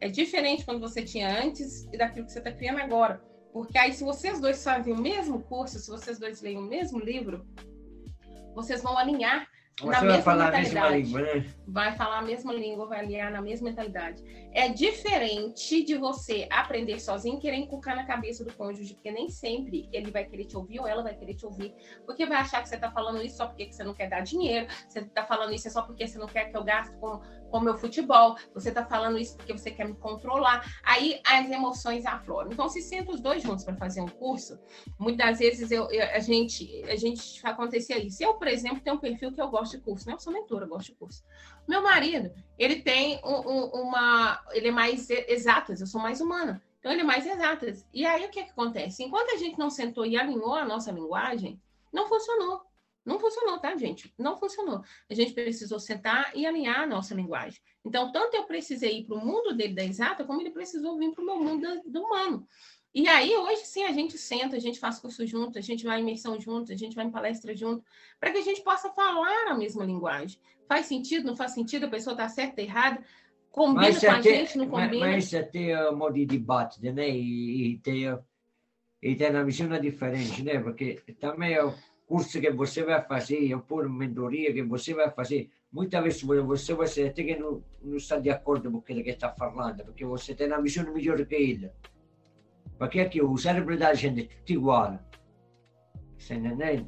É 0.00 0.08
diferente 0.08 0.64
quando 0.64 0.80
você 0.80 1.02
tinha 1.02 1.42
antes 1.42 1.84
e 1.92 1.98
daquilo 1.98 2.24
que 2.24 2.32
você 2.32 2.38
está 2.38 2.52
criando 2.52 2.80
agora 2.80 3.22
porque 3.56 3.78
aí, 3.78 3.90
se 3.94 4.04
vocês 4.04 4.38
dois 4.38 4.62
fazem 4.62 4.92
o 4.92 5.00
mesmo 5.00 5.42
curso, 5.44 5.78
se 5.78 5.88
vocês 5.88 6.18
dois 6.18 6.42
leem 6.42 6.58
o 6.58 6.60
mesmo 6.60 6.98
livro, 6.98 7.46
vocês 8.54 8.82
vão 8.82 8.98
alinhar 8.98 9.48
você 9.78 10.06
na 10.06 10.12
vai 10.12 10.22
falar 10.22 10.52
mentalidade. 10.52 10.78
a 10.78 10.90
mesma 10.90 10.96
língua, 10.96 11.20
né? 11.20 11.54
Vai 11.68 11.96
falar 11.96 12.18
a 12.20 12.22
mesma 12.22 12.52
língua, 12.52 12.86
vai 12.86 13.00
alinhar 13.00 13.30
na 13.30 13.42
mesma 13.42 13.68
mentalidade. 13.68 14.22
É 14.54 14.70
diferente 14.70 15.84
de 15.84 15.98
você 15.98 16.48
aprender 16.50 16.98
sozinho 16.98 17.36
e 17.36 17.40
querer 17.40 17.56
inculcar 17.56 17.94
na 17.94 18.06
cabeça 18.06 18.42
do 18.42 18.52
cônjuge, 18.54 18.94
porque 18.94 19.10
nem 19.10 19.28
sempre 19.28 19.86
ele 19.92 20.10
vai 20.10 20.24
querer 20.24 20.46
te 20.46 20.56
ouvir 20.56 20.80
ou 20.80 20.88
ela 20.88 21.02
vai 21.02 21.14
querer 21.14 21.34
te 21.34 21.44
ouvir, 21.44 21.74
porque 22.06 22.24
vai 22.24 22.38
achar 22.38 22.62
que 22.62 22.68
você 22.70 22.76
está 22.76 22.90
falando 22.90 23.22
isso 23.22 23.36
só 23.36 23.46
porque 23.46 23.70
você 23.70 23.84
não 23.84 23.92
quer 23.92 24.08
dar 24.08 24.20
dinheiro, 24.20 24.66
você 24.88 25.00
está 25.00 25.24
falando 25.24 25.52
isso 25.52 25.68
só 25.70 25.82
porque 25.82 26.06
você 26.06 26.18
não 26.18 26.26
quer 26.26 26.46
que 26.46 26.56
eu 26.56 26.64
gaste 26.64 26.96
com 26.96 27.20
o 27.50 27.60
meu 27.60 27.76
futebol, 27.76 28.36
você 28.52 28.68
está 28.68 28.84
falando 28.84 29.18
isso 29.18 29.36
porque 29.36 29.52
você 29.52 29.70
quer 29.70 29.86
me 29.86 29.94
controlar. 29.94 30.64
Aí 30.82 31.20
as 31.24 31.50
emoções 31.50 32.04
afloram. 32.04 32.52
Então, 32.52 32.68
se 32.68 32.80
senta 32.82 33.12
os 33.12 33.20
dois 33.20 33.42
juntos 33.42 33.64
para 33.64 33.76
fazer 33.76 34.00
um 34.00 34.08
curso, 34.08 34.58
muitas 34.98 35.38
vezes 35.38 35.70
eu, 35.70 35.90
eu, 35.90 36.02
a 36.14 36.18
gente 36.18 36.82
a 36.84 36.96
gente 36.96 37.40
acontecia 37.46 37.98
isso. 37.98 38.22
Eu, 38.22 38.34
por 38.34 38.48
exemplo, 38.48 38.80
tenho 38.80 38.96
um 38.96 39.00
perfil 39.00 39.32
que 39.32 39.40
eu 39.40 39.48
gosto 39.48 39.76
de 39.76 39.82
curso, 39.82 40.06
né? 40.06 40.14
Eu 40.14 40.20
sou 40.20 40.32
mentora, 40.32 40.64
eu 40.64 40.68
gosto 40.68 40.86
de 40.86 40.94
curso. 40.94 41.24
Meu 41.68 41.82
marido, 41.82 42.30
ele 42.58 42.76
tem 42.82 43.20
um, 43.24 43.50
um, 43.50 43.64
uma. 43.82 44.42
Ele 44.52 44.68
é 44.68 44.72
mais 44.72 45.08
exatas, 45.10 45.80
eu 45.80 45.86
sou 45.86 46.00
mais 46.00 46.20
humana. 46.20 46.62
Então, 46.78 46.92
ele 46.92 47.00
é 47.00 47.04
mais 47.04 47.26
exatas. 47.26 47.84
E 47.92 48.06
aí, 48.06 48.24
o 48.26 48.30
que, 48.30 48.38
é 48.38 48.44
que 48.44 48.50
acontece? 48.50 49.02
Enquanto 49.02 49.30
a 49.30 49.36
gente 49.36 49.58
não 49.58 49.70
sentou 49.70 50.06
e 50.06 50.16
alinhou 50.16 50.54
a 50.54 50.64
nossa 50.64 50.92
linguagem, 50.92 51.60
não 51.92 52.08
funcionou. 52.08 52.62
Não 53.06 53.20
funcionou, 53.20 53.58
tá, 53.60 53.76
gente? 53.76 54.12
Não 54.18 54.36
funcionou. 54.36 54.82
A 55.08 55.14
gente 55.14 55.32
precisou 55.32 55.78
sentar 55.78 56.32
e 56.34 56.44
alinhar 56.44 56.80
a 56.80 56.86
nossa 56.86 57.14
linguagem. 57.14 57.60
Então, 57.84 58.10
tanto 58.10 58.36
eu 58.36 58.42
precisei 58.44 58.98
ir 58.98 59.04
para 59.04 59.16
o 59.16 59.24
mundo 59.24 59.56
dele 59.56 59.74
da 59.74 59.84
exata, 59.84 60.24
como 60.24 60.40
ele 60.40 60.50
precisou 60.50 60.98
vir 60.98 61.12
para 61.12 61.22
o 61.22 61.24
meu 61.24 61.38
mundo 61.38 61.82
do 61.86 62.02
humano. 62.02 62.46
E 62.92 63.06
aí, 63.08 63.32
hoje 63.36 63.64
sim, 63.64 63.84
a 63.84 63.92
gente 63.92 64.18
senta, 64.18 64.56
a 64.56 64.58
gente 64.58 64.80
faz 64.80 64.98
curso 64.98 65.24
junto, 65.24 65.56
a 65.56 65.60
gente 65.60 65.84
vai 65.84 65.98
em 65.98 66.02
imersão 66.02 66.40
junto, 66.40 66.72
a 66.72 66.76
gente 66.76 66.96
vai 66.96 67.04
em 67.04 67.10
palestra 67.10 67.54
junto, 67.54 67.84
para 68.18 68.32
que 68.32 68.38
a 68.38 68.42
gente 68.42 68.62
possa 68.62 68.90
falar 68.90 69.52
a 69.52 69.54
mesma 69.54 69.84
linguagem. 69.84 70.40
Faz 70.66 70.86
sentido, 70.86 71.26
não 71.26 71.36
faz 71.36 71.52
sentido, 71.52 71.86
a 71.86 71.90
pessoa 71.90 72.14
está 72.14 72.28
certa, 72.28 72.60
errada, 72.60 73.04
combina 73.52 73.82
mas 73.82 74.00
com 74.00 74.10
a 74.10 74.20
gente, 74.20 74.58
não 74.58 74.68
combina. 74.68 75.06
Mas, 75.06 75.30
tem 75.52 75.78
um 75.88 75.96
modo 75.96 76.14
de 76.14 76.26
debate, 76.26 76.82
né? 76.82 77.08
E, 77.08 77.74
e, 77.74 77.78
tem, 77.78 78.18
e 79.00 79.14
tem 79.14 79.30
uma 79.30 79.44
visão 79.44 79.68
diferente, 79.80 80.42
né? 80.42 80.58
Porque 80.58 81.02
também 81.20 81.52
é 81.52 81.62
o 81.64 81.72
curso 82.06 82.40
que 82.40 82.50
você 82.50 82.84
vai 82.84 83.02
fazer, 83.02 83.52
é 83.52 83.58
por 83.58 83.88
mentoria 83.88 84.52
que 84.52 84.62
você 84.62 84.94
vai 84.94 85.10
fazer, 85.10 85.50
muitas 85.72 86.02
vezes 86.02 86.22
você 86.22 86.74
vai 86.74 86.86
ser 86.86 87.10
até 87.10 87.24
que 87.24 87.36
não, 87.36 87.62
não 87.82 87.96
está 87.96 88.18
de 88.18 88.30
acordo 88.30 88.70
com 88.70 88.78
aquilo 88.78 89.02
que 89.02 89.10
está 89.10 89.30
falando, 89.32 89.84
porque 89.84 90.04
você 90.04 90.34
tem 90.34 90.46
uma 90.46 90.62
visão 90.62 90.92
melhor 90.92 91.24
que 91.26 91.34
ele. 91.34 91.70
Perché 92.78 93.00
aqui 93.00 93.22
o 93.22 93.36
cérebro 93.36 93.76
da 93.78 93.94
gente 93.94 94.22
é 94.22 94.28
tudo 94.44 94.52
igual. 94.52 94.98
Você 96.18 96.34
entendeu? 96.34 96.86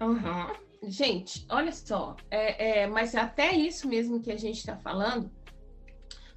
Uhum. 0.00 0.90
Gente, 0.90 1.44
olha 1.50 1.72
só, 1.72 2.16
é, 2.30 2.82
é, 2.82 2.86
mas 2.86 3.14
até 3.14 3.52
isso 3.52 3.88
mesmo 3.88 4.20
que 4.20 4.30
a 4.30 4.36
gente 4.36 4.58
está 4.58 4.76
falando, 4.76 5.30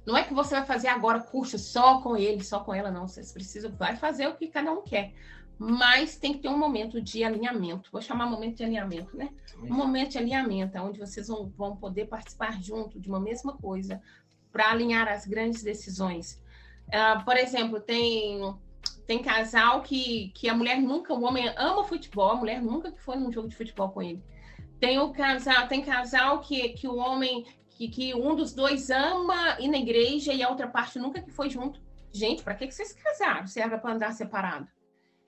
não 0.04 0.16
é 0.16 0.24
que 0.24 0.34
você 0.34 0.56
vai 0.56 0.66
fazer 0.66 0.88
agora 0.88 1.20
curso 1.20 1.58
só 1.58 2.00
com 2.00 2.16
ele, 2.16 2.42
só 2.42 2.60
com 2.60 2.74
ela, 2.74 2.90
não. 2.90 3.06
Vocês 3.06 3.32
precisam, 3.32 3.70
vai 3.72 3.96
fazer 3.96 4.26
o 4.26 4.34
que 4.34 4.48
cada 4.48 4.72
um 4.72 4.82
quer. 4.82 5.12
Mas 5.58 6.16
tem 6.16 6.32
que 6.32 6.40
ter 6.40 6.48
um 6.48 6.58
momento 6.58 7.00
de 7.00 7.22
alinhamento. 7.22 7.90
Vou 7.92 8.00
chamar 8.00 8.26
momento 8.26 8.56
de 8.56 8.64
alinhamento, 8.64 9.16
né? 9.16 9.30
Um 9.62 9.74
momento 9.74 10.12
de 10.12 10.18
alinhamento, 10.18 10.78
onde 10.78 10.98
vocês 10.98 11.28
vão, 11.28 11.52
vão 11.56 11.76
poder 11.76 12.06
participar 12.06 12.60
junto 12.60 12.98
de 12.98 13.08
uma 13.08 13.20
mesma 13.20 13.56
coisa 13.56 14.02
para 14.50 14.70
alinhar 14.70 15.08
as 15.08 15.24
grandes 15.24 15.62
decisões. 15.62 16.42
Uh, 16.88 17.24
por 17.24 17.36
exemplo, 17.36 17.80
tem 17.80 18.40
tem 19.06 19.22
casal 19.22 19.82
que, 19.82 20.28
que 20.34 20.48
a 20.48 20.54
mulher 20.54 20.80
nunca, 20.80 21.12
o 21.12 21.22
homem 21.22 21.52
ama 21.56 21.84
futebol, 21.84 22.30
a 22.30 22.36
mulher 22.36 22.62
nunca 22.62 22.90
que 22.90 23.00
foi 23.00 23.16
num 23.16 23.32
jogo 23.32 23.48
de 23.48 23.56
futebol 23.56 23.90
com 23.90 24.02
ele. 24.02 24.22
Tem 24.80 24.98
o 24.98 25.12
casal, 25.12 25.68
tem 25.68 25.82
casal 25.82 26.40
que, 26.40 26.70
que 26.70 26.88
o 26.88 26.96
homem, 26.96 27.44
que, 27.70 27.88
que 27.88 28.14
um 28.14 28.34
dos 28.34 28.54
dois 28.54 28.90
ama 28.90 29.60
ir 29.60 29.68
na 29.68 29.78
igreja 29.78 30.32
e 30.32 30.42
a 30.42 30.48
outra 30.48 30.68
parte 30.68 30.98
nunca 30.98 31.20
que 31.20 31.30
foi 31.30 31.50
junto. 31.50 31.80
Gente, 32.12 32.42
para 32.42 32.54
que, 32.54 32.66
que 32.66 32.74
vocês 32.74 32.92
casaram? 32.92 33.46
Se 33.46 33.60
era 33.60 33.78
para 33.78 33.94
andar 33.94 34.12
separado. 34.12 34.68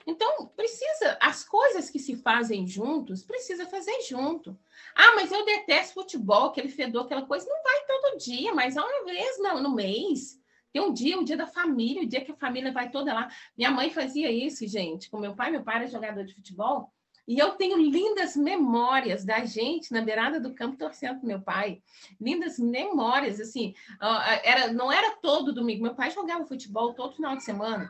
Então, 0.07 0.47
precisa, 0.55 1.17
as 1.19 1.43
coisas 1.43 1.89
que 1.89 1.97
se 1.97 2.15
fazem 2.15 2.67
juntos, 2.67 3.23
precisa 3.23 3.65
fazer 3.65 4.01
junto. 4.01 4.57
Ah, 4.93 5.15
mas 5.15 5.31
eu 5.31 5.43
detesto 5.43 5.95
futebol, 5.95 6.45
aquele 6.45 6.69
fedor, 6.69 7.05
aquela 7.05 7.25
coisa. 7.25 7.47
Não 7.49 7.63
vai 7.63 7.85
todo 7.87 8.17
dia, 8.19 8.53
mas 8.53 8.75
uma 8.75 9.05
vez 9.05 9.39
no, 9.39 9.61
no 9.61 9.73
mês 9.73 10.39
Tem 10.71 10.81
um 10.81 10.93
dia, 10.93 11.17
o 11.17 11.21
um 11.21 11.23
dia 11.23 11.37
da 11.37 11.47
família, 11.47 12.03
o 12.03 12.07
dia 12.07 12.23
que 12.23 12.31
a 12.31 12.35
família 12.35 12.71
vai 12.71 12.91
toda 12.91 13.13
lá. 13.13 13.29
Minha 13.57 13.71
mãe 13.71 13.89
fazia 13.89 14.29
isso, 14.31 14.67
gente, 14.67 15.09
com 15.09 15.17
meu 15.17 15.35
pai. 15.35 15.49
Meu 15.49 15.63
pai 15.63 15.77
era 15.77 15.87
jogador 15.87 16.23
de 16.23 16.35
futebol. 16.35 16.91
E 17.27 17.39
eu 17.39 17.53
tenho 17.53 17.77
lindas 17.77 18.35
memórias 18.35 19.25
da 19.25 19.43
gente 19.45 19.91
na 19.91 20.01
beirada 20.01 20.39
do 20.39 20.53
campo 20.53 20.77
torcendo 20.77 21.19
com 21.19 21.25
meu 21.25 21.41
pai. 21.41 21.81
Lindas 22.21 22.59
memórias, 22.59 23.39
assim. 23.39 23.73
Era, 24.43 24.71
não 24.71 24.91
era 24.91 25.15
todo 25.15 25.53
domingo. 25.53 25.81
Meu 25.81 25.95
pai 25.95 26.11
jogava 26.11 26.45
futebol 26.45 26.93
todo 26.93 27.15
final 27.15 27.35
de 27.35 27.43
semana. 27.43 27.89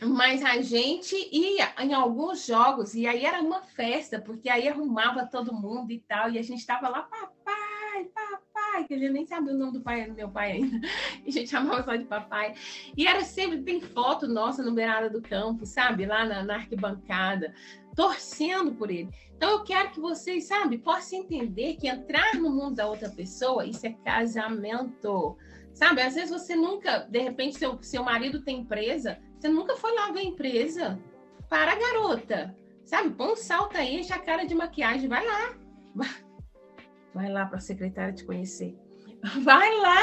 Mas 0.00 0.42
a 0.42 0.60
gente 0.60 1.14
ia 1.32 1.72
em 1.78 1.94
alguns 1.94 2.46
jogos 2.46 2.94
e 2.94 3.06
aí 3.06 3.24
era 3.24 3.40
uma 3.40 3.62
festa, 3.62 4.20
porque 4.20 4.48
aí 4.48 4.68
arrumava 4.68 5.26
todo 5.26 5.54
mundo 5.54 5.92
e 5.92 6.00
tal, 6.00 6.30
e 6.30 6.38
a 6.38 6.42
gente 6.42 6.58
estava 6.58 6.88
lá, 6.88 7.02
papai, 7.02 8.04
papai, 8.12 8.84
que 8.88 8.98
gente 8.98 9.12
nem 9.12 9.24
sabia 9.24 9.52
o 9.52 9.56
nome 9.56 9.72
do 9.72 9.80
pai 9.80 10.06
do 10.06 10.14
meu 10.14 10.28
pai 10.28 10.52
ainda, 10.52 10.86
e 11.24 11.28
a 11.30 11.32
gente 11.32 11.48
chamava 11.48 11.84
só 11.84 11.94
de 11.94 12.04
papai. 12.06 12.54
E 12.96 13.06
era 13.06 13.22
sempre, 13.22 13.62
tem 13.62 13.80
foto 13.80 14.26
nossa 14.26 14.64
no 14.64 14.72
beirada 14.72 15.08
do 15.08 15.22
campo, 15.22 15.64
sabe, 15.64 16.06
lá 16.06 16.24
na, 16.24 16.42
na 16.42 16.56
arquibancada, 16.56 17.54
torcendo 17.94 18.74
por 18.74 18.90
ele. 18.90 19.08
Então 19.36 19.50
eu 19.50 19.64
quero 19.64 19.90
que 19.90 20.00
vocês, 20.00 20.48
sabe, 20.48 20.78
possam 20.78 21.20
entender 21.20 21.76
que 21.76 21.86
entrar 21.86 22.34
no 22.34 22.50
mundo 22.50 22.74
da 22.74 22.88
outra 22.88 23.08
pessoa, 23.08 23.64
isso 23.64 23.86
é 23.86 23.92
casamento. 24.04 25.36
Sabe, 25.72 26.02
às 26.02 26.14
vezes 26.14 26.30
você 26.30 26.54
nunca, 26.54 26.98
de 27.00 27.18
repente, 27.18 27.58
seu, 27.58 27.80
seu 27.82 28.04
marido 28.04 28.42
tem 28.42 28.60
empresa, 28.60 29.18
você 29.44 29.48
nunca 29.50 29.76
foi 29.76 29.94
lá 29.94 30.10
ver 30.10 30.20
a 30.20 30.24
empresa. 30.24 30.98
Para, 31.50 31.76
garota. 31.76 32.56
Sabe, 32.82 33.10
põe 33.10 33.32
um 33.32 33.36
salto 33.36 33.76
aí, 33.76 34.00
enche 34.00 34.10
a 34.10 34.18
cara 34.18 34.44
de 34.44 34.54
maquiagem, 34.54 35.06
vai 35.06 35.24
lá. 35.24 35.54
Vai 37.14 37.30
lá 37.30 37.46
para 37.46 37.58
a 37.58 37.60
secretária 37.60 38.12
te 38.12 38.24
conhecer. 38.24 38.76
Vai 39.44 39.78
lá. 39.78 39.98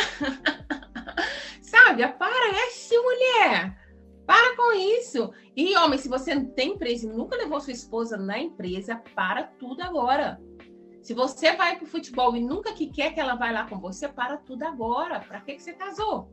Sabe, 1.61 2.03
assim, 2.03 2.97
mulher. 2.97 3.77
Para 4.25 4.55
com 4.55 4.71
isso. 4.71 5.33
E, 5.53 5.75
homem, 5.75 5.99
se 5.99 6.07
você 6.07 6.33
não 6.33 6.45
tem 6.45 6.75
empresa 6.75 7.05
e 7.05 7.09
nunca 7.09 7.35
levou 7.35 7.59
sua 7.59 7.73
esposa 7.73 8.15
na 8.15 8.39
empresa, 8.39 9.03
para 9.13 9.43
tudo 9.43 9.81
agora. 9.81 10.39
Se 11.01 11.13
você 11.13 11.53
vai 11.53 11.75
para 11.75 11.83
o 11.83 11.89
futebol 11.89 12.33
e 12.33 12.39
nunca 12.39 12.71
que 12.71 12.89
quer 12.89 13.13
que 13.13 13.19
ela 13.19 13.35
vá 13.35 13.51
lá 13.51 13.67
com 13.67 13.77
você, 13.77 14.07
para 14.07 14.37
tudo 14.37 14.63
agora. 14.63 15.19
Para 15.19 15.41
que, 15.41 15.55
que 15.55 15.61
você 15.61 15.73
casou? 15.73 16.31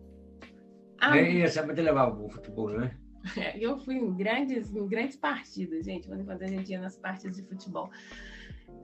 Ah, 1.00 1.12
Nem 1.12 1.38
ia 1.38 1.48
sempre 1.48 1.80
levar 1.80 2.08
o 2.08 2.28
futebol, 2.28 2.70
né? 2.70 2.96
Eu 3.60 3.78
fui 3.78 3.96
em 3.96 4.14
grandes, 4.14 4.74
em 4.74 4.86
grandes 4.86 5.16
partidas, 5.16 5.84
gente, 5.84 6.08
quando 6.08 6.42
a 6.42 6.46
gente 6.46 6.70
ia 6.70 6.80
nas 6.80 6.96
partidas 6.96 7.36
de 7.36 7.42
futebol. 7.42 7.90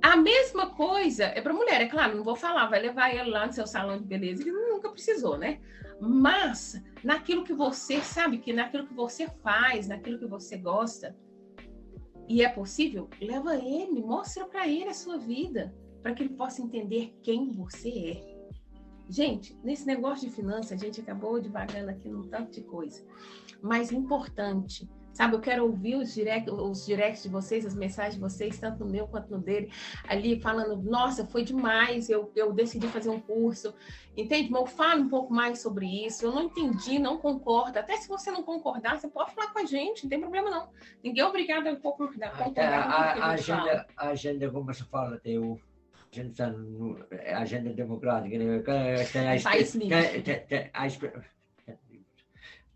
A 0.03 0.17
mesma 0.17 0.71
coisa 0.71 1.25
é 1.25 1.41
para 1.41 1.53
mulher, 1.53 1.81
é 1.81 1.87
claro, 1.87 2.17
não 2.17 2.25
vou 2.25 2.37
falar, 2.37 2.67
vai 2.67 2.81
levar 2.81 3.15
ele 3.15 3.31
lá 3.31 3.47
no 3.47 3.53
seu 3.53 3.67
salão 3.67 3.99
de 3.99 4.05
beleza, 4.05 4.43
ele 4.43 4.53
nunca 4.53 4.91
precisou, 4.91 5.39
né? 5.39 5.61
Mas 6.01 6.83
naquilo 7.03 7.45
que 7.45 7.55
você 7.55 8.01
sabe, 8.01 8.39
que 8.39 8.53
naquilo 8.53 8.87
que 8.87 8.95
você 8.95 9.29
faz, 9.43 9.89
naquilo 9.89 10.19
que 10.19 10.27
você 10.27 10.57
gosta, 10.59 11.17
e 12.29 12.43
é 12.43 12.49
possível, 12.49 13.09
leva 13.21 13.57
ele, 13.57 14.03
mostra 14.03 14.45
para 14.47 14.67
ele 14.67 14.89
a 14.89 14.95
sua 14.95 15.19
vida, 15.19 15.75
para 16.03 16.15
que 16.15 16.23
ele 16.23 16.35
possa 16.35 16.63
entender 16.63 17.15
quem 17.23 17.51
você 17.51 17.89
é. 17.89 18.34
Gente, 19.09 19.57
nesse 19.63 19.87
negócio 19.87 20.29
de 20.29 20.35
finanças, 20.35 20.73
a 20.73 20.77
gente 20.77 21.01
acabou 21.01 21.41
devagando 21.41 21.91
aqui 21.91 22.09
num 22.09 22.23
tanto 22.23 22.53
de 22.53 22.63
coisa, 22.63 23.05
mas 23.63 23.93
é 23.93 23.95
importante. 23.95 24.89
Sabe, 25.13 25.37
eu 25.37 25.41
quero 25.41 25.63
ouvir 25.63 25.95
os, 25.95 26.13
direct, 26.13 26.51
os 26.51 26.85
directs 26.85 27.23
de 27.23 27.29
vocês, 27.29 27.65
as 27.65 27.75
mensagens 27.75 28.17
de 28.17 28.21
vocês, 28.21 28.59
tanto 28.59 28.85
no 28.85 28.91
meu 28.91 29.07
quanto 29.07 29.31
no 29.31 29.39
dele, 29.39 29.71
ali 30.09 30.41
falando, 30.41 30.83
nossa, 30.83 31.25
foi 31.25 31.45
demais, 31.45 32.11
eu, 32.11 32.33
eu 32.35 32.53
decidi 32.53 32.89
fazer 32.89 33.11
um 33.11 33.21
curso, 33.21 33.73
entende? 34.17 34.51
Mas 34.51 34.73
fala 34.73 35.01
um 35.01 35.09
pouco 35.09 35.33
mais 35.33 35.63
sobre 35.63 35.87
isso, 36.05 36.25
eu 36.25 36.33
não 36.33 36.43
entendi, 36.43 36.99
não 36.99 37.19
concordo, 37.19 37.79
até 37.79 37.97
se 37.97 38.09
você 38.09 38.33
não 38.33 38.43
concordar, 38.43 38.99
você 38.99 39.07
pode 39.07 39.33
falar 39.33 39.53
com 39.53 39.61
a 39.61 39.65
gente, 39.65 40.03
não 40.03 40.11
tem 40.11 40.19
problema 40.19 40.51
não. 40.51 40.69
Ninguém 41.01 41.23
é 41.23 41.27
obrigado 41.29 41.69
a 41.69 41.77
concordar. 41.77 42.37
concordar 42.37 42.73
a, 42.73 42.91
a, 42.91 43.13
a, 43.13 43.31
agenda, 43.31 43.87
a 43.97 44.09
agenda, 44.09 44.51
como 44.51 44.67
você 44.67 44.83
fala, 44.83 45.17
tem 45.21 45.39
o 45.39 45.57
a 45.57 45.74
gente 46.15 46.31
está 46.31 46.51
na 46.51 47.39
agenda 47.39 47.71
democrática, 47.73 48.39
né? 48.39 48.63
tem 49.13 49.29
a, 49.29 49.37
tem, 50.23 50.71
a, 50.73 51.25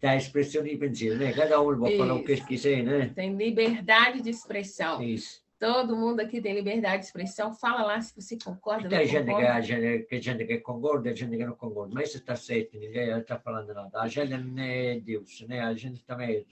tem 0.01 0.11
a 0.11 0.17
expressão 0.17 0.63
livre, 0.63 0.91
né? 1.17 1.33
Cada 1.33 1.61
um 1.61 1.79
pode 1.79 1.97
falar 1.97 2.15
o 2.15 2.25
que 2.25 2.37
quiser, 2.45 2.83
né? 2.83 3.13
Tem 3.15 3.35
liberdade 3.35 4.23
de 4.23 4.31
expressão. 4.31 5.03
Isso. 5.03 5.43
Todo 5.59 5.97
mundo 5.97 6.21
aqui 6.21 6.41
tem 6.41 6.55
liberdade 6.55 7.01
de 7.01 7.07
expressão. 7.07 7.53
Fala 7.53 7.83
lá 7.83 8.01
se 8.01 8.15
você 8.15 8.39
concorda. 8.39 8.89
Tem 8.89 9.07
gente 9.07 9.27
que, 9.27 9.45
a 9.45 9.61
gente, 9.61 10.05
que 10.05 10.21
gente 10.21 10.45
que 10.45 10.59
concorda, 10.59 11.15
gente 11.15 11.37
que 11.37 11.45
não 11.45 11.57
concorda. 11.57 11.95
Mas 11.95 12.11
isso 12.11 12.19
está 12.19 12.37
certo, 12.37 12.79
ninguém 12.79 13.11
está 13.19 13.39
falando 13.39 13.75
nada. 13.75 14.01
A 14.01 14.07
gente 14.07 14.37
não 14.37 14.63
é 14.63 15.01
Deus, 15.01 15.45
né? 15.49 15.61
A 15.61 15.75
gente 15.75 16.05
também 16.05 16.37
é. 16.37 16.45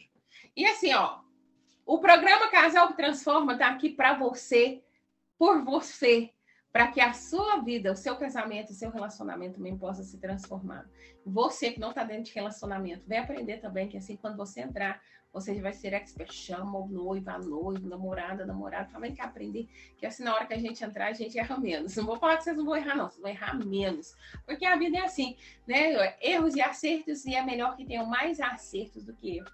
E 0.56 0.66
assim, 0.66 0.92
ó, 0.92 1.20
o 1.84 2.00
programa 2.00 2.50
Casal 2.50 2.88
que 2.88 2.96
Transforma 2.96 3.52
está 3.52 3.68
aqui 3.68 3.90
para 3.90 4.18
você, 4.18 4.82
por 5.38 5.62
você, 5.62 6.30
para 6.76 6.88
que 6.88 7.00
a 7.00 7.14
sua 7.14 7.60
vida, 7.60 7.90
o 7.90 7.96
seu 7.96 8.16
casamento, 8.16 8.68
o 8.68 8.74
seu 8.74 8.90
relacionamento 8.90 9.54
também 9.54 9.78
possa 9.78 10.02
se 10.02 10.18
transformar. 10.18 10.86
Você 11.24 11.72
que 11.72 11.80
não 11.80 11.88
está 11.88 12.04
dentro 12.04 12.24
de 12.24 12.34
relacionamento, 12.34 13.02
vem 13.06 13.18
aprender 13.18 13.62
também 13.62 13.88
que 13.88 13.96
assim, 13.96 14.14
quando 14.14 14.36
você 14.36 14.60
entrar, 14.60 15.00
você 15.32 15.58
vai 15.58 15.72
ser 15.72 15.94
expert, 15.94 16.30
chama 16.30 16.78
o 16.78 16.86
noivo, 16.86 17.30
a 17.30 17.38
noiva, 17.38 17.88
namorada, 17.88 18.44
namorado, 18.44 18.92
também 18.92 19.14
que 19.14 19.22
aprender, 19.22 19.66
que 19.96 20.04
assim, 20.04 20.22
na 20.22 20.34
hora 20.34 20.44
que 20.44 20.52
a 20.52 20.58
gente 20.58 20.84
entrar, 20.84 21.06
a 21.06 21.14
gente 21.14 21.38
erra 21.38 21.56
menos. 21.56 21.96
Não 21.96 22.04
vou 22.04 22.18
falar 22.18 22.36
que 22.36 22.44
vocês 22.44 22.56
não 22.58 22.66
vão 22.66 22.76
errar, 22.76 22.94
não, 22.94 23.08
vocês 23.08 23.22
vão 23.22 23.30
errar 23.30 23.54
menos. 23.54 24.14
Porque 24.44 24.66
a 24.66 24.76
vida 24.76 24.98
é 24.98 25.00
assim, 25.00 25.34
né? 25.66 26.14
Erros 26.20 26.56
e 26.56 26.60
acertos, 26.60 27.24
e 27.24 27.34
é 27.34 27.42
melhor 27.42 27.74
que 27.74 27.86
tenham 27.86 28.04
mais 28.04 28.38
acertos 28.38 29.02
do 29.02 29.14
que 29.14 29.38
erros. 29.38 29.52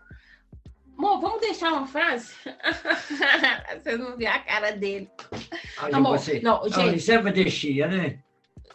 Amor, 0.96 1.20
vamos 1.20 1.40
deixar 1.40 1.72
uma 1.72 1.86
frase? 1.86 2.32
Vocês 3.82 3.98
não 3.98 4.16
viram 4.16 4.32
a 4.32 4.38
cara 4.38 4.72
dele. 4.72 5.10
Amor, 5.92 6.18
você... 6.18 6.40
não, 6.40 6.68
gente. 6.68 7.00
sempre 7.00 7.32
deixia, 7.32 7.88
né? 7.88 8.22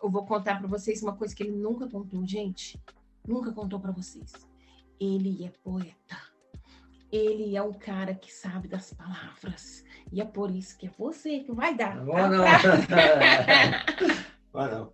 Eu 0.02 0.10
vou 0.10 0.26
contar 0.26 0.60
para 0.60 0.68
vocês 0.68 1.02
uma 1.02 1.16
coisa 1.16 1.36
que 1.36 1.44
ele 1.44 1.54
nunca 1.54 1.88
contou, 1.88 2.26
gente. 2.26 2.80
Nunca 3.26 3.52
contou 3.52 3.80
para 3.80 3.92
vocês. 3.92 4.32
Ele 5.00 5.44
é 5.44 5.52
poeta. 5.64 6.18
Ele 7.12 7.56
é 7.56 7.62
um 7.62 7.74
cara 7.74 8.14
que 8.14 8.32
sabe 8.32 8.68
das 8.68 8.94
palavras. 8.94 9.84
E 10.12 10.22
é 10.22 10.26
por 10.26 10.52
isso 10.52 10.78
que 10.78 10.88
é 10.88 10.92
você 10.98 11.40
que 11.40 11.52
vai 11.52 11.76
dar. 11.76 11.96
Não, 11.96 12.06
não. 12.06 12.46
não, 14.54 14.72
não. 14.72 14.94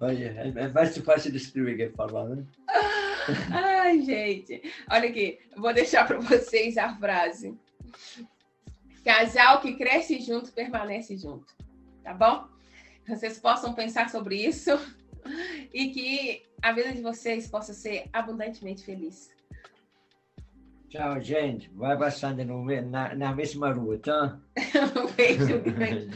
Olha, 0.00 0.52
é 0.56 0.68
mais 0.68 0.96
fácil 0.98 1.30
de 1.30 1.38
escrever 1.38 1.76
que 1.76 1.96
falar, 1.96 2.28
né? 2.28 2.44
Ai, 3.52 4.00
gente. 4.00 4.62
Olha 4.90 5.08
aqui, 5.08 5.38
vou 5.56 5.72
deixar 5.72 6.06
para 6.06 6.18
vocês 6.18 6.76
a 6.76 6.94
frase. 6.96 7.56
Casal 9.04 9.60
que 9.60 9.74
cresce 9.74 10.20
junto 10.20 10.52
permanece 10.52 11.16
junto. 11.16 11.54
Tá 12.02 12.14
bom? 12.14 12.48
Vocês 13.06 13.38
possam 13.38 13.74
pensar 13.74 14.08
sobre 14.08 14.36
isso 14.36 14.70
e 15.72 15.90
que 15.90 16.42
a 16.62 16.72
vida 16.72 16.92
de 16.92 17.02
vocês 17.02 17.46
possa 17.46 17.74
ser 17.74 18.08
abundantemente 18.12 18.84
feliz. 18.84 19.30
Tchau, 20.88 21.20
gente. 21.20 21.70
Vai 21.74 21.98
passando 21.98 22.44
no, 22.44 22.64
na, 22.64 23.14
na 23.14 23.34
mesma 23.34 23.72
rua, 23.72 23.98
tá? 23.98 24.40
beijo, 25.16 25.60
beijo. 25.76 26.08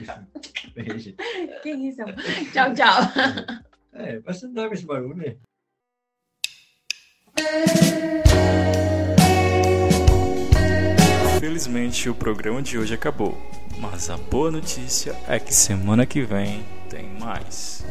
beijo. 0.74 1.14
Que 1.62 1.70
isso? 1.70 2.02
Tchau, 2.52 2.72
tchau. 2.74 3.64
É, 3.92 4.20
passando 4.20 4.54
na 4.54 4.70
mesma 4.70 4.98
rua, 4.98 5.14
né? 5.14 5.36
Infelizmente 11.36 12.08
o 12.08 12.14
programa 12.14 12.62
de 12.62 12.78
hoje 12.78 12.94
acabou, 12.94 13.36
mas 13.78 14.10
a 14.10 14.16
boa 14.16 14.50
notícia 14.50 15.14
é 15.28 15.38
que 15.38 15.54
semana 15.54 16.06
que 16.06 16.22
vem 16.22 16.64
tem 16.88 17.08
mais. 17.18 17.84